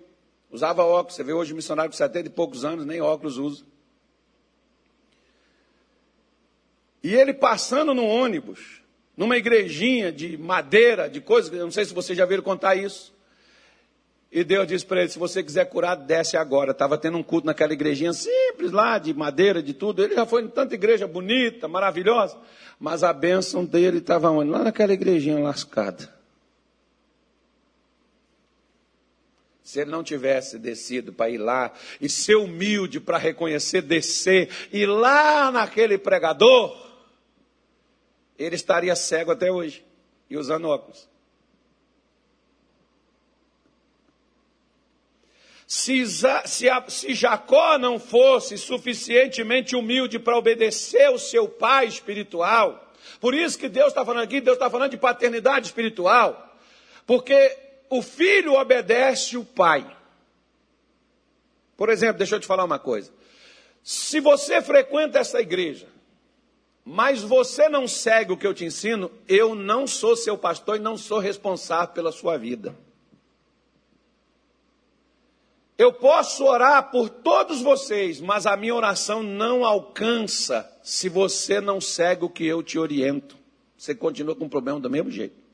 usava 0.51 0.84
óculos. 0.84 1.15
Você 1.15 1.23
vê 1.23 1.34
hoje 1.34 1.51
missionário 1.51 1.89
com 1.89 1.97
70 1.97 2.28
e 2.28 2.30
poucos 2.30 2.63
anos, 2.63 2.86
nem 2.86 3.01
óculos 3.01 3.39
usa. 3.39 3.63
E 7.03 7.15
ele 7.15 7.34
passando 7.34 7.91
no 7.95 8.05
ônibus, 8.05 8.84
numa 9.17 9.36
igrejinha 9.36 10.11
de 10.11 10.38
madeira, 10.38 11.09
de 11.09 11.19
coisas, 11.19 11.51
não 11.51 11.71
sei 11.71 11.86
se 11.86 11.93
vocês 11.93 12.15
já 12.15 12.23
viram 12.23 12.43
contar 12.43 12.75
isso. 12.75 13.11
E 14.32 14.43
Deus 14.43 14.67
disse 14.67 14.86
para 14.86 14.99
ele: 14.99 15.09
se 15.09 15.17
você 15.17 15.41
quiser 15.41 15.65
curar, 15.65 15.95
desce 15.95 16.38
agora. 16.38 16.69
Estava 16.69 16.99
tendo 16.99 17.17
um 17.17 17.23
culto 17.23 17.47
naquela 17.47 17.73
igrejinha 17.73 18.13
simples 18.13 18.71
lá, 18.71 18.99
de 18.99 19.11
madeira, 19.11 19.63
de 19.63 19.73
tudo. 19.73 20.03
Ele 20.03 20.13
já 20.13 20.28
foi 20.28 20.43
em 20.43 20.49
tanta 20.49 20.75
igreja 20.75 21.07
bonita, 21.07 21.67
maravilhosa. 21.67 22.38
Mas 22.80 23.03
a 23.03 23.11
bênção 23.11 23.65
dele 23.65 23.97
estava 23.97 24.30
onde? 24.30 24.51
Lá 24.51 24.65
naquela 24.65 24.93
igrejinha 24.93 25.39
lascada. 25.39 26.16
Se 29.68 29.82
ele 29.82 29.91
não 29.91 30.01
tivesse 30.01 30.57
descido 30.57 31.11
para 31.11 31.30
ir 31.30 31.39
lá 31.39 31.74
e 31.99 32.07
ser 32.07 32.38
humilde 32.38 33.01
para 33.01 33.18
reconhecer, 33.18 33.82
descer, 33.82 34.49
e 34.72 34.86
lá 34.86 35.51
naquele 35.51 35.97
pregador, 35.97 36.89
ele 38.39 38.55
estaria 38.55 38.95
cego 38.95 39.34
até 39.34 39.51
hoje 39.51 39.84
e 40.30 40.38
usando 40.38 40.70
óculos. 40.70 41.09
Se, 45.68 46.01
se, 46.45 46.68
se 46.88 47.13
Jacó 47.13 47.78
não 47.78 47.99
fosse 47.99 48.57
suficientemente 48.57 49.76
humilde 49.76 50.18
para 50.18 50.38
obedecer 50.38 51.09
o 51.09 51.20
seu 51.20 51.49
pai 51.49 51.88
espiritual, 51.88 52.93
por 53.20 53.34
isso 53.34 53.59
que 53.59 53.68
Deus 53.68 53.89
está 53.89 54.05
falando 54.05 54.24
aqui, 54.24 54.39
Deus 54.39 54.55
está 54.55 54.70
falando 54.70 54.91
de 54.91 54.97
paternidade 54.97 55.65
espiritual, 55.65 56.57
porque 57.05 57.66
o 57.90 58.02
filho 58.02 58.54
obedece 58.54 59.38
o 59.38 59.46
pai. 59.46 59.96
Por 61.76 61.90
exemplo, 61.90 62.18
deixa 62.18 62.36
eu 62.36 62.40
te 62.40 62.48
falar 62.48 62.64
uma 62.64 62.80
coisa. 62.80 63.12
Se 63.84 64.20
você 64.20 64.62
frequenta 64.62 65.20
essa 65.20 65.40
igreja, 65.40 65.88
mas 66.84 67.22
você 67.22 67.70
não 67.70 67.88
segue 67.88 68.32
o 68.32 68.38
que 68.38 68.48
eu 68.48 68.54
te 68.54 68.66
ensino, 68.66 69.12
eu 69.28 69.54
não 69.54 69.86
sou 69.86 70.16
seu 70.16 70.38
pastor 70.38 70.78
e 70.78 70.80
não 70.80 70.98
sou 70.98 71.20
responsável 71.20 71.94
pela 71.94 72.12
sua 72.12 72.38
vida. 72.38 72.76
Eu 75.78 75.94
posso 75.94 76.44
orar 76.44 76.90
por 76.90 77.08
todos 77.08 77.62
vocês, 77.62 78.20
mas 78.20 78.48
a 78.48 78.58
minha 78.58 78.74
oração 78.74 79.22
não 79.22 79.64
alcança 79.64 80.70
se 80.82 81.08
você 81.08 81.62
não 81.62 81.80
segue 81.80 82.26
o 82.26 82.30
que 82.30 82.46
eu 82.46 82.64
te 82.64 82.80
oriento. 82.80 83.38
Você 83.78 83.94
continua 83.94 84.36
com 84.36 84.46
o 84.46 84.50
problema 84.50 84.80
do 84.80 84.90
mesmo 84.90 85.12
jeito. 85.12 85.47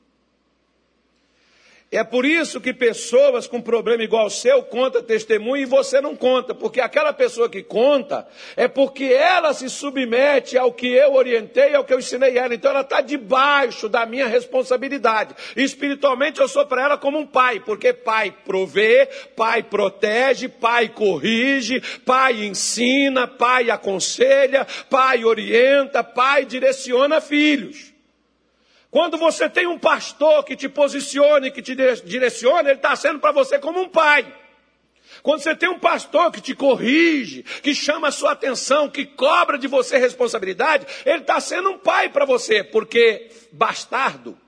É 1.94 2.02
por 2.02 2.24
isso 2.24 2.60
que 2.60 2.74
pessoas 2.74 3.46
com 3.46 3.62
problema 3.62 4.02
igual 4.02 4.24
ao 4.24 4.30
seu 4.30 4.64
contam 4.64 5.00
testemunho 5.00 5.62
e 5.62 5.64
você 5.64 6.00
não 6.00 6.16
conta, 6.16 6.52
porque 6.52 6.80
aquela 6.80 7.12
pessoa 7.12 7.48
que 7.48 7.62
conta 7.62 8.26
é 8.56 8.66
porque 8.66 9.04
ela 9.04 9.54
se 9.54 9.70
submete 9.70 10.58
ao 10.58 10.72
que 10.72 10.88
eu 10.88 11.14
orientei, 11.14 11.72
ao 11.72 11.84
que 11.84 11.94
eu 11.94 12.00
ensinei 12.00 12.36
ela. 12.36 12.52
Então 12.52 12.72
ela 12.72 12.80
está 12.80 13.00
debaixo 13.00 13.88
da 13.88 14.04
minha 14.04 14.26
responsabilidade. 14.26 15.36
espiritualmente 15.54 16.40
eu 16.40 16.48
sou 16.48 16.66
para 16.66 16.82
ela 16.82 16.98
como 16.98 17.16
um 17.16 17.26
pai, 17.26 17.60
porque 17.60 17.92
pai 17.92 18.34
provê, 18.44 19.08
pai 19.36 19.62
protege, 19.62 20.48
pai 20.48 20.88
corrige, 20.88 21.80
pai 22.04 22.44
ensina, 22.44 23.28
pai 23.28 23.70
aconselha, 23.70 24.66
pai 24.90 25.24
orienta, 25.24 26.02
pai 26.02 26.44
direciona 26.44 27.20
filhos. 27.20 27.93
Quando 28.94 29.18
você 29.18 29.50
tem 29.50 29.66
um 29.66 29.76
pastor 29.76 30.44
que 30.44 30.54
te 30.54 30.68
posiciona 30.68 31.48
e 31.48 31.50
que 31.50 31.60
te 31.60 31.74
direciona, 32.04 32.68
ele 32.68 32.78
está 32.78 32.94
sendo 32.94 33.18
para 33.18 33.32
você 33.32 33.58
como 33.58 33.80
um 33.80 33.88
pai. 33.88 34.24
Quando 35.20 35.40
você 35.40 35.52
tem 35.52 35.68
um 35.68 35.80
pastor 35.80 36.30
que 36.30 36.40
te 36.40 36.54
corrige, 36.54 37.42
que 37.42 37.74
chama 37.74 38.06
a 38.06 38.12
sua 38.12 38.30
atenção, 38.30 38.88
que 38.88 39.04
cobra 39.04 39.58
de 39.58 39.66
você 39.66 39.98
responsabilidade, 39.98 40.86
ele 41.04 41.22
está 41.22 41.40
sendo 41.40 41.70
um 41.70 41.78
pai 41.78 42.08
para 42.08 42.24
você, 42.24 42.62
porque 42.62 43.32
bastardo 43.50 44.38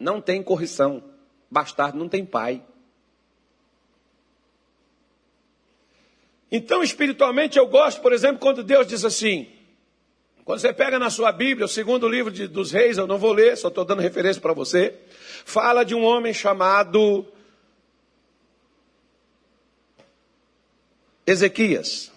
não 0.00 0.18
tem 0.18 0.42
correção, 0.42 1.04
bastardo 1.50 1.98
não 1.98 2.08
tem 2.08 2.24
pai. 2.24 2.62
Então, 6.50 6.82
espiritualmente, 6.82 7.58
eu 7.58 7.66
gosto, 7.66 8.00
por 8.00 8.14
exemplo, 8.14 8.38
quando 8.38 8.64
Deus 8.64 8.86
diz 8.86 9.04
assim: 9.04 9.46
quando 10.44 10.60
você 10.60 10.72
pega 10.72 10.98
na 10.98 11.08
sua 11.08 11.32
Bíblia, 11.32 11.64
o 11.64 11.68
segundo 11.68 12.06
livro 12.06 12.30
de, 12.30 12.46
dos 12.46 12.70
reis, 12.70 12.98
eu 12.98 13.06
não 13.06 13.16
vou 13.16 13.32
ler, 13.32 13.56
só 13.56 13.68
estou 13.68 13.84
dando 13.84 14.02
referência 14.02 14.42
para 14.42 14.52
você, 14.52 14.94
fala 15.44 15.84
de 15.84 15.94
um 15.94 16.04
homem 16.04 16.34
chamado 16.34 17.26
Ezequias. 21.26 22.12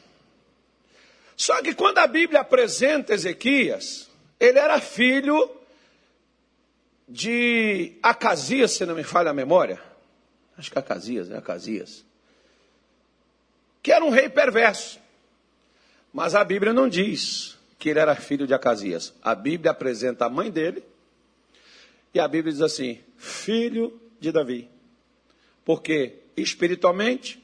Só 1.37 1.61
que 1.61 1.73
quando 1.73 1.99
a 1.99 2.07
Bíblia 2.07 2.41
apresenta 2.41 3.13
Ezequias, 3.13 4.09
ele 4.37 4.59
era 4.59 4.81
filho 4.81 5.49
de 7.07 7.97
Acasias, 8.03 8.71
se 8.71 8.85
não 8.85 8.95
me 8.95 9.03
falha 9.03 9.29
a 9.29 9.33
memória. 9.33 9.81
Acho 10.57 10.69
que 10.69 10.77
Acasias, 10.77 11.29
né? 11.29 11.37
Acasias. 11.37 12.03
Que 13.81 13.93
era 13.93 14.03
um 14.03 14.09
rei 14.09 14.27
perverso. 14.27 14.99
Mas 16.11 16.35
a 16.35 16.43
Bíblia 16.43 16.73
não 16.73 16.89
diz 16.89 17.56
que 17.77 17.89
ele 17.89 17.99
era 17.99 18.15
filho 18.15 18.47
de 18.47 18.53
Acasias. 18.53 19.13
A 19.21 19.35
Bíblia 19.35 19.71
apresenta 19.71 20.25
a 20.25 20.29
mãe 20.29 20.49
dele 20.49 20.83
e 22.13 22.19
a 22.19 22.27
Bíblia 22.27 22.51
diz 22.51 22.61
assim: 22.61 22.99
filho 23.17 23.99
de 24.19 24.31
Davi. 24.31 24.69
Porque 25.63 26.15
espiritualmente 26.35 27.43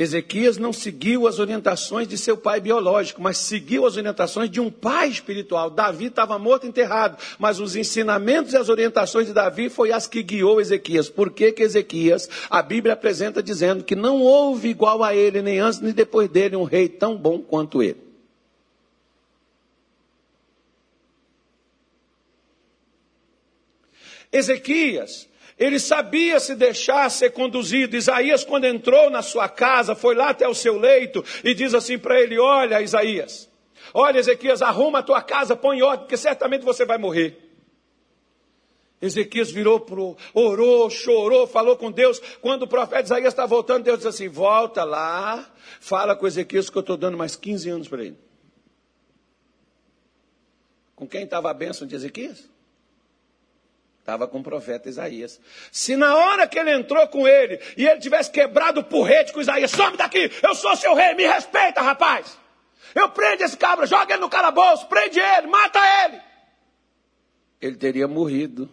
Ezequias 0.00 0.56
não 0.56 0.72
seguiu 0.72 1.28
as 1.28 1.38
orientações 1.38 2.08
de 2.08 2.16
seu 2.16 2.34
pai 2.34 2.58
biológico, 2.58 3.20
mas 3.20 3.36
seguiu 3.36 3.84
as 3.84 3.98
orientações 3.98 4.50
de 4.50 4.58
um 4.58 4.70
pai 4.70 5.08
espiritual. 5.08 5.68
Davi 5.68 6.06
estava 6.06 6.38
morto, 6.38 6.66
enterrado, 6.66 7.18
mas 7.38 7.60
os 7.60 7.76
ensinamentos 7.76 8.54
e 8.54 8.56
as 8.56 8.70
orientações 8.70 9.26
de 9.26 9.34
Davi 9.34 9.68
foi 9.68 9.92
as 9.92 10.06
que 10.06 10.22
guiou 10.22 10.58
Ezequias. 10.58 11.10
Por 11.10 11.30
que, 11.30 11.52
que 11.52 11.62
Ezequias, 11.62 12.30
a 12.48 12.62
Bíblia 12.62 12.94
apresenta 12.94 13.42
dizendo 13.42 13.84
que 13.84 13.94
não 13.94 14.22
houve 14.22 14.70
igual 14.70 15.04
a 15.04 15.14
ele, 15.14 15.42
nem 15.42 15.58
antes 15.58 15.80
nem 15.80 15.92
depois 15.92 16.30
dele, 16.30 16.56
um 16.56 16.64
rei 16.64 16.88
tão 16.88 17.14
bom 17.14 17.38
quanto 17.38 17.82
ele. 17.82 18.09
Ezequias, 24.32 25.28
Ele 25.58 25.78
sabia 25.78 26.38
se 26.40 26.54
deixar 26.54 27.10
ser 27.10 27.30
conduzido. 27.30 27.96
Isaías, 27.96 28.44
quando 28.44 28.64
entrou 28.64 29.10
na 29.10 29.22
sua 29.22 29.48
casa, 29.48 29.94
foi 29.94 30.14
lá 30.14 30.30
até 30.30 30.48
o 30.48 30.54
seu 30.54 30.78
leito 30.78 31.24
e 31.44 31.54
diz 31.54 31.74
assim 31.74 31.98
para 31.98 32.20
ele: 32.20 32.38
Olha, 32.38 32.80
Isaías, 32.80 33.50
olha, 33.92 34.18
Ezequias, 34.18 34.62
arruma 34.62 35.00
a 35.00 35.02
tua 35.02 35.22
casa, 35.22 35.56
põe 35.56 35.78
em 35.78 35.82
ordem, 35.82 36.00
porque 36.00 36.16
certamente 36.16 36.64
você 36.64 36.84
vai 36.84 36.98
morrer. 36.98 37.50
Ezequias 39.02 39.50
virou 39.50 39.80
pro, 39.80 40.14
orou, 40.34 40.90
chorou, 40.90 41.46
falou 41.46 41.76
com 41.76 41.90
Deus. 41.90 42.20
Quando 42.40 42.64
o 42.64 42.68
profeta 42.68 43.04
Isaías 43.04 43.32
está 43.32 43.46
voltando, 43.46 43.84
Deus 43.84 43.98
disse 43.98 44.08
assim: 44.08 44.28
volta 44.28 44.84
lá, 44.84 45.50
fala 45.80 46.14
com 46.14 46.26
Ezequias 46.26 46.68
que 46.68 46.76
eu 46.76 46.80
estou 46.80 46.96
dando 46.96 47.16
mais 47.16 47.34
15 47.34 47.70
anos 47.70 47.88
para 47.88 48.04
ele. 48.04 48.18
Com 50.94 51.08
quem 51.08 51.24
estava 51.24 51.50
a 51.50 51.54
bênção 51.54 51.86
de 51.86 51.94
Ezequias? 51.94 52.50
Estava 54.10 54.26
com 54.26 54.40
o 54.40 54.42
profeta 54.42 54.88
Isaías. 54.88 55.40
Se 55.70 55.96
na 55.96 56.16
hora 56.16 56.44
que 56.48 56.58
ele 56.58 56.72
entrou 56.72 57.06
com 57.06 57.28
ele 57.28 57.60
e 57.76 57.86
ele 57.86 58.00
tivesse 58.00 58.28
quebrado 58.28 58.80
o 58.80 58.84
porrete 58.84 59.32
com 59.32 59.40
Isaías, 59.40 59.70
some 59.70 59.96
daqui, 59.96 60.28
eu 60.42 60.52
sou 60.52 60.74
seu 60.74 60.96
rei, 60.96 61.14
me 61.14 61.24
respeita, 61.24 61.80
rapaz. 61.80 62.36
Eu 62.92 63.08
prendo 63.10 63.42
esse 63.42 63.56
cabra, 63.56 63.86
joga 63.86 64.12
ele 64.12 64.20
no 64.20 64.28
calabouço, 64.28 64.88
prende 64.88 65.20
ele, 65.20 65.46
mata 65.46 65.78
ele. 66.04 66.20
Ele 67.60 67.76
teria 67.76 68.08
morrido. 68.08 68.68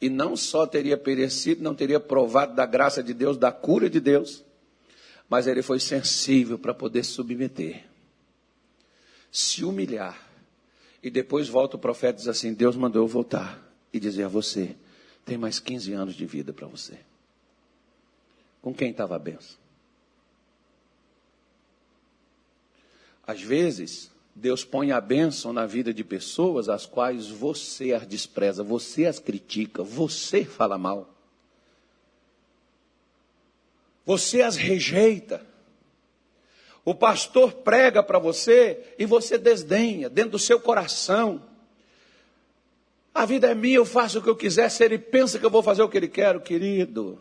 E 0.00 0.08
não 0.08 0.34
só 0.34 0.66
teria 0.66 0.96
perecido, 0.96 1.62
não 1.62 1.74
teria 1.74 2.00
provado 2.00 2.54
da 2.54 2.64
graça 2.64 3.02
de 3.02 3.12
Deus, 3.12 3.36
da 3.36 3.52
cura 3.52 3.90
de 3.90 4.00
Deus, 4.00 4.42
mas 5.28 5.46
ele 5.46 5.60
foi 5.60 5.80
sensível 5.80 6.56
para 6.56 6.72
poder 6.72 7.04
submeter, 7.04 7.84
se 9.30 9.64
humilhar. 9.64 10.16
E 11.02 11.10
depois 11.10 11.48
volta 11.48 11.76
o 11.76 11.80
profeta 11.80 12.14
e 12.14 12.18
diz 12.20 12.28
assim: 12.28 12.54
Deus 12.54 12.76
mandou 12.76 13.02
eu 13.02 13.08
voltar 13.08 13.67
e 13.92 14.00
dizer 14.00 14.24
a 14.24 14.28
você: 14.28 14.76
tem 15.24 15.36
mais 15.36 15.58
15 15.58 15.92
anos 15.92 16.14
de 16.14 16.26
vida 16.26 16.52
para 16.52 16.66
você. 16.66 16.98
Com 18.60 18.74
quem 18.74 18.90
estava 18.90 19.16
a 19.16 19.18
benção? 19.18 19.56
Às 23.26 23.42
vezes, 23.42 24.10
Deus 24.34 24.64
põe 24.64 24.92
a 24.92 25.00
bênção 25.00 25.52
na 25.52 25.66
vida 25.66 25.92
de 25.92 26.02
pessoas 26.02 26.68
as 26.68 26.86
quais 26.86 27.28
você 27.28 27.92
as 27.92 28.06
despreza, 28.06 28.62
você 28.62 29.04
as 29.04 29.18
critica, 29.18 29.82
você 29.82 30.44
fala 30.44 30.78
mal. 30.78 31.12
Você 34.06 34.40
as 34.40 34.56
rejeita. 34.56 35.44
O 36.84 36.94
pastor 36.94 37.52
prega 37.52 38.02
para 38.02 38.18
você 38.18 38.94
e 38.98 39.04
você 39.04 39.36
desdenha 39.36 40.08
dentro 40.08 40.30
do 40.30 40.38
seu 40.38 40.58
coração. 40.58 41.42
A 43.18 43.26
vida 43.26 43.50
é 43.50 43.54
minha, 43.54 43.74
eu 43.74 43.84
faço 43.84 44.20
o 44.20 44.22
que 44.22 44.30
eu 44.30 44.36
quiser. 44.36 44.70
Se 44.70 44.84
ele 44.84 44.96
pensa 44.96 45.40
que 45.40 45.44
eu 45.44 45.50
vou 45.50 45.60
fazer 45.60 45.82
o 45.82 45.88
que 45.88 45.96
ele 45.96 46.06
quer, 46.06 46.40
querido. 46.40 47.18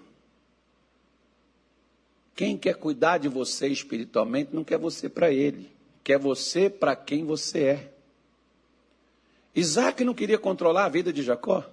Quem 2.35 2.55
quer 2.55 2.75
cuidar 2.75 3.17
de 3.17 3.27
você 3.27 3.67
espiritualmente 3.67 4.53
não 4.53 4.63
quer 4.63 4.77
você 4.77 5.09
para 5.09 5.31
ele, 5.31 5.71
quer 6.03 6.19
você 6.19 6.69
para 6.69 6.95
quem 6.95 7.25
você 7.25 7.63
é. 7.63 7.93
Isaac 9.55 10.03
não 10.03 10.13
queria 10.13 10.37
controlar 10.37 10.85
a 10.85 10.89
vida 10.89 11.11
de 11.11 11.23
Jacó. 11.23 11.65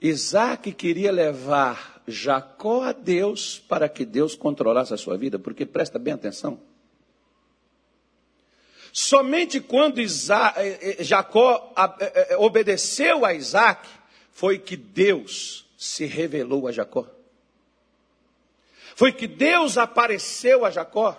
Isaac 0.00 0.72
queria 0.72 1.12
levar 1.12 2.02
Jacó 2.08 2.84
a 2.84 2.92
Deus 2.92 3.58
para 3.58 3.86
que 3.86 4.06
Deus 4.06 4.34
controlasse 4.34 4.94
a 4.94 4.96
sua 4.96 5.18
vida, 5.18 5.38
porque 5.38 5.66
presta 5.66 5.98
bem 5.98 6.14
atenção. 6.14 6.58
Somente 8.98 9.60
quando 9.60 10.00
eh, 10.00 10.06
eh, 10.06 11.04
Jacó 11.04 11.70
eh, 12.00 12.34
obedeceu 12.38 13.26
a 13.26 13.34
Isaac, 13.34 13.86
foi 14.32 14.58
que 14.58 14.74
Deus 14.74 15.66
se 15.76 16.06
revelou 16.06 16.66
a 16.66 16.72
Jacó. 16.72 17.06
Foi 18.94 19.12
que 19.12 19.26
Deus 19.26 19.76
apareceu 19.76 20.64
a 20.64 20.70
Jacó. 20.70 21.14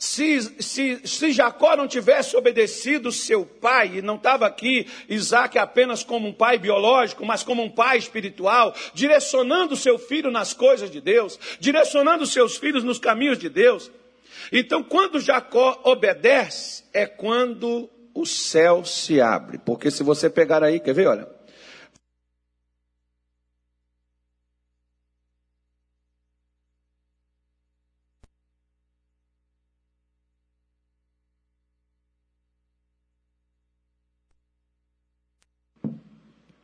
Se, 0.00 0.42
se, 0.60 1.06
se 1.06 1.30
Jacó 1.30 1.76
não 1.76 1.86
tivesse 1.86 2.36
obedecido 2.36 3.12
seu 3.12 3.46
pai, 3.46 3.98
e 3.98 4.02
não 4.02 4.16
estava 4.16 4.44
aqui 4.44 4.88
Isaac 5.08 5.56
apenas 5.60 6.02
como 6.02 6.26
um 6.26 6.32
pai 6.32 6.58
biológico, 6.58 7.24
mas 7.24 7.44
como 7.44 7.62
um 7.62 7.70
pai 7.70 7.98
espiritual, 7.98 8.74
direcionando 8.92 9.76
seu 9.76 9.96
filho 9.96 10.28
nas 10.28 10.52
coisas 10.52 10.90
de 10.90 11.00
Deus, 11.00 11.38
direcionando 11.60 12.26
seus 12.26 12.56
filhos 12.56 12.82
nos 12.82 12.98
caminhos 12.98 13.38
de 13.38 13.48
Deus, 13.48 13.92
então, 14.50 14.82
quando 14.82 15.20
Jacó 15.20 15.80
obedece, 15.84 16.84
é 16.92 17.06
quando 17.06 17.88
o 18.14 18.26
céu 18.26 18.84
se 18.84 19.20
abre. 19.20 19.58
Porque 19.58 19.90
se 19.90 20.02
você 20.02 20.28
pegar 20.28 20.62
aí, 20.62 20.80
quer 20.80 20.94
ver? 20.94 21.06
Olha. 21.06 21.28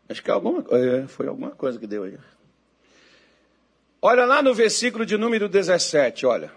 Acho 0.09 0.23
que 0.23 0.31
alguma, 0.31 0.65
é, 0.71 1.07
foi 1.07 1.29
alguma 1.29 1.51
coisa 1.51 1.79
que 1.79 1.87
deu 1.87 2.05
aí. 2.05 2.19
Olha 4.01 4.25
lá 4.25 4.43
no 4.43 4.55
versículo 4.55 5.05
de 5.05 5.19
número 5.19 5.49
17, 5.49 6.25
olha 6.25 6.51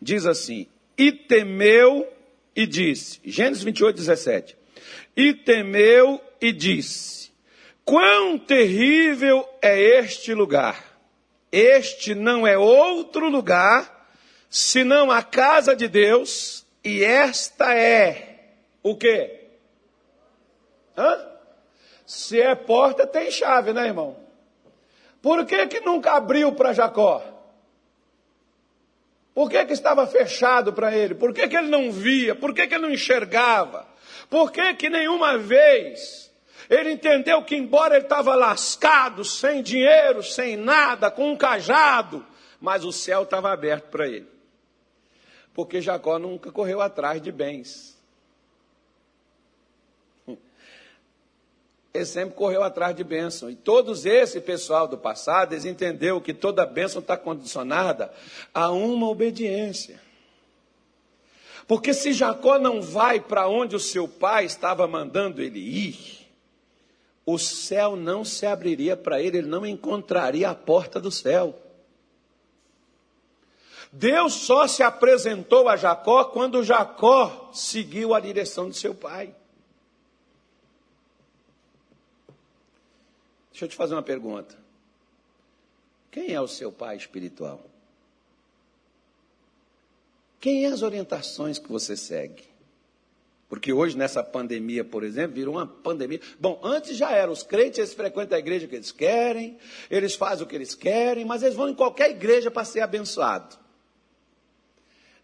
diz 0.00 0.26
assim: 0.26 0.66
E 0.96 1.12
temeu 1.12 2.06
e 2.54 2.66
disse, 2.66 3.20
Gênesis 3.24 3.62
28, 3.62 3.96
17: 3.96 4.56
E 5.16 5.34
temeu 5.34 6.20
e 6.40 6.52
disse: 6.52 7.30
Quão 7.84 8.38
terrível 8.38 9.48
é 9.60 9.80
este 9.80 10.34
lugar! 10.34 10.90
Este 11.52 12.14
não 12.14 12.46
é 12.46 12.56
outro 12.56 13.28
lugar 13.28 14.00
senão 14.48 15.10
a 15.10 15.22
casa 15.22 15.76
de 15.76 15.86
Deus, 15.86 16.66
e 16.82 17.04
esta 17.04 17.74
é 17.74 18.50
o 18.82 18.96
quê? 18.96 19.48
Hã? 20.96 21.28
Se 22.04 22.40
é 22.40 22.54
porta, 22.56 23.06
tem 23.06 23.30
chave, 23.30 23.72
né, 23.72 23.86
irmão? 23.86 24.16
Por 25.22 25.46
que, 25.46 25.66
que 25.68 25.80
nunca 25.80 26.14
abriu 26.14 26.52
para 26.52 26.72
Jacó? 26.72 27.22
Por 29.40 29.48
que, 29.48 29.64
que 29.64 29.72
estava 29.72 30.06
fechado 30.06 30.70
para 30.70 30.94
ele? 30.94 31.14
Por 31.14 31.32
que, 31.32 31.48
que 31.48 31.56
ele 31.56 31.68
não 31.68 31.90
via? 31.90 32.34
Por 32.34 32.52
que, 32.52 32.66
que 32.66 32.74
ele 32.74 32.82
não 32.82 32.92
enxergava? 32.92 33.88
Por 34.28 34.52
que, 34.52 34.74
que 34.74 34.90
nenhuma 34.90 35.38
vez 35.38 36.30
ele 36.68 36.92
entendeu 36.92 37.42
que, 37.42 37.56
embora 37.56 37.94
ele 37.96 38.04
estava 38.04 38.34
lascado, 38.34 39.24
sem 39.24 39.62
dinheiro, 39.62 40.22
sem 40.22 40.58
nada, 40.58 41.10
com 41.10 41.32
um 41.32 41.36
cajado, 41.38 42.22
mas 42.60 42.84
o 42.84 42.92
céu 42.92 43.22
estava 43.22 43.50
aberto 43.50 43.88
para 43.88 44.06
ele? 44.06 44.28
Porque 45.54 45.80
Jacó 45.80 46.18
nunca 46.18 46.52
correu 46.52 46.82
atrás 46.82 47.22
de 47.22 47.32
bens. 47.32 47.98
Ele 51.92 52.04
sempre 52.04 52.36
correu 52.36 52.62
atrás 52.62 52.94
de 52.94 53.02
bênção. 53.02 53.50
E 53.50 53.56
todos 53.56 54.06
esse 54.06 54.40
pessoal 54.40 54.86
do 54.86 54.96
passado, 54.96 55.52
eles 55.52 55.64
entenderam 55.64 56.20
que 56.20 56.32
toda 56.32 56.64
bênção 56.64 57.00
está 57.00 57.16
condicionada 57.16 58.12
a 58.54 58.70
uma 58.70 59.08
obediência. 59.08 60.00
Porque 61.66 61.92
se 61.92 62.12
Jacó 62.12 62.58
não 62.58 62.80
vai 62.80 63.20
para 63.20 63.48
onde 63.48 63.76
o 63.76 63.80
seu 63.80 64.08
pai 64.08 64.44
estava 64.44 64.86
mandando 64.86 65.42
ele 65.42 65.60
ir, 65.60 66.28
o 67.24 67.38
céu 67.38 67.96
não 67.96 68.24
se 68.24 68.46
abriria 68.46 68.96
para 68.96 69.20
ele, 69.20 69.38
ele 69.38 69.48
não 69.48 69.64
encontraria 69.66 70.50
a 70.50 70.54
porta 70.54 71.00
do 71.00 71.10
céu. 71.10 71.54
Deus 73.92 74.34
só 74.34 74.66
se 74.68 74.82
apresentou 74.82 75.68
a 75.68 75.76
Jacó 75.76 76.24
quando 76.24 76.62
Jacó 76.62 77.50
seguiu 77.52 78.14
a 78.14 78.20
direção 78.20 78.68
de 78.70 78.76
seu 78.76 78.94
pai. 78.94 79.34
Deixa 83.60 83.66
eu 83.66 83.68
te 83.68 83.76
fazer 83.76 83.94
uma 83.94 84.02
pergunta. 84.02 84.56
Quem 86.10 86.32
é 86.32 86.40
o 86.40 86.48
seu 86.48 86.72
pai 86.72 86.96
espiritual? 86.96 87.62
Quem 90.40 90.64
é 90.64 90.68
as 90.68 90.80
orientações 90.80 91.58
que 91.58 91.70
você 91.70 91.94
segue? 91.94 92.44
Porque 93.50 93.70
hoje, 93.70 93.98
nessa 93.98 94.24
pandemia, 94.24 94.82
por 94.82 95.04
exemplo, 95.04 95.34
virou 95.34 95.56
uma 95.56 95.66
pandemia. 95.66 96.22
Bom, 96.38 96.58
antes 96.64 96.96
já 96.96 97.10
era, 97.10 97.30
os 97.30 97.42
crentes 97.42 97.78
eles 97.78 97.92
frequentam 97.92 98.34
a 98.34 98.38
igreja 98.38 98.66
que 98.66 98.76
eles 98.76 98.92
querem, 98.92 99.58
eles 99.90 100.14
fazem 100.14 100.46
o 100.46 100.48
que 100.48 100.56
eles 100.56 100.74
querem, 100.74 101.26
mas 101.26 101.42
eles 101.42 101.54
vão 101.54 101.68
em 101.68 101.74
qualquer 101.74 102.08
igreja 102.12 102.50
para 102.50 102.64
ser 102.64 102.80
abençoado. 102.80 103.58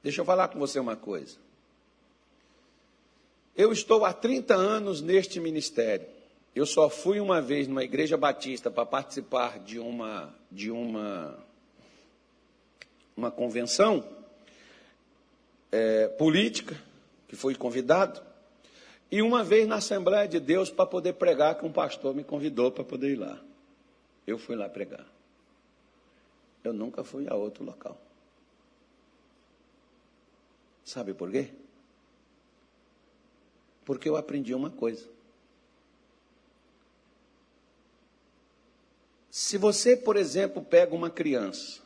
Deixa 0.03 0.21
eu 0.21 0.27
falar 0.27 0.49
com 0.49 0.59
você 0.59 0.79
uma 0.79 0.95
coisa. 0.95 1.39
Eu 3.57 3.73
estou 3.73 4.05
há 4.05 4.13
30 4.13 4.55
anos 4.55 5.01
neste 5.01 5.41
ministério. 5.41 6.16
Eu 6.57 6.65
só 6.65 6.89
fui 6.89 7.21
uma 7.21 7.43
vez 7.43 7.69
numa 7.69 7.85
igreja 7.85 8.17
batista 8.17 8.71
para 8.71 8.87
participar 8.87 9.59
de 9.59 9.79
uma 9.79 10.35
de 10.51 10.71
uma 10.71 11.39
uma 13.15 13.31
convenção 13.31 14.03
é, 15.71 16.09
política 16.09 16.75
que 17.29 17.37
fui 17.37 17.55
convidado 17.55 18.23
e 19.13 19.21
uma 19.21 19.45
vez 19.45 19.69
na 19.69 19.77
Assembleia 19.77 20.27
de 20.27 20.41
Deus 20.41 20.71
para 20.71 20.87
poder 20.87 21.13
pregar 21.13 21.59
que 21.59 21.67
um 21.67 21.71
pastor 21.71 22.15
me 22.15 22.25
convidou 22.25 22.73
para 22.73 22.85
poder 22.85 23.11
ir 23.11 23.17
lá. 23.17 23.39
eu 24.27 24.39
fui 24.39 24.57
lá 24.57 24.67
pregar. 24.67 25.07
Eu 26.65 26.73
nunca 26.73 27.05
fui 27.05 27.29
a 27.29 27.35
outro 27.35 27.65
local. 27.65 28.01
Sabe 30.83 31.13
por 31.13 31.31
quê? 31.31 31.51
Porque 33.85 34.09
eu 34.09 34.17
aprendi 34.17 34.55
uma 34.55 34.71
coisa. 34.71 35.16
Se 39.39 39.59
você, 39.59 39.95
por 39.95 40.17
exemplo, 40.17 40.65
pega 40.65 40.95
uma 40.95 41.11
criança, 41.11 41.83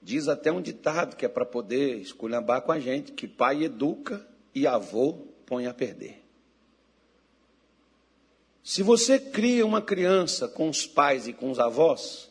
diz 0.00 0.26
até 0.26 0.50
um 0.50 0.62
ditado 0.62 1.16
que 1.16 1.26
é 1.26 1.28
para 1.28 1.44
poder 1.44 1.98
esculhambar 1.98 2.62
com 2.62 2.72
a 2.72 2.80
gente, 2.80 3.12
que 3.12 3.28
pai 3.28 3.64
educa 3.64 4.26
e 4.54 4.66
avô 4.66 5.18
põe 5.44 5.66
a 5.66 5.74
perder. 5.74 6.24
Se 8.64 8.82
você 8.82 9.20
cria 9.20 9.66
uma 9.66 9.82
criança 9.82 10.48
com 10.48 10.70
os 10.70 10.86
pais 10.86 11.28
e 11.28 11.34
com 11.34 11.50
os 11.50 11.58
avós, 11.58 12.30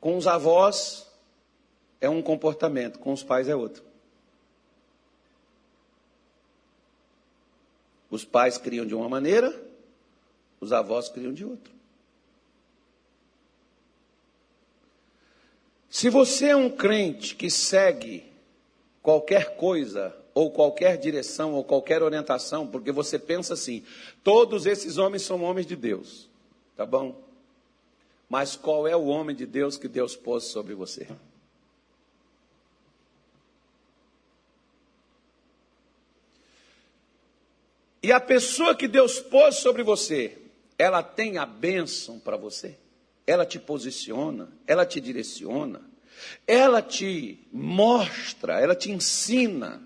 com 0.00 0.16
os 0.16 0.26
avós 0.26 1.06
é 2.00 2.08
um 2.08 2.22
comportamento, 2.22 2.98
com 2.98 3.12
os 3.12 3.22
pais 3.22 3.50
é 3.50 3.54
outro. 3.54 3.84
Os 8.10 8.24
pais 8.24 8.56
criam 8.56 8.86
de 8.86 8.94
uma 8.94 9.10
maneira, 9.10 9.75
os 10.66 10.72
avós 10.72 11.08
criam 11.08 11.32
de 11.32 11.44
outra. 11.44 11.72
Se 15.88 16.10
você 16.10 16.46
é 16.46 16.56
um 16.56 16.68
crente 16.68 17.36
que 17.36 17.48
segue 17.48 18.30
qualquer 19.00 19.56
coisa, 19.56 20.14
ou 20.34 20.50
qualquer 20.50 20.98
direção, 20.98 21.54
ou 21.54 21.64
qualquer 21.64 22.02
orientação, 22.02 22.66
porque 22.66 22.92
você 22.92 23.18
pensa 23.18 23.54
assim: 23.54 23.84
todos 24.22 24.66
esses 24.66 24.98
homens 24.98 25.22
são 25.22 25.42
homens 25.42 25.66
de 25.66 25.76
Deus, 25.76 26.28
tá 26.76 26.84
bom? 26.84 27.24
Mas 28.28 28.56
qual 28.56 28.86
é 28.88 28.96
o 28.96 29.06
homem 29.06 29.34
de 29.34 29.46
Deus 29.46 29.78
que 29.78 29.86
Deus 29.86 30.16
pôs 30.16 30.44
sobre 30.44 30.74
você? 30.74 31.08
E 38.02 38.12
a 38.12 38.20
pessoa 38.20 38.74
que 38.74 38.86
Deus 38.86 39.20
pôs 39.20 39.56
sobre 39.56 39.82
você, 39.82 40.36
ela 40.78 41.02
tem 41.02 41.38
a 41.38 41.46
bênção 41.46 42.18
para 42.18 42.36
você? 42.36 42.76
Ela 43.26 43.44
te 43.44 43.58
posiciona, 43.58 44.48
ela 44.66 44.86
te 44.86 45.00
direciona, 45.00 45.80
ela 46.46 46.80
te 46.80 47.38
mostra, 47.52 48.60
ela 48.60 48.74
te 48.74 48.90
ensina, 48.90 49.82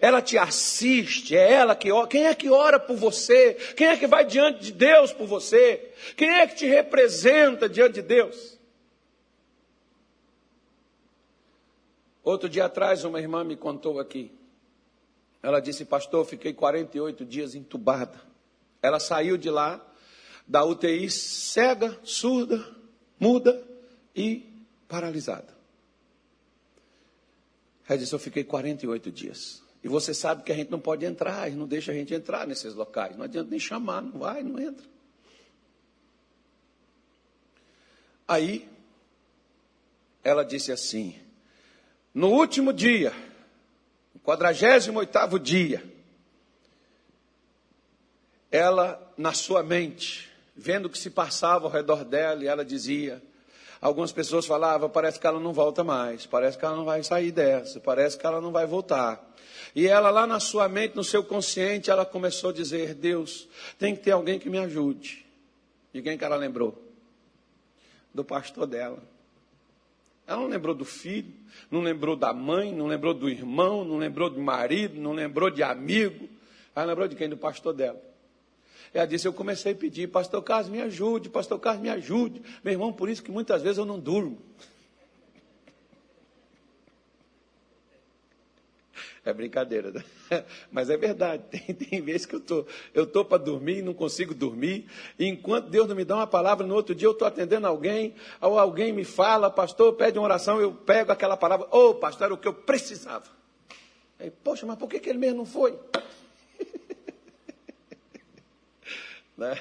ela 0.00 0.22
te 0.22 0.38
assiste, 0.38 1.36
é 1.36 1.52
ela 1.52 1.74
que 1.74 1.90
ora. 1.90 2.06
Quem 2.06 2.26
é 2.26 2.34
que 2.34 2.48
ora 2.48 2.78
por 2.78 2.96
você? 2.96 3.54
Quem 3.76 3.88
é 3.88 3.96
que 3.96 4.06
vai 4.06 4.24
diante 4.24 4.60
de 4.60 4.72
Deus 4.72 5.12
por 5.12 5.26
você? 5.26 5.92
Quem 6.16 6.30
é 6.30 6.46
que 6.46 6.56
te 6.56 6.66
representa 6.66 7.68
diante 7.68 7.94
de 7.94 8.02
Deus? 8.02 8.58
Outro 12.22 12.48
dia 12.48 12.66
atrás, 12.66 13.04
uma 13.04 13.18
irmã 13.18 13.42
me 13.42 13.56
contou 13.56 13.98
aqui 13.98 14.38
ela 15.42 15.60
disse, 15.60 15.84
pastor, 15.84 16.24
fiquei 16.24 16.52
48 16.52 17.24
dias 17.24 17.54
entubada. 17.54 18.20
Ela 18.82 18.98
saiu 18.98 19.36
de 19.36 19.50
lá, 19.50 19.80
da 20.48 20.64
UTI, 20.64 21.10
cega, 21.10 22.00
surda, 22.02 22.74
muda 23.20 23.62
e 24.16 24.50
paralisada. 24.88 25.54
Ela 27.86 27.98
disse, 27.98 28.14
eu 28.14 28.18
fiquei 28.18 28.42
48 28.42 29.12
dias. 29.12 29.62
E 29.84 29.88
você 29.88 30.12
sabe 30.14 30.42
que 30.42 30.50
a 30.50 30.54
gente 30.54 30.70
não 30.70 30.80
pode 30.80 31.04
entrar, 31.04 31.50
não 31.50 31.66
deixa 31.66 31.92
a 31.92 31.94
gente 31.94 32.12
entrar 32.14 32.46
nesses 32.46 32.74
locais. 32.74 33.16
Não 33.16 33.24
adianta 33.24 33.50
nem 33.50 33.60
chamar, 33.60 34.02
não 34.02 34.18
vai, 34.18 34.42
não 34.42 34.58
entra. 34.58 34.84
Aí, 38.26 38.68
ela 40.24 40.44
disse 40.44 40.72
assim: 40.72 41.14
no 42.12 42.28
último 42.28 42.72
dia, 42.72 43.14
48 44.22 45.38
dia, 45.38 45.82
ela, 48.50 49.14
na 49.16 49.32
sua 49.32 49.62
mente, 49.62 50.27
vendo 50.58 50.86
o 50.86 50.90
que 50.90 50.98
se 50.98 51.08
passava 51.08 51.66
ao 51.66 51.70
redor 51.70 52.04
dela, 52.04 52.42
e 52.42 52.48
ela 52.48 52.64
dizia: 52.64 53.22
algumas 53.80 54.10
pessoas 54.10 54.44
falavam, 54.44 54.90
parece 54.90 55.18
que 55.18 55.26
ela 55.26 55.38
não 55.38 55.52
volta 55.52 55.84
mais, 55.84 56.26
parece 56.26 56.58
que 56.58 56.64
ela 56.64 56.76
não 56.76 56.84
vai 56.84 57.02
sair 57.04 57.30
dessa, 57.30 57.78
parece 57.78 58.18
que 58.18 58.26
ela 58.26 58.40
não 58.40 58.50
vai 58.50 58.66
voltar. 58.66 59.24
E 59.74 59.86
ela, 59.86 60.10
lá 60.10 60.26
na 60.26 60.40
sua 60.40 60.68
mente, 60.68 60.96
no 60.96 61.04
seu 61.04 61.22
consciente, 61.22 61.90
ela 61.90 62.04
começou 62.04 62.50
a 62.50 62.52
dizer: 62.52 62.94
Deus, 62.94 63.48
tem 63.78 63.94
que 63.94 64.02
ter 64.02 64.10
alguém 64.10 64.38
que 64.38 64.50
me 64.50 64.58
ajude. 64.58 65.24
De 65.94 66.02
quem 66.02 66.18
que 66.18 66.24
ela 66.24 66.36
lembrou? 66.36 66.82
Do 68.12 68.24
pastor 68.24 68.66
dela. 68.66 68.98
Ela 70.26 70.40
não 70.40 70.48
lembrou 70.48 70.74
do 70.74 70.84
filho, 70.84 71.32
não 71.70 71.80
lembrou 71.80 72.14
da 72.14 72.34
mãe, 72.34 72.72
não 72.72 72.86
lembrou 72.86 73.14
do 73.14 73.30
irmão, 73.30 73.84
não 73.84 73.96
lembrou 73.96 74.28
do 74.28 74.40
marido, 74.40 75.00
não 75.00 75.12
lembrou 75.12 75.48
de 75.50 75.62
amigo. 75.62 76.28
Ela 76.76 76.86
lembrou 76.86 77.08
de 77.08 77.16
quem? 77.16 77.28
Do 77.28 77.36
pastor 77.36 77.72
dela. 77.72 78.07
Ela 78.92 79.06
disse: 79.06 79.26
Eu 79.26 79.32
comecei 79.32 79.72
a 79.72 79.76
pedir, 79.76 80.08
Pastor 80.08 80.42
Carlos, 80.42 80.68
me 80.68 80.80
ajude, 80.80 81.28
Pastor 81.28 81.58
Carlos, 81.58 81.82
me 81.82 81.90
ajude. 81.90 82.42
Meu 82.62 82.72
irmão, 82.72 82.92
por 82.92 83.08
isso 83.08 83.22
que 83.22 83.30
muitas 83.30 83.62
vezes 83.62 83.78
eu 83.78 83.84
não 83.84 83.98
durmo. 83.98 84.38
É 89.28 89.32
brincadeira, 89.34 89.90
né? 89.90 90.02
mas 90.72 90.88
é 90.88 90.96
verdade. 90.96 91.42
Tem, 91.50 91.74
tem 91.74 92.00
vezes 92.00 92.24
que 92.24 92.34
eu 92.34 92.40
tô, 92.40 92.64
eu 92.94 93.06
tô 93.06 93.24
para 93.24 93.36
dormir 93.36 93.78
e 93.78 93.82
não 93.82 93.92
consigo 93.92 94.34
dormir. 94.34 94.86
E 95.18 95.26
enquanto 95.26 95.68
Deus 95.68 95.86
não 95.86 95.94
me 95.94 96.04
dá 96.04 96.16
uma 96.16 96.26
palavra, 96.26 96.66
no 96.66 96.74
outro 96.74 96.94
dia 96.94 97.06
eu 97.06 97.12
estou 97.12 97.28
atendendo 97.28 97.66
alguém, 97.66 98.14
ou 98.40 98.58
alguém 98.58 98.90
me 98.90 99.04
fala, 99.04 99.50
pastor, 99.50 99.92
pede 99.94 100.18
uma 100.18 100.24
oração, 100.24 100.58
eu 100.60 100.72
pego 100.72 101.12
aquela 101.12 101.36
palavra, 101.36 101.66
ô 101.70 101.90
oh, 101.90 101.94
pastor, 101.94 102.24
era 102.26 102.34
o 102.34 102.38
que 102.38 102.48
eu 102.48 102.54
precisava. 102.54 103.26
Aí, 104.18 104.30
poxa, 104.30 104.64
mas 104.64 104.78
por 104.78 104.88
que, 104.88 104.98
que 104.98 105.10
ele 105.10 105.18
mesmo 105.18 105.38
não 105.38 105.46
foi? 105.46 105.78
Né? 109.38 109.58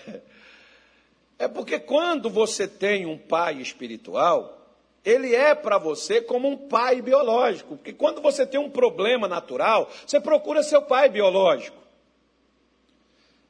É 1.39 1.47
porque 1.47 1.79
quando 1.79 2.31
você 2.31 2.67
tem 2.67 3.05
um 3.05 3.15
pai 3.15 3.61
espiritual, 3.61 4.75
ele 5.05 5.35
é 5.35 5.53
para 5.53 5.77
você 5.77 6.19
como 6.19 6.49
um 6.49 6.57
pai 6.57 6.99
biológico. 6.99 7.77
Porque 7.77 7.93
quando 7.93 8.21
você 8.21 8.45
tem 8.45 8.59
um 8.59 8.71
problema 8.71 9.27
natural, 9.27 9.87
você 10.05 10.19
procura 10.19 10.63
seu 10.63 10.81
pai 10.81 11.09
biológico. 11.09 11.77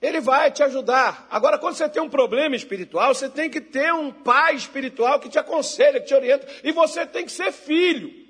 Ele 0.02 0.20
vai 0.20 0.52
te 0.52 0.62
ajudar. 0.62 1.28
Agora, 1.32 1.58
quando 1.58 1.76
você 1.76 1.88
tem 1.88 2.02
um 2.02 2.10
problema 2.10 2.56
espiritual, 2.56 3.16
você 3.16 3.30
tem 3.30 3.50
que 3.50 3.62
ter 3.62 3.92
um 3.94 4.12
pai 4.12 4.54
espiritual 4.56 5.20
que 5.20 5.30
te 5.30 5.40
aconselha, 5.40 6.02
que 6.02 6.08
te 6.08 6.14
orienta. 6.14 6.46
E 6.64 6.74
você 6.74 7.06
tem 7.06 7.26
que 7.26 7.32
ser 7.32 7.54
filho. 7.54 8.27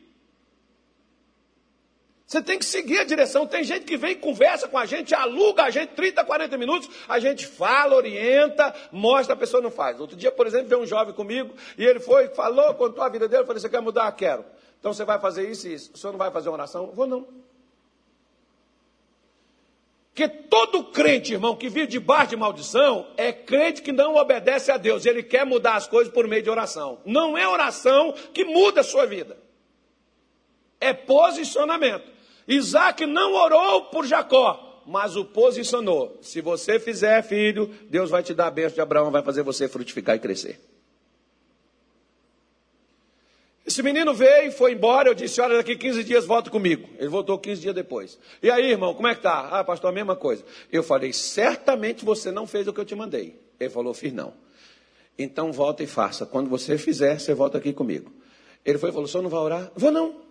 Você 2.27 2.41
tem 2.41 2.59
que 2.59 2.65
seguir 2.65 2.99
a 2.99 3.05
direção. 3.05 3.47
Tem 3.47 3.63
gente 3.63 3.85
que 3.85 3.95
vem 3.95 4.13
conversa 4.13 4.67
com 4.67 4.77
a 4.77 4.85
gente, 4.85 5.15
aluga 5.15 5.63
a 5.63 5.69
gente 5.69 5.91
30, 5.93 6.25
40 6.25 6.57
minutos, 6.57 6.89
a 7.07 7.19
gente 7.19 7.47
fala, 7.47 7.95
orienta, 7.95 8.75
mostra, 8.91 9.33
a 9.33 9.37
pessoa 9.37 9.63
não 9.63 9.71
faz. 9.71 9.97
Outro 10.01 10.17
dia, 10.17 10.29
por 10.29 10.45
exemplo, 10.45 10.67
veio 10.67 10.81
um 10.81 10.85
jovem 10.85 11.13
comigo 11.13 11.53
e 11.77 11.85
ele 11.85 12.01
foi, 12.01 12.27
falou, 12.27 12.73
contou 12.73 13.01
a 13.01 13.07
vida 13.07 13.29
dele, 13.29 13.43
eu 13.43 13.47
falei, 13.47 13.61
você 13.61 13.69
quer 13.69 13.79
mudar? 13.81 14.11
Quero. 14.11 14.43
Então 14.77 14.91
você 14.91 15.05
vai 15.05 15.17
fazer 15.19 15.49
isso 15.49 15.69
e 15.69 15.73
isso. 15.73 15.91
O 15.93 15.97
senhor 15.97 16.11
não 16.11 16.19
vai 16.19 16.29
fazer 16.29 16.49
uma 16.49 16.55
oração? 16.55 16.87
Vou 16.87 17.07
não. 17.07 17.25
Porque 20.13 20.27
todo 20.27 20.83
crente, 20.83 21.31
irmão, 21.31 21.55
que 21.55 21.69
vive 21.69 21.87
debaixo 21.87 22.31
de 22.31 22.35
maldição, 22.35 23.07
é 23.15 23.31
crente 23.31 23.81
que 23.81 23.93
não 23.93 24.15
obedece 24.15 24.69
a 24.69 24.75
Deus. 24.75 25.05
Ele 25.05 25.23
quer 25.23 25.45
mudar 25.45 25.75
as 25.75 25.87
coisas 25.87 26.11
por 26.11 26.27
meio 26.27 26.43
de 26.43 26.49
oração. 26.49 26.99
Não 27.05 27.37
é 27.37 27.47
oração 27.47 28.13
que 28.33 28.43
muda 28.43 28.81
a 28.81 28.83
sua 28.83 29.05
vida. 29.05 29.37
É 30.81 30.91
posicionamento. 30.91 32.16
Isaac 32.47 33.05
não 33.05 33.33
orou 33.33 33.85
por 33.85 34.05
Jacó, 34.05 34.83
mas 34.85 35.15
o 35.15 35.25
posicionou. 35.25 36.17
Se 36.21 36.39
você 36.39 36.79
fizer, 36.79 37.21
filho, 37.23 37.73
Deus 37.89 38.09
vai 38.09 38.23
te 38.23 38.33
dar 38.33 38.47
a 38.47 38.51
bênção 38.51 38.75
de 38.75 38.81
Abraão, 38.81 39.11
vai 39.11 39.21
fazer 39.21 39.43
você 39.43 39.67
frutificar 39.67 40.15
e 40.15 40.19
crescer. 40.19 40.59
Esse 43.67 43.83
menino 43.83 44.13
veio 44.13 44.49
foi 44.53 44.71
embora. 44.71 45.09
Eu 45.09 45.13
disse: 45.13 45.41
Olha, 45.41 45.57
daqui 45.57 45.75
15 45.75 46.01
dias 46.05 46.25
volta 46.25 46.49
comigo. 46.49 46.87
Ele 46.97 47.09
voltou 47.09 47.37
15 47.37 47.61
dias 47.61 47.75
depois. 47.75 48.17
E 48.41 48.49
aí, 48.49 48.71
irmão, 48.71 48.93
como 48.93 49.09
é 49.09 49.13
que 49.13 49.21
tá? 49.21 49.49
Ah, 49.51 49.61
pastor, 49.61 49.89
a 49.89 49.93
mesma 49.93 50.15
coisa. 50.15 50.41
Eu 50.71 50.81
falei: 50.81 51.11
Certamente 51.11 52.05
você 52.05 52.31
não 52.31 52.47
fez 52.47 52.65
o 52.65 52.71
que 52.71 52.79
eu 52.79 52.85
te 52.85 52.95
mandei. 52.95 53.37
Ele 53.59 53.69
falou: 53.69 53.93
Fiz 53.93 54.13
não. 54.13 54.33
Então 55.19 55.51
volta 55.51 55.83
e 55.83 55.87
faça. 55.87 56.25
Quando 56.25 56.49
você 56.49 56.77
fizer, 56.77 57.19
você 57.19 57.33
volta 57.33 57.57
aqui 57.57 57.73
comigo. 57.73 58.09
Ele 58.63 58.77
foi 58.77 58.89
e 58.89 58.93
falou: 58.93 59.05
O 59.05 59.09
senhor 59.09 59.21
não 59.23 59.29
vai 59.29 59.41
orar? 59.41 59.69
Vou 59.75 59.91
não. 59.91 60.26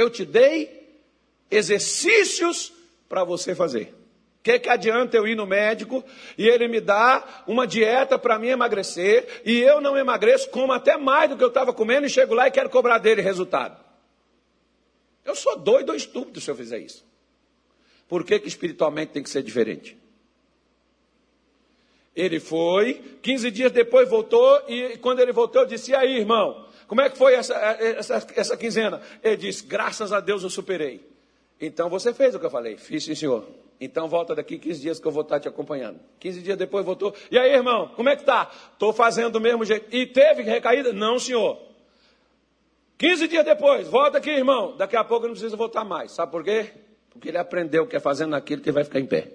Eu 0.00 0.08
te 0.08 0.24
dei 0.24 0.98
exercícios 1.50 2.72
para 3.06 3.22
você 3.22 3.54
fazer. 3.54 3.94
O 4.38 4.42
que, 4.42 4.58
que 4.58 4.70
adianta 4.70 5.14
eu 5.14 5.28
ir 5.28 5.34
no 5.34 5.44
médico 5.44 6.02
e 6.38 6.48
ele 6.48 6.68
me 6.68 6.80
dá 6.80 7.44
uma 7.46 7.66
dieta 7.66 8.18
para 8.18 8.38
mim 8.38 8.48
emagrecer 8.48 9.42
e 9.44 9.60
eu 9.60 9.78
não 9.78 9.98
emagreço, 9.98 10.48
como 10.48 10.72
até 10.72 10.96
mais 10.96 11.28
do 11.28 11.36
que 11.36 11.44
eu 11.44 11.48
estava 11.48 11.74
comendo 11.74 12.06
e 12.06 12.08
chego 12.08 12.32
lá 12.32 12.48
e 12.48 12.50
quero 12.50 12.70
cobrar 12.70 12.96
dele 12.96 13.20
resultado? 13.20 13.78
Eu 15.22 15.36
sou 15.36 15.58
doido 15.58 15.90
ou 15.90 15.94
estúpido 15.94 16.40
se 16.40 16.50
eu 16.50 16.56
fizer 16.56 16.78
isso. 16.78 17.04
Por 18.08 18.24
que, 18.24 18.38
que 18.38 18.48
espiritualmente 18.48 19.12
tem 19.12 19.22
que 19.22 19.28
ser 19.28 19.42
diferente? 19.42 19.98
Ele 22.16 22.40
foi, 22.40 22.94
15 23.20 23.50
dias 23.50 23.70
depois 23.70 24.08
voltou, 24.08 24.62
e 24.66 24.96
quando 24.96 25.20
ele 25.20 25.30
voltou, 25.30 25.60
eu 25.60 25.68
disse: 25.68 25.90
E 25.92 25.94
aí, 25.94 26.16
irmão, 26.16 26.66
como 26.90 27.02
é 27.02 27.08
que 27.08 27.16
foi 27.16 27.34
essa, 27.34 27.54
essa, 27.54 28.26
essa 28.34 28.56
quinzena? 28.56 29.00
Ele 29.22 29.36
disse: 29.36 29.64
Graças 29.64 30.12
a 30.12 30.18
Deus 30.18 30.42
eu 30.42 30.50
superei. 30.50 31.00
Então 31.60 31.88
você 31.88 32.12
fez 32.12 32.34
o 32.34 32.40
que 32.40 32.46
eu 32.46 32.50
falei? 32.50 32.76
Fiz, 32.76 33.04
sim, 33.04 33.14
senhor. 33.14 33.46
Então 33.80 34.08
volta 34.08 34.34
daqui 34.34 34.58
15 34.58 34.80
dias 34.80 34.98
que 34.98 35.06
eu 35.06 35.12
vou 35.12 35.22
estar 35.22 35.38
te 35.38 35.46
acompanhando. 35.46 36.00
15 36.18 36.42
dias 36.42 36.58
depois 36.58 36.84
voltou. 36.84 37.14
E 37.30 37.38
aí, 37.38 37.52
irmão, 37.52 37.92
como 37.94 38.08
é 38.08 38.16
que 38.16 38.24
tá? 38.24 38.50
Estou 38.72 38.92
fazendo 38.92 39.30
do 39.30 39.40
mesmo 39.40 39.64
jeito. 39.64 39.86
E 39.94 40.04
teve 40.04 40.42
recaída? 40.42 40.92
Não, 40.92 41.16
senhor. 41.16 41.62
15 42.98 43.28
dias 43.28 43.44
depois, 43.44 43.86
volta 43.86 44.18
aqui, 44.18 44.30
irmão. 44.30 44.76
Daqui 44.76 44.96
a 44.96 45.04
pouco 45.04 45.28
não 45.28 45.34
preciso 45.34 45.56
voltar 45.56 45.84
mais. 45.84 46.10
Sabe 46.10 46.32
por 46.32 46.42
quê? 46.42 46.72
Porque 47.08 47.28
ele 47.28 47.38
aprendeu 47.38 47.86
que 47.86 47.94
é 47.94 48.00
fazendo 48.00 48.34
aquilo 48.34 48.60
que 48.62 48.68
ele 48.68 48.74
vai 48.74 48.82
ficar 48.82 48.98
em 48.98 49.06
pé. 49.06 49.28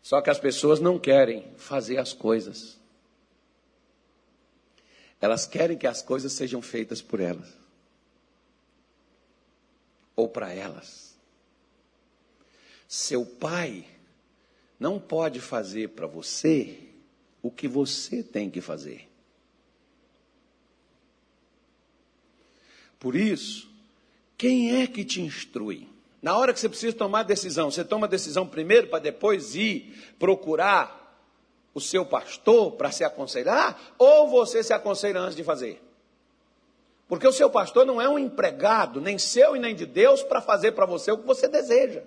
Só 0.00 0.22
que 0.22 0.30
as 0.30 0.38
pessoas 0.38 0.80
não 0.80 0.98
querem 0.98 1.52
fazer 1.58 1.98
as 1.98 2.14
coisas. 2.14 2.79
Elas 5.20 5.46
querem 5.46 5.76
que 5.76 5.86
as 5.86 6.00
coisas 6.00 6.32
sejam 6.32 6.62
feitas 6.62 7.02
por 7.02 7.20
elas. 7.20 7.48
Ou 10.16 10.28
para 10.28 10.52
elas. 10.52 11.14
Seu 12.88 13.24
pai 13.24 13.84
não 14.78 14.98
pode 14.98 15.40
fazer 15.40 15.90
para 15.90 16.06
você 16.06 16.88
o 17.42 17.50
que 17.50 17.68
você 17.68 18.22
tem 18.22 18.50
que 18.50 18.60
fazer. 18.60 19.08
Por 22.98 23.16
isso, 23.16 23.70
quem 24.36 24.80
é 24.80 24.86
que 24.86 25.04
te 25.04 25.20
instrui? 25.20 25.88
Na 26.20 26.36
hora 26.36 26.52
que 26.52 26.60
você 26.60 26.68
precisa 26.68 26.94
tomar 26.94 27.22
decisão, 27.22 27.70
você 27.70 27.82
toma 27.82 28.06
a 28.06 28.10
decisão 28.10 28.46
primeiro 28.46 28.88
para 28.88 28.98
depois 28.98 29.54
ir 29.54 30.14
procurar 30.18 30.99
o 31.74 31.80
seu 31.80 32.04
pastor 32.04 32.72
para 32.72 32.90
se 32.90 33.04
aconselhar, 33.04 33.94
ou 33.98 34.28
você 34.28 34.62
se 34.62 34.72
aconselha 34.72 35.20
antes 35.20 35.36
de 35.36 35.44
fazer? 35.44 35.82
Porque 37.08 37.26
o 37.26 37.32
seu 37.32 37.50
pastor 37.50 37.84
não 37.84 38.00
é 38.00 38.08
um 38.08 38.18
empregado, 38.18 39.00
nem 39.00 39.18
seu 39.18 39.56
e 39.56 39.58
nem 39.58 39.74
de 39.74 39.84
Deus, 39.84 40.22
para 40.22 40.40
fazer 40.40 40.72
para 40.72 40.86
você 40.86 41.10
o 41.10 41.18
que 41.18 41.26
você 41.26 41.48
deseja. 41.48 42.02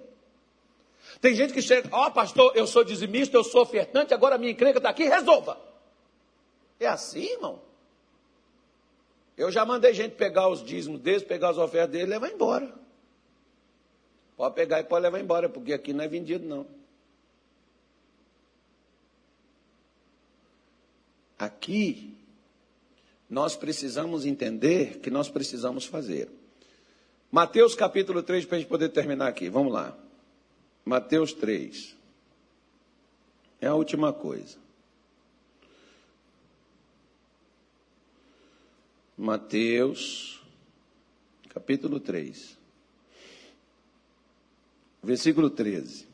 Tem 1.20 1.36
gente 1.36 1.53
que 1.53 1.61
chega, 1.61 1.89
ó 1.91 2.07
oh, 2.07 2.11
pastor, 2.11 2.51
eu 2.55 2.66
sou 2.66 2.84
dizimista, 2.84 3.36
eu 3.36 3.43
sou 3.43 3.61
ofertante, 3.61 4.14
agora 4.14 4.38
minha 4.38 4.51
encrenca 4.51 4.80
está 4.80 4.89
aqui, 4.89 5.03
resolva. 5.03 5.57
É 6.80 6.88
assim, 6.88 7.32
irmão? 7.34 7.61
Eu 9.38 9.51
já 9.51 9.66
mandei 9.66 9.93
gente 9.93 10.16
pegar 10.16 10.47
os 10.47 10.64
dízimos 10.64 10.99
deles, 10.99 11.24
pegar 11.24 11.49
as 11.49 11.57
ofertas 11.57 11.91
dele 11.91 12.05
e 12.05 12.09
levar 12.09 12.30
embora. 12.30 12.74
Pode 14.38 14.55
pegar 14.55 14.80
e 14.80 14.84
pode 14.84 15.03
levar 15.03 15.20
embora, 15.20 15.49
porque 15.49 15.74
aqui 15.74 15.93
não 15.93 16.03
é 16.03 16.07
vendido, 16.07 16.45
não. 16.45 16.66
Aqui, 21.43 22.15
nós 23.29 23.55
precisamos 23.55 24.25
entender 24.25 24.99
que 24.99 25.09
nós 25.09 25.29
precisamos 25.29 25.85
fazer. 25.85 26.29
Mateus 27.31 27.73
capítulo 27.75 28.21
3, 28.21 28.45
para 28.45 28.57
a 28.57 28.59
gente 28.59 28.69
poder 28.69 28.89
terminar 28.89 29.27
aqui. 29.27 29.49
Vamos 29.49 29.73
lá. 29.73 29.97
Mateus 30.85 31.33
3. 31.33 31.95
É 33.59 33.67
a 33.67 33.73
última 33.73 34.13
coisa. 34.13 34.57
Mateus, 39.17 40.41
capítulo 41.49 41.99
3, 41.99 42.57
versículo 45.01 45.49
13. 45.49 46.12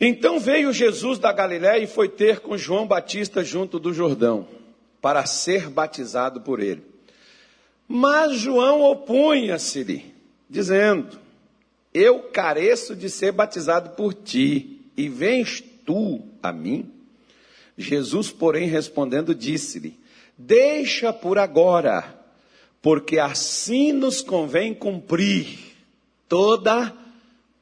Então 0.00 0.40
veio 0.40 0.72
Jesus 0.72 1.18
da 1.18 1.32
Galiléia 1.32 1.82
e 1.82 1.86
foi 1.86 2.08
ter 2.08 2.40
com 2.40 2.56
João 2.56 2.86
Batista 2.86 3.44
junto 3.44 3.78
do 3.78 3.92
Jordão, 3.92 4.46
para 5.00 5.24
ser 5.24 5.68
batizado 5.68 6.40
por 6.40 6.60
ele. 6.60 6.82
Mas 7.86 8.38
João 8.38 8.82
opunha-se-lhe, 8.82 10.14
dizendo: 10.48 11.18
Eu 11.92 12.20
careço 12.20 12.96
de 12.96 13.08
ser 13.08 13.32
batizado 13.32 13.90
por 13.90 14.14
ti, 14.14 14.80
e 14.96 15.08
vens 15.08 15.62
tu 15.84 16.22
a 16.42 16.52
mim? 16.52 16.90
Jesus, 17.76 18.30
porém, 18.30 18.68
respondendo, 18.68 19.34
disse-lhe: 19.34 19.98
Deixa 20.36 21.12
por 21.12 21.38
agora, 21.38 22.04
porque 22.82 23.18
assim 23.18 23.92
nos 23.92 24.20
convém 24.20 24.74
cumprir 24.74 25.58
toda 26.28 26.92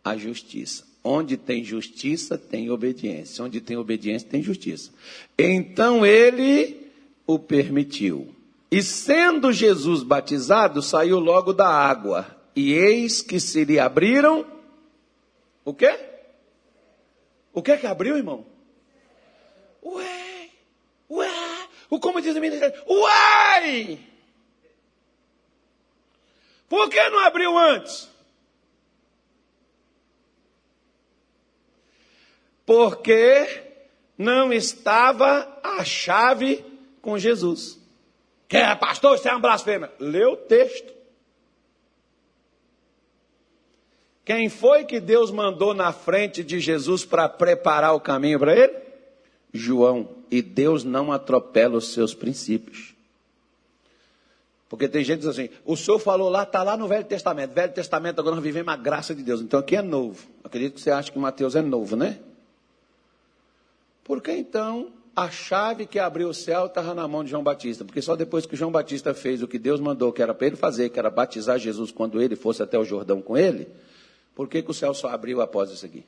a 0.05 0.17
justiça. 0.17 0.92
Onde 1.05 1.37
tem 1.37 1.65
justiça, 1.65 2.39
tem 2.39 2.71
obediência. 2.71 3.45
Onde 3.45 3.61
tem 3.61 3.77
obediência, 3.77 4.29
tem 4.29 4.43
justiça. 4.43 4.91
Então 5.37 6.07
ele 6.07 6.91
o 7.27 7.39
permitiu. 7.39 8.35
E 8.71 8.83
sendo 8.83 9.53
Jesus 9.53 10.03
batizado, 10.03 10.81
saiu 10.81 11.19
logo 11.19 11.53
da 11.53 11.69
água. 11.69 12.27
E 12.55 12.73
eis 12.73 13.21
que 13.21 13.41
se 13.41 13.65
lhe 13.65 13.79
abriram. 13.79 14.47
O 15.65 15.75
quê? 15.75 15.99
O 17.53 17.63
que 17.63 17.73
é 17.73 17.77
que 17.77 17.87
abriu, 17.87 18.17
irmão? 18.17 18.47
Ué, 19.85 20.49
ué. 21.11 21.69
O 21.91 22.01
como 22.01 22.23
diz 22.23 22.35
o 22.35 22.41
ministério, 22.41 22.81
uai! 22.89 23.99
Por 26.69 26.89
que 26.89 27.11
não 27.11 27.19
abriu 27.19 27.59
antes? 27.59 28.09
Porque 32.73 33.47
não 34.17 34.51
estava 34.51 35.47
a 35.63 35.85
chave 35.85 36.65
com 37.03 37.19
Jesus. 37.19 37.79
Que 38.49 38.57
é, 38.57 38.75
pastor, 38.75 39.15
isso 39.15 39.29
é 39.29 39.31
uma 39.31 39.41
blasfêmia. 39.41 39.93
Lê 39.99 40.25
o 40.25 40.39
texto. 40.39 40.91
Quem 44.25 44.49
foi 44.49 44.87
que 44.87 45.01
Deus 45.01 45.31
mandou 45.31 45.75
na 45.75 45.93
frente 45.93 46.43
de 46.43 46.61
Jesus 46.61 47.05
para 47.05 47.29
preparar 47.29 47.95
o 47.95 48.01
caminho 48.01 48.39
para 48.39 48.57
ele? 48.57 48.75
João 49.53 50.09
e 50.31 50.41
Deus 50.41 50.83
não 50.83 51.13
atropela 51.13 51.77
os 51.77 51.93
seus 51.93 52.15
princípios. 52.15 52.95
Porque 54.71 54.89
tem 54.89 55.05
gente 55.05 55.21
que 55.21 55.27
diz 55.27 55.39
assim, 55.39 55.51
o 55.67 55.77
senhor 55.77 55.99
falou 55.99 56.31
lá, 56.31 56.45
está 56.45 56.63
lá 56.63 56.75
no 56.75 56.89
Velho 56.89 57.05
Testamento. 57.05 57.53
Velho 57.53 57.75
Testamento, 57.75 58.19
agora 58.19 58.37
nós 58.37 58.43
vivemos 58.43 58.73
a 58.73 58.77
graça 58.79 59.15
de 59.15 59.23
Deus. 59.23 59.43
Então 59.43 59.61
aqui 59.61 59.77
é 59.77 59.83
novo. 59.83 60.27
Acredito 60.43 60.77
que 60.77 60.81
você 60.81 60.91
acha 60.91 61.13
que 61.13 61.19
Mateus 61.19 61.55
é 61.55 61.61
novo, 61.61 61.97
né? 61.97 62.19
Porque 64.13 64.31
então 64.31 64.93
a 65.17 65.31
chave 65.31 65.87
que 65.87 65.99
abriu 65.99 66.29
o 66.29 66.35
céu 66.35 66.67
estava 66.67 66.93
na 66.93 67.09
mão 67.09 67.25
de 67.25 67.31
João 67.31 67.43
Batista. 67.43 67.83
Porque 67.83 68.03
só 68.03 68.15
depois 68.15 68.45
que 68.45 68.55
João 68.55 68.71
Batista 68.71 69.15
fez 69.15 69.43
o 69.43 69.49
que 69.49 69.59
Deus 69.59 69.81
mandou, 69.81 70.13
que 70.13 70.21
era 70.21 70.35
para 70.35 70.49
ele 70.49 70.57
fazer, 70.57 70.91
que 70.91 70.99
era 70.99 71.09
batizar 71.09 71.59
Jesus 71.59 71.91
quando 71.91 72.21
ele 72.21 72.37
fosse 72.37 72.63
até 72.63 72.79
o 72.79 72.85
Jordão 72.85 73.23
com 73.23 73.39
ele, 73.39 73.71
por 74.35 74.51
que, 74.51 74.61
que 74.63 74.71
o 74.71 74.75
céu 74.75 74.93
só 74.93 75.09
abriu 75.09 75.41
após 75.41 75.71
isso 75.71 75.87
aqui? 75.87 76.05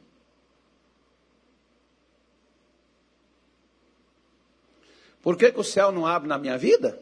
Por 5.22 5.38
que, 5.38 5.50
que 5.50 5.60
o 5.60 5.64
céu 5.64 5.90
não 5.90 6.06
abre 6.06 6.28
na 6.28 6.36
minha 6.36 6.58
vida? 6.58 7.00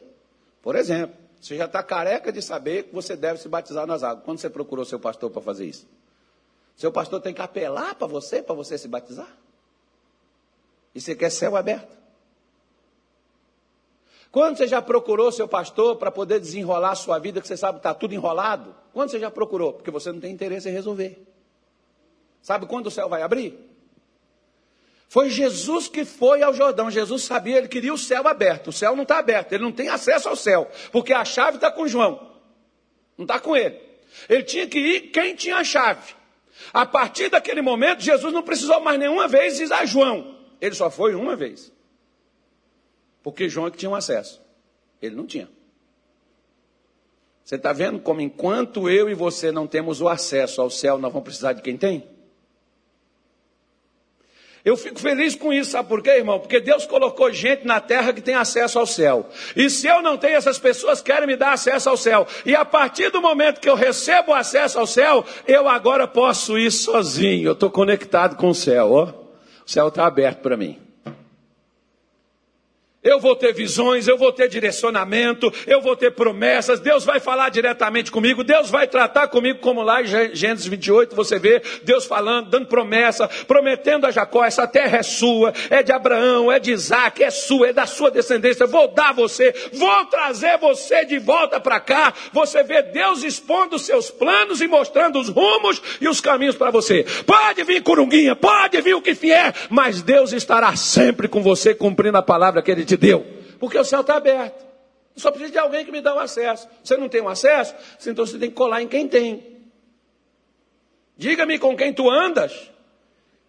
Por 0.62 0.76
exemplo, 0.76 1.16
você 1.40 1.57
já 1.57 1.64
está 1.64 1.82
careca 1.82 2.30
de 2.30 2.40
saber 2.40 2.84
que 2.84 2.94
você 2.94 3.16
deve 3.16 3.40
se 3.40 3.48
batizar 3.48 3.88
nas 3.88 4.05
águas. 4.05 4.24
Quando 4.24 4.38
você 4.38 4.48
procurou 4.48 4.84
seu 4.84 5.00
pastor 5.00 5.30
para 5.30 5.42
fazer 5.42 5.66
isso? 5.66 5.84
Seu 6.76 6.92
pastor 6.92 7.20
tem 7.20 7.34
que 7.34 7.42
apelar 7.42 7.96
para 7.96 8.07
você, 8.07 8.40
para 8.40 8.55
você 8.55 8.78
se 8.78 8.86
batizar? 8.86 9.41
E 10.95 11.01
você 11.01 11.14
quer 11.14 11.30
céu 11.30 11.57
aberto? 11.57 11.97
Quando 14.30 14.57
você 14.57 14.66
já 14.66 14.80
procurou 14.80 15.30
seu 15.30 15.47
pastor 15.47 15.97
para 15.97 16.11
poder 16.11 16.40
desenrolar 16.40 16.93
a 16.93 16.95
sua 16.95 17.18
vida, 17.18 17.40
que 17.40 17.47
você 17.47 17.57
sabe 17.57 17.74
que 17.74 17.80
está 17.80 17.93
tudo 17.93 18.14
enrolado? 18.14 18.74
Quando 18.93 19.11
você 19.11 19.18
já 19.18 19.30
procurou? 19.30 19.74
Porque 19.74 19.90
você 19.90 20.11
não 20.11 20.20
tem 20.20 20.32
interesse 20.32 20.68
em 20.70 20.72
resolver. 20.72 21.22
Sabe 22.40 22.66
quando 22.66 22.86
o 22.86 22.90
céu 22.90 23.11
vai 23.11 23.20
abrir? 23.20 23.59
Foi 25.07 25.28
Jesus 25.28 25.88
que 25.88 26.07
foi 26.07 26.43
ao 26.43 26.55
Jordão. 26.55 26.90
Jesus 26.90 27.24
sabia, 27.24 27.59
ele 27.59 27.68
queria 27.68 27.93
o 27.93 27.99
céu 27.99 28.26
aberto. 28.26 28.68
O 28.68 28.72
céu 28.72 28.97
não 28.97 29.03
está 29.03 29.18
aberto, 29.18 29.53
ele 29.53 29.62
não 29.62 29.70
tem 29.70 29.90
acesso 29.90 30.30
ao 30.30 30.34
céu, 30.34 30.70
porque 30.90 31.12
a 31.12 31.22
chave 31.22 31.59
está 31.59 31.70
com 31.70 31.86
João, 31.86 32.32
não 33.18 33.24
está 33.24 33.38
com 33.38 33.55
ele. 33.55 33.78
Ele 34.26 34.43
tinha 34.43 34.66
que 34.66 34.78
ir 34.78 35.01
quem 35.11 35.34
tinha 35.34 35.57
a 35.57 35.64
chave. 35.64 36.14
A 36.72 36.86
partir 36.86 37.28
daquele 37.28 37.61
momento, 37.61 38.01
Jesus 38.01 38.32
não 38.32 38.43
precisou 38.43 38.80
mais 38.80 38.99
nenhuma 38.99 39.28
vez 39.28 39.61
ir 39.61 39.70
a 39.70 39.84
João. 39.84 40.32
Ele 40.63 40.77
só 40.77 40.89
foi 40.89 41.17
uma 41.17 41.35
vez. 41.35 41.73
Porque 43.21 43.49
João 43.49 43.67
é 43.67 43.71
que 43.73 43.77
tinha 43.77 43.91
um 43.91 43.97
acesso. 43.97 44.41
Ele 45.03 45.17
não 45.17 45.27
tinha. 45.27 45.51
Você 47.43 47.57
está 47.57 47.73
vendo 47.73 47.99
como 47.99 48.21
enquanto 48.21 48.89
eu 48.89 49.11
e 49.11 49.15
você 49.15 49.51
não 49.51 49.67
temos 49.67 50.01
o 50.01 50.09
acesso 50.09 50.61
ao 50.61 50.71
céu, 50.71 50.99
nós 50.99 51.13
vamos 51.13 51.25
precisar 51.25 51.55
de 51.55 51.63
quem 51.63 51.77
tem? 51.77 52.09
Eu 54.65 54.77
fico 54.77 55.01
feliz 55.01 55.35
com 55.35 55.53
isso, 55.53 55.73
sabe 55.73 55.89
por 55.89 56.01
quê, 56.01 56.11
irmão? 56.11 56.39
Porque 56.39 56.61
Deus 56.61 56.87
colocou 56.87 57.33
gente 57.33 57.67
na 57.67 57.81
terra 57.81 58.13
que 58.13 58.21
tem 58.21 58.37
acesso 58.37 58.79
ao 58.79 58.87
céu. 58.87 59.29
E 59.57 59.69
se 59.69 59.89
eu 59.89 60.01
não 60.01 60.17
tenho, 60.17 60.37
essas 60.37 60.61
pessoas 60.61 61.03
querem 61.03 61.27
me 61.27 61.35
dar 61.35 61.55
acesso 61.55 61.91
ao 61.91 61.97
céu. 61.97 62.25
E 62.47 62.55
a 62.55 62.65
partir 62.65 63.11
do 63.11 63.21
momento 63.21 63.61
que 63.61 63.69
eu 63.69 63.75
recebo 63.75 64.33
acesso 64.33 64.79
ao 64.79 64.87
céu, 64.87 65.25
eu 65.49 65.69
agora 65.69 66.07
posso 66.07 66.57
ir 66.57 66.71
sozinho. 66.71 67.49
Eu 67.49 67.55
estou 67.55 67.69
conectado 67.69 68.37
com 68.37 68.51
o 68.51 68.55
céu, 68.55 68.93
ó. 68.93 69.22
Céu 69.73 69.89
está 69.89 70.05
aberto 70.05 70.43
para 70.43 70.55
mim. 70.55 70.79
Eu 73.03 73.18
vou 73.18 73.34
ter 73.34 73.53
visões, 73.53 74.07
eu 74.07 74.16
vou 74.16 74.32
ter 74.32 74.48
direcionamento, 74.48 75.53
eu 75.66 75.80
vou 75.80 75.96
ter 75.96 76.12
promessas. 76.12 76.78
Deus 76.78 77.05
vai 77.05 77.18
falar 77.18 77.48
diretamente 77.48 78.12
comigo, 78.12 78.44
Deus 78.44 78.70
vai 78.70 78.86
tratar 78.86 79.26
comigo, 79.26 79.59
como 79.59 79.82
lá 79.82 80.03
em 80.03 80.07
Gênesis 80.07 80.66
28 80.66 81.16
você 81.16 81.36
vê 81.36 81.61
Deus 81.82 82.05
falando, 82.05 82.48
dando 82.48 82.66
promessa, 82.66 83.26
prometendo 83.48 84.07
a 84.07 84.12
Jacó: 84.12 84.44
essa 84.44 84.68
terra 84.68 84.98
é 84.98 85.03
sua, 85.03 85.53
é 85.68 85.82
de 85.82 85.90
Abraão, 85.90 86.53
é 86.53 86.61
de 86.61 86.70
Isaac, 86.70 87.24
é 87.24 87.30
sua, 87.30 87.70
é 87.70 87.72
da 87.72 87.86
sua 87.86 88.09
descendência. 88.09 88.68
Vou 88.68 88.86
dar 88.86 89.12
você, 89.12 89.53
vou 89.72 90.05
trazer 90.05 90.57
você 90.59 91.05
de 91.05 91.18
volta 91.18 91.59
para 91.59 91.80
cá. 91.80 92.14
Você 92.32 92.62
vê 92.62 92.82
Deus 92.82 93.24
expondo 93.24 93.74
os 93.74 93.82
seus 93.82 94.12
planos 94.12 94.61
e 94.61 94.68
mostrando 94.68 95.18
os 95.18 95.28
rumos 95.28 95.82
e 96.00 96.07
os 96.07 96.20
caminhos 96.20 96.55
para 96.55 96.70
você. 96.70 97.05
Pode 97.26 97.64
vir 97.64 97.82
corunguinha, 97.82 98.36
pode 98.36 98.80
vir 98.80 98.94
o 98.94 99.03
que 99.03 99.12
vier, 99.12 99.53
mas 99.68 100.03
Deus 100.03 100.32
estará 100.32 100.76
sempre 100.76 101.26
com 101.26 101.42
você, 101.42 101.74
cumprindo 101.74 102.16
a 102.16 102.22
palavra 102.22 102.62
que 102.62 102.70
Ele 102.70 102.84
te 102.84 102.91
deu, 102.97 103.26
porque 103.59 103.78
o 103.78 103.84
céu 103.84 104.01
está 104.01 104.16
aberto. 104.16 104.64
Só 105.16 105.30
precisa 105.30 105.53
de 105.53 105.59
alguém 105.59 105.84
que 105.84 105.93
me 105.93 106.01
dá 106.01 106.14
o 106.14 106.18
acesso. 106.18 106.66
Você 106.82 106.97
não 106.97 107.09
tem 107.09 107.20
o 107.20 107.28
acesso? 107.28 107.74
Então 108.07 108.24
você 108.24 108.38
tem 108.38 108.49
que 108.49 108.57
colar 108.57 108.82
em 108.82 108.88
quem 108.88 109.07
tem. 109.07 109.61
Diga-me 111.16 111.59
com 111.59 111.76
quem 111.76 111.93
tu 111.93 112.09
andas. 112.09 112.70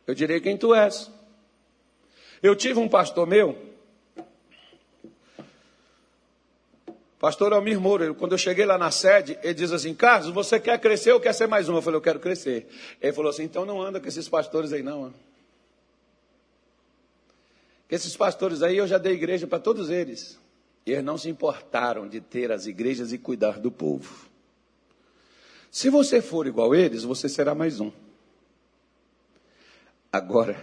Eu 0.06 0.14
direi 0.14 0.42
quem 0.42 0.58
tu 0.58 0.76
és. 0.76 1.10
Eu 2.42 2.56
tive 2.56 2.78
um 2.78 2.90
pastor 2.90 3.26
meu, 3.26 3.58
pastor 7.24 7.54
Almir 7.54 7.80
Moura, 7.80 8.14
quando 8.14 8.34
eu 8.34 8.38
cheguei 8.38 8.66
lá 8.66 8.78
na 8.78 8.92
sede, 8.92 9.40
ele 9.42 9.54
diz 9.54 9.72
assim, 9.72 9.94
Carlos, 9.94 10.30
você 10.30 10.60
quer 10.60 10.78
crescer 10.78 11.14
ou 11.14 11.22
quer 11.22 11.34
ser 11.34 11.48
mais 11.48 11.70
um? 11.70 11.76
Eu 11.76 11.82
falei, 11.82 11.96
eu 11.96 12.02
quero 12.02 12.20
crescer. 12.20 12.68
Ele 13.02 13.14
falou 13.14 13.30
assim, 13.30 13.44
então 13.44 13.66
não 13.66 13.82
anda 13.82 13.98
com 13.98 14.08
esses 14.10 14.28
pastores 14.28 14.74
aí 14.74 14.84
não. 14.84 15.14
Esses 17.94 18.18
pastores 18.18 18.64
aí 18.64 18.78
eu 18.78 18.88
já 18.88 18.98
dei 18.98 19.14
igreja 19.14 19.46
para 19.46 19.60
todos 19.60 19.92
eles. 19.92 20.40
E 20.84 20.92
eles 20.92 21.06
não 21.06 21.16
se 21.16 21.30
importaram 21.30 22.10
de 22.10 22.20
ter 22.20 22.52
as 22.52 22.66
igrejas 22.66 23.14
e 23.14 23.20
cuidar 23.20 23.60
do 23.60 23.70
povo. 23.70 24.28
Se 25.70 25.92
você 25.92 26.20
for 26.20 26.48
igual 26.48 26.74
eles, 26.74 27.04
você 27.04 27.30
será 27.30 27.54
mais 27.54 27.80
um. 27.80 27.92
Agora, 30.12 30.58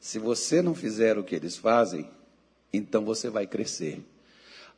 se 0.00 0.18
você 0.18 0.62
não 0.62 0.74
fizer 0.74 1.18
o 1.18 1.22
que 1.22 1.34
eles 1.34 1.58
fazem, 1.58 2.08
então 2.72 3.04
você 3.04 3.28
vai 3.28 3.46
crescer. 3.46 4.02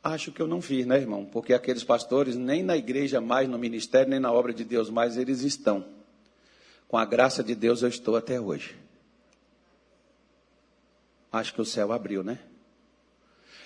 Acho 0.03 0.33
que 0.33 0.41
eu 0.41 0.47
não 0.47 0.61
fiz, 0.61 0.85
né, 0.85 0.97
irmão? 0.97 1.23
Porque 1.23 1.53
aqueles 1.53 1.85
pastores, 1.85 2.35
nem 2.35 2.61
na 2.61 2.75
igreja 2.75 3.21
mais, 3.21 3.47
no 3.47 3.57
ministério, 3.57 4.09
nem 4.09 4.19
na 4.19 4.33
obra 4.33 4.53
de 4.53 4.65
Deus 4.65 4.89
mais, 4.89 5.15
eles 5.15 5.43
estão. 5.43 5.85
Com 6.89 6.97
a 6.97 7.05
graça 7.05 7.41
de 7.41 7.55
Deus, 7.55 7.81
eu 7.81 7.87
estou 7.87 8.17
até 8.17 8.37
hoje 8.37 8.82
acho 11.33 11.53
que 11.53 11.61
o 11.61 11.65
céu 11.65 11.91
abriu, 11.91 12.23
né? 12.23 12.39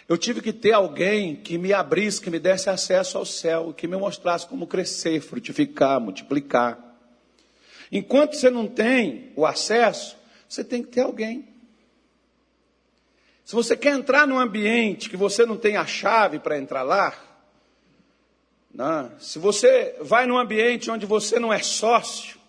Eu 0.07 0.17
tive 0.17 0.41
que 0.41 0.53
ter 0.53 0.71
alguém 0.71 1.35
que 1.35 1.57
me 1.57 1.73
abrisse, 1.73 2.21
que 2.21 2.29
me 2.29 2.39
desse 2.39 2.69
acesso 2.69 3.17
ao 3.17 3.25
céu, 3.25 3.73
que 3.73 3.87
me 3.87 3.97
mostrasse 3.97 4.47
como 4.47 4.65
crescer, 4.65 5.19
frutificar, 5.19 5.99
multiplicar. 5.99 6.81
Enquanto 7.91 8.37
você 8.37 8.49
não 8.49 8.67
tem 8.67 9.33
o 9.35 9.45
acesso, 9.45 10.15
você 10.47 10.63
tem 10.63 10.81
que 10.81 10.89
ter 10.91 11.01
alguém. 11.01 11.45
Se 13.43 13.53
você 13.53 13.75
quer 13.75 13.93
entrar 13.93 14.25
num 14.25 14.39
ambiente 14.39 15.09
que 15.09 15.17
você 15.17 15.45
não 15.45 15.57
tem 15.57 15.75
a 15.75 15.85
chave 15.85 16.39
para 16.39 16.57
entrar 16.57 16.83
lá, 16.83 17.13
né? 18.73 19.11
se 19.19 19.39
você 19.39 19.97
vai 20.01 20.25
num 20.25 20.37
ambiente 20.37 20.89
onde 20.89 21.05
você 21.05 21.37
não 21.37 21.51
é 21.51 21.61
sócio, 21.61 22.39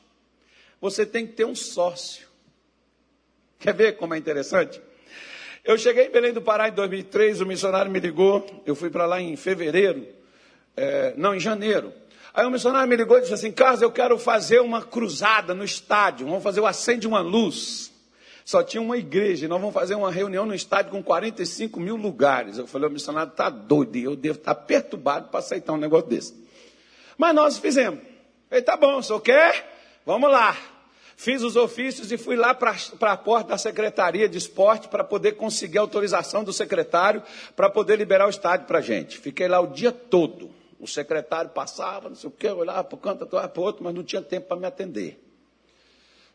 você 0.81 1.05
tem 1.05 1.27
que 1.27 1.33
ter 1.33 1.45
um 1.45 1.57
sócio. 1.57 2.29
Quer 3.59 3.75
ver 3.75 3.97
como 3.97 4.15
é 4.15 4.19
interessante? 4.19 4.81
Eu 5.65 5.77
cheguei 5.77 6.07
em 6.07 6.11
Belém 6.11 6.33
do 6.33 6.41
Pará 6.41 6.69
em 6.69 6.73
2003, 6.73 7.41
o 7.41 7.47
missionário 7.47 7.91
me 7.91 8.01
ligou, 8.01 8.47
eu 8.65 8.75
fui 8.75 8.91
para 8.91 9.07
lá 9.07 9.21
em 9.21 9.37
fevereiro, 9.37 10.07
é, 10.77 11.15
não, 11.17 11.35
em 11.35 11.41
janeiro. 11.41 11.93
Aí 12.33 12.47
o 12.47 12.51
missionário 12.51 12.89
me 12.89 12.97
ligou 12.97 13.19
e 13.19 13.23
disse 13.23 13.35
assim: 13.35 13.51
Carlos, 13.51 13.83
eu 13.83 13.91
quero 13.91 14.19
fazer 14.19 14.61
uma 14.61 14.83
cruzada 14.83 15.55
no 15.55 15.65
estádio, 15.65 16.27
vamos 16.27 16.43
fazer 16.43 16.61
o 16.61 16.67
acende 16.67 17.07
uma 17.07 17.21
luz. 17.21 17.93
Só 18.45 18.63
tinha 18.63 18.81
uma 18.81 18.97
igreja, 18.97 19.45
e 19.45 19.49
nós 19.49 19.61
vamos 19.61 19.75
fazer 19.75 19.95
uma 19.95 20.11
reunião 20.11 20.47
no 20.47 20.55
estádio 20.55 20.91
com 20.91 21.03
45 21.03 21.79
mil 21.79 21.97
lugares. 21.97 22.57
Eu 22.57 22.67
falei: 22.67 22.89
o 22.89 22.93
missionário 22.93 23.31
está 23.31 23.51
doido, 23.51 23.97
eu 23.97 24.17
devo 24.17 24.39
estar 24.39 24.55
tá 24.55 24.61
perturbado 24.61 25.29
para 25.29 25.41
aceitar 25.41 25.73
um 25.73 25.77
negócio 25.77 26.09
desse. 26.09 26.35
Mas 27.17 27.35
nós 27.35 27.59
fizemos. 27.59 28.01
Ele 28.51 28.63
tá 28.63 28.77
bom, 28.77 28.99
o 28.99 29.03
senhor 29.03 29.21
quer? 29.21 30.01
Vamos 30.07 30.31
lá. 30.31 30.57
Fiz 31.21 31.43
os 31.43 31.57
ofícios 31.57 32.13
e 32.13 32.17
fui 32.17 32.37
lá 32.37 32.55
para 32.55 32.77
a 33.01 33.17
porta 33.17 33.49
da 33.49 33.59
Secretaria 33.59 34.29
de 34.29 34.39
Esporte 34.39 34.87
para 34.87 35.03
poder 35.03 35.33
conseguir 35.33 35.79
autorização 35.79 36.45
do 36.45 36.53
secretário 36.53 37.25
para 37.57 37.69
poder 37.69 37.97
liberar 37.97 38.29
o 38.29 38.31
estádio 38.31 38.69
para 38.69 38.79
a 38.79 38.81
gente. 38.81 39.19
Fiquei 39.19 39.49
lá 39.49 39.59
o 39.59 39.67
dia 39.67 39.91
todo. 39.91 40.49
O 40.79 40.87
secretário 40.87 41.51
passava, 41.51 42.09
não 42.09 42.15
sei 42.15 42.29
o 42.29 42.33
quê, 42.33 42.49
olhava 42.49 42.85
para 42.85 42.95
o 42.95 42.99
canto, 43.01 43.27
para 43.27 43.51
o 43.57 43.61
outro, 43.61 43.83
mas 43.83 43.93
não 43.93 44.05
tinha 44.05 44.23
tempo 44.23 44.47
para 44.47 44.59
me 44.59 44.67
atender. 44.67 45.21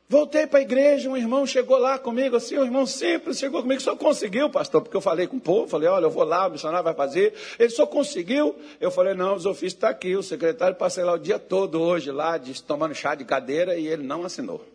Voltei 0.10 0.46
para 0.46 0.60
a 0.60 0.62
igreja, 0.62 1.10
um 1.10 1.16
irmão 1.16 1.48
chegou 1.48 1.78
lá 1.78 1.98
comigo, 1.98 2.36
assim, 2.36 2.58
um 2.58 2.66
irmão 2.66 2.86
simples, 2.86 3.40
chegou 3.40 3.62
comigo, 3.62 3.82
só 3.82 3.96
conseguiu, 3.96 4.50
pastor, 4.50 4.82
porque 4.82 4.98
eu 4.98 5.02
falei 5.02 5.28
com 5.28 5.38
o 5.38 5.42
povo, 5.42 5.66
falei, 5.66 5.88
olha, 5.88 6.08
eu 6.08 6.12
vou 6.12 6.26
lá, 6.26 6.46
o 6.48 6.52
missionário 6.52 6.84
vai 6.84 6.94
fazer. 6.94 7.34
Ele 7.58 7.70
só 7.70 7.88
conseguiu. 7.88 8.54
Eu 8.82 8.92
falei, 8.92 9.14
não, 9.14 9.34
os 9.36 9.46
ofícios 9.46 9.76
estão 9.76 9.90
tá 9.90 9.96
aqui, 9.96 10.14
o 10.18 10.22
secretário 10.22 10.76
passei 10.76 11.06
lá 11.06 11.14
o 11.14 11.18
dia 11.18 11.40
todo 11.40 11.82
hoje, 11.82 12.12
lá, 12.12 12.38
de, 12.38 12.62
tomando 12.62 12.94
chá 12.94 13.16
de 13.16 13.24
cadeira, 13.24 13.78
e 13.78 13.88
ele 13.88 14.04
não 14.04 14.26
assinou. 14.26 14.72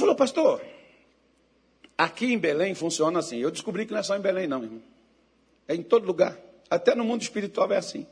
Falou, 0.00 0.14
pastor, 0.14 0.64
aqui 1.96 2.32
em 2.32 2.38
Belém 2.38 2.74
funciona 2.74 3.18
assim. 3.18 3.36
Eu 3.36 3.50
descobri 3.50 3.84
que 3.84 3.92
não 3.92 4.00
é 4.00 4.02
só 4.02 4.16
em 4.16 4.20
Belém, 4.20 4.46
não, 4.46 4.62
irmão. 4.62 4.82
É 5.68 5.74
em 5.74 5.82
todo 5.82 6.06
lugar. 6.06 6.38
Até 6.70 6.94
no 6.94 7.04
mundo 7.04 7.20
espiritual 7.20 7.70
é 7.70 7.76
assim. 7.76 8.06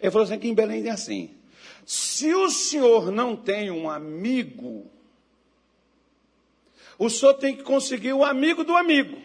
Ele 0.00 0.12
falou 0.12 0.24
assim: 0.24 0.34
aqui 0.34 0.46
em 0.46 0.54
Belém 0.54 0.86
é 0.86 0.90
assim. 0.90 1.36
Se 1.84 2.32
o 2.32 2.48
senhor 2.50 3.10
não 3.10 3.34
tem 3.34 3.68
um 3.68 3.90
amigo, 3.90 4.88
o 6.96 7.10
senhor 7.10 7.34
tem 7.34 7.56
que 7.56 7.64
conseguir 7.64 8.12
o 8.12 8.24
amigo 8.24 8.62
do 8.62 8.76
amigo. 8.76 9.20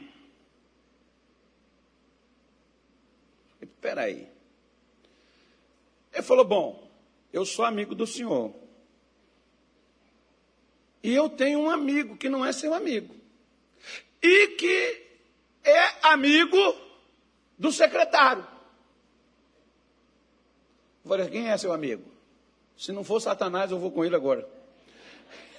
Espera 3.62 4.02
aí. 4.02 4.28
Ele 6.12 6.24
falou: 6.24 6.44
Bom, 6.44 6.92
eu 7.32 7.46
sou 7.46 7.64
amigo 7.64 7.94
do 7.94 8.08
senhor. 8.08 8.63
E 11.04 11.14
eu 11.14 11.30
tenho 11.30 11.60
um 11.60 11.70
amigo 11.70 12.16
que 12.16 12.30
não 12.30 12.46
é 12.46 12.54
seu 12.54 12.74
amigo. 12.74 13.14
E 14.22 14.48
que 14.56 15.04
é 15.66 16.08
amigo 16.08 16.76
do 17.60 17.72
secretário. 17.72 18.48
Falei, 21.06 21.30
quem 21.30 21.50
é 21.50 21.58
seu 21.58 21.74
amigo? 21.74 22.10
Se 22.78 22.94
não 22.94 23.04
for 23.04 23.20
Satanás, 23.20 23.70
eu 23.70 23.78
vou 23.78 23.92
com 23.92 24.06
ele 24.06 24.16
agora. 24.16 24.48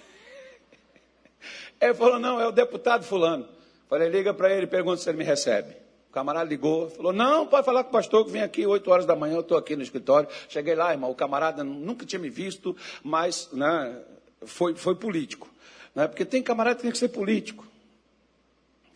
Ele 1.78 1.94
falou, 1.94 2.18
não, 2.18 2.40
é 2.40 2.46
o 2.46 2.52
deputado 2.52 3.04
fulano. 3.04 3.46
Falei, 3.88 4.08
liga 4.08 4.32
para 4.32 4.50
ele 4.50 4.66
pergunta 4.66 5.02
se 5.02 5.08
ele 5.08 5.18
me 5.18 5.24
recebe. 5.24 5.76
O 6.08 6.12
camarada 6.12 6.48
ligou, 6.48 6.88
falou, 6.88 7.12
não, 7.12 7.46
pode 7.46 7.66
falar 7.66 7.84
com 7.84 7.90
o 7.90 7.92
pastor 7.92 8.24
que 8.24 8.30
vem 8.30 8.42
aqui 8.42 8.66
8 8.66 8.90
horas 8.90 9.04
da 9.04 9.14
manhã, 9.14 9.34
eu 9.34 9.40
estou 9.40 9.58
aqui 9.58 9.76
no 9.76 9.82
escritório. 9.82 10.28
Cheguei 10.48 10.74
lá, 10.74 10.92
irmão, 10.92 11.10
o 11.10 11.14
camarada 11.14 11.62
nunca 11.62 12.06
tinha 12.06 12.18
me 12.18 12.30
visto, 12.30 12.74
mas 13.02 13.50
né, 13.52 14.02
foi, 14.46 14.74
foi 14.74 14.94
político. 14.94 15.48
Né? 15.94 16.08
Porque 16.08 16.24
tem 16.24 16.42
camarada 16.42 16.76
que 16.76 16.82
tem 16.82 16.92
que 16.92 16.98
ser 16.98 17.08
político. 17.08 17.66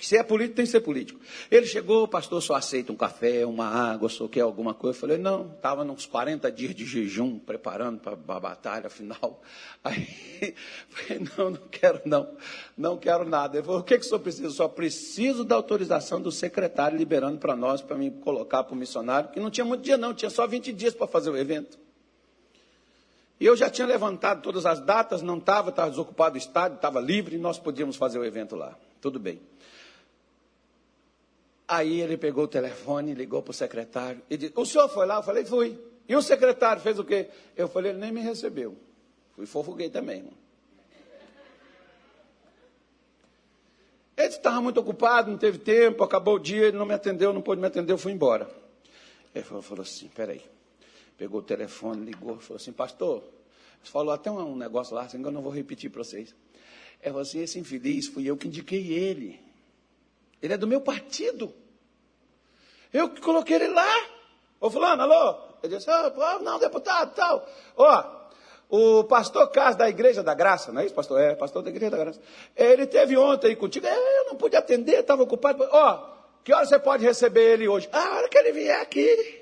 Se 0.01 0.17
é 0.17 0.23
político, 0.23 0.55
tem 0.55 0.65
que 0.65 0.71
ser 0.71 0.81
político. 0.81 1.21
Ele 1.51 1.67
chegou, 1.67 2.07
pastor, 2.07 2.41
só 2.41 2.55
aceita 2.55 2.93
um 2.93 2.97
café, 2.97 3.45
uma 3.45 3.67
água, 3.67 4.09
só 4.09 4.29
quer 4.29 4.43
alguma 4.43 4.73
coisa. 4.73 4.97
Eu 4.97 5.01
falei, 5.01 5.19
não, 5.19 5.53
estava 5.57 5.85
nos 5.85 6.07
40 6.07 6.53
dias 6.53 6.73
de 6.73 6.87
jejum, 6.87 7.37
preparando 7.37 7.99
para 7.99 8.13
a 8.13 8.41
batalha 8.41 8.89
final. 8.89 9.43
Aí, 9.83 10.55
falei, 10.89 11.27
não, 11.37 11.51
não 11.51 11.69
quero 11.69 12.01
não, 12.05 12.37
não 12.77 12.97
quero 12.97 13.29
nada. 13.29 13.57
Ele 13.57 13.67
falou, 13.67 13.81
o 13.81 13.85
que, 13.85 13.99
que 13.99 14.05
o 14.05 14.09
senhor 14.09 14.21
precisa? 14.21 14.47
Eu 14.47 14.51
só 14.53 14.69
preciso 14.69 15.45
da 15.45 15.57
autorização 15.57 16.21
do 16.21 16.31
secretário 16.31 16.97
liberando 16.97 17.39
para 17.39 17.57
nós, 17.57 17.83
para 17.83 17.97
me 17.97 18.13
colocar 18.13 18.63
para 18.63 18.75
o 18.75 18.79
missionário, 18.79 19.31
que 19.31 19.41
não 19.41 19.51
tinha 19.51 19.65
muito 19.65 19.83
dia 19.83 19.97
não, 19.99 20.15
tinha 20.15 20.31
só 20.31 20.47
20 20.47 20.73
dias 20.73 20.95
para 20.95 21.09
fazer 21.09 21.31
o 21.31 21.37
evento. 21.37 21.77
E 23.41 23.47
eu 23.47 23.57
já 23.57 23.71
tinha 23.71 23.87
levantado 23.87 24.43
todas 24.43 24.67
as 24.67 24.81
datas, 24.81 25.23
não 25.23 25.39
estava, 25.39 25.71
estava 25.71 25.91
desocupado 25.91 26.35
o 26.35 26.39
estádio, 26.39 26.77
estava 26.77 27.01
livre, 27.01 27.37
e 27.37 27.39
nós 27.39 27.59
podíamos 27.59 27.97
fazer 27.97 28.19
o 28.19 28.25
evento 28.25 28.57
lá. 28.57 28.77
Tudo 29.01 29.19
bem. 29.19 29.41
Aí 31.67 32.01
ele 32.01 32.17
pegou 32.17 32.45
o 32.45 32.49
telefone, 32.49 33.15
ligou 33.15 33.43
para 33.43 33.51
o 33.51 33.55
secretário 33.55 34.23
e 34.29 34.37
disse: 34.37 34.53
O 34.57 34.65
senhor 34.65 34.89
foi 34.89 35.07
lá? 35.07 35.17
Eu 35.17 35.23
falei: 35.23 35.45
Fui. 35.45 35.79
E 36.09 36.17
o 36.17 36.23
secretário 36.23 36.83
fez 36.83 36.99
o 36.99 37.05
quê? 37.05 37.29
Eu 37.57 37.69
falei: 37.69 37.93
Ele 37.93 37.99
nem 37.99 38.11
me 38.11 38.21
recebeu. 38.21 38.77
Fui 39.37 39.47
fofoguei 39.47 39.91
também, 39.91 40.19
irmão. 40.19 40.49
Ele 44.17 44.27
estava 44.27 44.61
muito 44.61 44.81
ocupado, 44.81 45.31
não 45.31 45.39
teve 45.39 45.59
tempo, 45.59 46.03
acabou 46.03 46.35
o 46.35 46.39
dia, 46.41 46.67
ele 46.67 46.77
não 46.77 46.85
me 46.85 46.93
atendeu, 46.93 47.33
não 47.33 47.41
pôde 47.41 47.61
me 47.61 47.69
atender, 47.69 47.93
eu 47.93 47.99
fui 47.99 48.11
embora. 48.11 48.51
Ele 49.33 49.45
falou, 49.45 49.63
falou 49.63 49.83
assim, 49.83 50.09
peraí. 50.09 50.43
Pegou 51.19 51.41
o 51.41 51.43
telefone, 51.43 52.05
ligou, 52.07 52.39
falou 52.39 52.57
assim, 52.57 52.73
pastor, 52.73 53.25
falou 53.83 54.15
até 54.15 54.31
um 54.31 54.55
negócio 54.55 54.95
lá, 54.95 55.03
assim, 55.03 55.21
que 55.21 55.27
eu 55.27 55.33
não 55.33 55.43
vou 55.43 55.53
repetir 55.53 55.91
para 55.91 56.05
vocês. 56.05 56.33
Falou 57.03 57.21
assim, 57.21 57.41
esse 57.41 57.59
infeliz 57.59 58.07
fui 58.07 58.25
eu 58.25 58.37
que 58.37 58.47
indiquei 58.47 58.93
ele. 58.93 59.41
Ele 60.41 60.55
é 60.55 60.57
do 60.57 60.67
meu 60.69 60.81
partido. 60.81 61.53
Eu 62.93 63.11
que 63.11 63.21
coloquei 63.21 63.57
ele 63.57 63.69
lá. 63.69 64.07
Ô 64.61 64.71
fulano, 64.71 65.03
alô? 65.03 65.39
Ele 65.61 65.77
disse, 65.77 65.91
oh, 65.91 66.39
não, 66.39 66.59
deputado, 66.61 67.13
tal. 67.15 67.49
Ó, 67.77 68.19
o 68.69 69.03
pastor 69.05 69.51
Carlos 69.51 69.77
da 69.77 69.89
Igreja 69.89 70.23
da 70.23 70.35
Graça, 70.35 70.71
não 70.71 70.81
é 70.81 70.87
isso, 70.87 70.95
pastor? 70.95 71.21
É, 71.21 71.35
pastor 71.35 71.63
da 71.63 71.71
Igreja 71.71 71.91
da 71.91 71.99
Graça. 71.99 72.21
Ele 72.55 72.87
teve 72.87 73.17
ontem 73.17 73.49
aí 73.49 73.57
contigo. 73.57 73.87
É, 73.87 74.21
eu 74.21 74.27
não 74.27 74.37
pude 74.37 74.55
atender, 74.55 75.01
estava 75.01 75.25
ocupado. 75.25 75.67
Ó, 75.69 76.19
que 76.45 76.53
hora 76.53 76.65
você 76.65 76.79
pode 76.79 77.05
receber 77.05 77.55
ele 77.55 77.67
hoje? 77.67 77.89
Ah, 77.93 78.05
a 78.05 78.17
hora 78.19 78.29
que 78.29 78.39
ele 78.39 78.53
vier 78.53 78.81
aqui. 78.81 79.38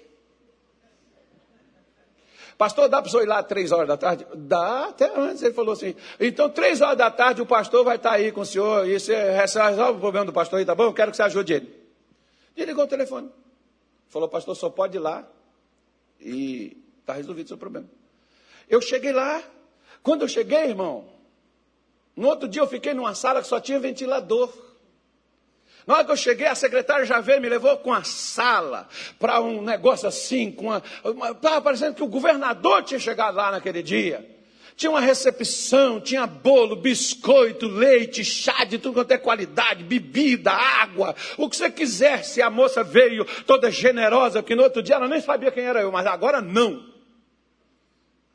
Pastor, 2.56 2.88
dá 2.88 3.02
para 3.02 3.08
o 3.08 3.10
senhor 3.10 3.22
ir 3.22 3.26
lá 3.26 3.42
três 3.42 3.70
horas 3.70 3.86
da 3.86 3.96
tarde? 3.96 4.26
Dá, 4.34 4.86
até 4.86 5.14
antes 5.14 5.42
ele 5.42 5.52
falou 5.52 5.72
assim. 5.72 5.94
Então, 6.18 6.48
três 6.48 6.80
horas 6.80 6.96
da 6.96 7.10
tarde, 7.10 7.42
o 7.42 7.46
pastor 7.46 7.84
vai 7.84 7.96
estar 7.96 8.12
aí 8.12 8.32
com 8.32 8.40
o 8.40 8.46
senhor 8.46 8.88
e 8.88 8.98
você 8.98 9.14
resolve 9.30 9.98
o 9.98 10.00
problema 10.00 10.24
do 10.24 10.32
pastor 10.32 10.58
aí, 10.58 10.64
tá 10.64 10.74
bom? 10.74 10.84
Eu 10.84 10.94
quero 10.94 11.10
que 11.10 11.16
você 11.18 11.22
ajude 11.22 11.52
ele. 11.52 11.86
E 12.56 12.64
ligou 12.64 12.84
o 12.84 12.88
telefone. 12.88 13.30
Falou, 14.08 14.28
pastor, 14.28 14.56
só 14.56 14.70
pode 14.70 14.96
ir 14.96 15.00
lá 15.00 15.28
e 16.18 16.76
está 17.00 17.12
resolvido 17.12 17.44
o 17.44 17.48
seu 17.48 17.58
problema. 17.58 17.86
Eu 18.68 18.80
cheguei 18.80 19.12
lá. 19.12 19.42
Quando 20.02 20.22
eu 20.22 20.28
cheguei, 20.28 20.64
irmão, 20.64 21.04
no 22.16 22.28
outro 22.28 22.48
dia 22.48 22.62
eu 22.62 22.66
fiquei 22.66 22.94
numa 22.94 23.14
sala 23.14 23.42
que 23.42 23.48
só 23.48 23.60
tinha 23.60 23.78
ventilador. 23.78 24.50
Na 25.86 25.94
hora 25.94 26.04
que 26.04 26.10
eu 26.10 26.16
cheguei, 26.16 26.46
a 26.48 26.54
secretária 26.54 27.04
já 27.04 27.20
veio 27.20 27.40
me 27.40 27.48
levou 27.48 27.76
com 27.76 27.92
a 27.92 28.02
sala 28.02 28.88
para 29.20 29.40
um 29.40 29.62
negócio 29.62 30.08
assim, 30.08 30.50
com 30.50 30.74
estava 30.76 31.60
parecendo 31.60 31.94
que 31.94 32.02
o 32.02 32.08
governador 32.08 32.82
tinha 32.82 32.98
chegado 32.98 33.36
lá 33.36 33.52
naquele 33.52 33.82
dia. 33.82 34.34
Tinha 34.74 34.90
uma 34.90 35.00
recepção, 35.00 36.00
tinha 36.00 36.26
bolo, 36.26 36.76
biscoito, 36.76 37.66
leite, 37.66 38.22
chá 38.22 38.64
de 38.64 38.78
tudo 38.78 38.94
quanto 38.94 39.12
é 39.12 39.16
qualidade, 39.16 39.84
bebida, 39.84 40.52
água, 40.52 41.14
o 41.38 41.48
que 41.48 41.56
você 41.56 41.70
quisesse. 41.70 42.42
A 42.42 42.50
moça 42.50 42.82
veio 42.84 43.24
toda 43.46 43.70
generosa, 43.70 44.42
porque 44.42 44.56
no 44.56 44.64
outro 44.64 44.82
dia 44.82 44.96
ela 44.96 45.08
nem 45.08 45.20
sabia 45.20 45.50
quem 45.50 45.64
era 45.64 45.80
eu, 45.80 45.90
mas 45.90 46.04
agora 46.06 46.42
não. 46.42 46.84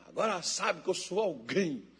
Agora 0.07 0.41
sabe 0.41 0.81
que 0.81 0.89
eu 0.89 0.95
sou 0.95 1.19
alguém. 1.19 1.90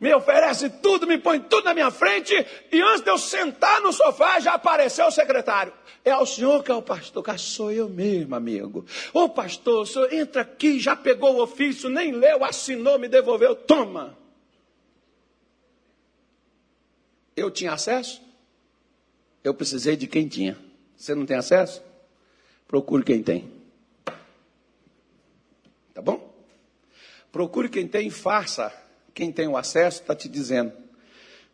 Me 0.00 0.12
oferece 0.12 0.68
tudo, 0.68 1.06
me 1.06 1.18
põe 1.18 1.40
tudo 1.40 1.64
na 1.64 1.74
minha 1.74 1.90
frente, 1.90 2.34
e 2.70 2.82
antes 2.82 3.02
de 3.02 3.10
eu 3.10 3.16
sentar 3.16 3.80
no 3.80 3.92
sofá, 3.92 4.40
já 4.40 4.54
apareceu 4.54 5.06
o 5.06 5.10
secretário. 5.10 5.72
É 6.04 6.14
o 6.16 6.26
senhor 6.26 6.62
que 6.62 6.70
é 6.70 6.74
o 6.74 6.82
pastor, 6.82 7.22
que 7.22 7.38
sou 7.38 7.72
eu 7.72 7.88
mesmo, 7.88 8.34
amigo. 8.34 8.84
Ô 9.12 9.28
pastor, 9.28 9.82
o 9.82 9.86
senhor 9.86 10.12
entra 10.12 10.42
aqui, 10.42 10.78
já 10.78 10.94
pegou 10.94 11.36
o 11.36 11.42
ofício, 11.42 11.88
nem 11.88 12.12
leu, 12.12 12.44
assinou, 12.44 12.98
me 12.98 13.08
devolveu, 13.08 13.54
toma. 13.54 14.18
Eu 17.36 17.50
tinha 17.50 17.72
acesso? 17.72 18.20
Eu 19.42 19.54
precisei 19.54 19.96
de 19.96 20.06
quem 20.06 20.28
tinha. 20.28 20.58
Você 20.96 21.14
não 21.14 21.24
tem 21.24 21.36
acesso? 21.36 21.82
Procure 22.66 23.04
quem 23.04 23.22
tem. 23.22 23.50
Tá 25.92 26.02
bom? 26.02 26.34
Procure 27.30 27.68
quem 27.68 27.86
tem 27.86 28.08
e 28.08 28.10
faça. 28.10 28.83
Quem 29.14 29.30
tem 29.30 29.46
o 29.46 29.56
acesso 29.56 30.02
está 30.02 30.14
te 30.14 30.28
dizendo. 30.28 30.72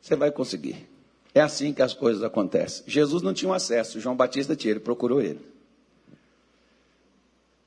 Você 0.00 0.16
vai 0.16 0.32
conseguir. 0.32 0.88
É 1.34 1.40
assim 1.40 1.72
que 1.72 1.82
as 1.82 1.92
coisas 1.94 2.22
acontecem. 2.22 2.82
Jesus 2.86 3.22
não 3.22 3.34
tinha 3.34 3.50
um 3.50 3.54
acesso, 3.54 4.00
João 4.00 4.16
Batista 4.16 4.56
tinha, 4.56 4.72
ele 4.72 4.80
procurou 4.80 5.20
ele. 5.20 5.40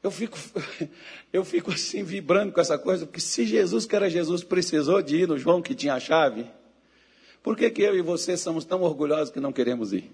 Eu 0.01 0.11
fico, 0.11 0.37
eu 1.31 1.45
fico 1.45 1.71
assim 1.71 2.03
vibrando 2.03 2.51
com 2.51 2.59
essa 2.59 2.77
coisa, 2.77 3.05
porque 3.05 3.21
se 3.21 3.45
Jesus, 3.45 3.85
que 3.85 3.95
era 3.95 4.09
Jesus, 4.09 4.43
precisou 4.43 5.01
de 5.01 5.21
ir 5.21 5.27
no 5.27 5.37
João 5.37 5.61
que 5.61 5.73
tinha 5.73 5.93
a 5.93 5.99
chave, 5.99 6.45
por 7.41 7.55
que, 7.55 7.69
que 7.69 7.81
eu 7.81 7.95
e 7.95 8.01
você 8.01 8.35
somos 8.35 8.65
tão 8.65 8.81
orgulhosos 8.81 9.31
que 9.31 9.39
não 9.39 9.53
queremos 9.53 9.93
ir? 9.93 10.11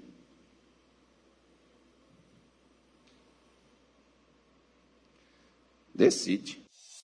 Decide. 5.93 6.63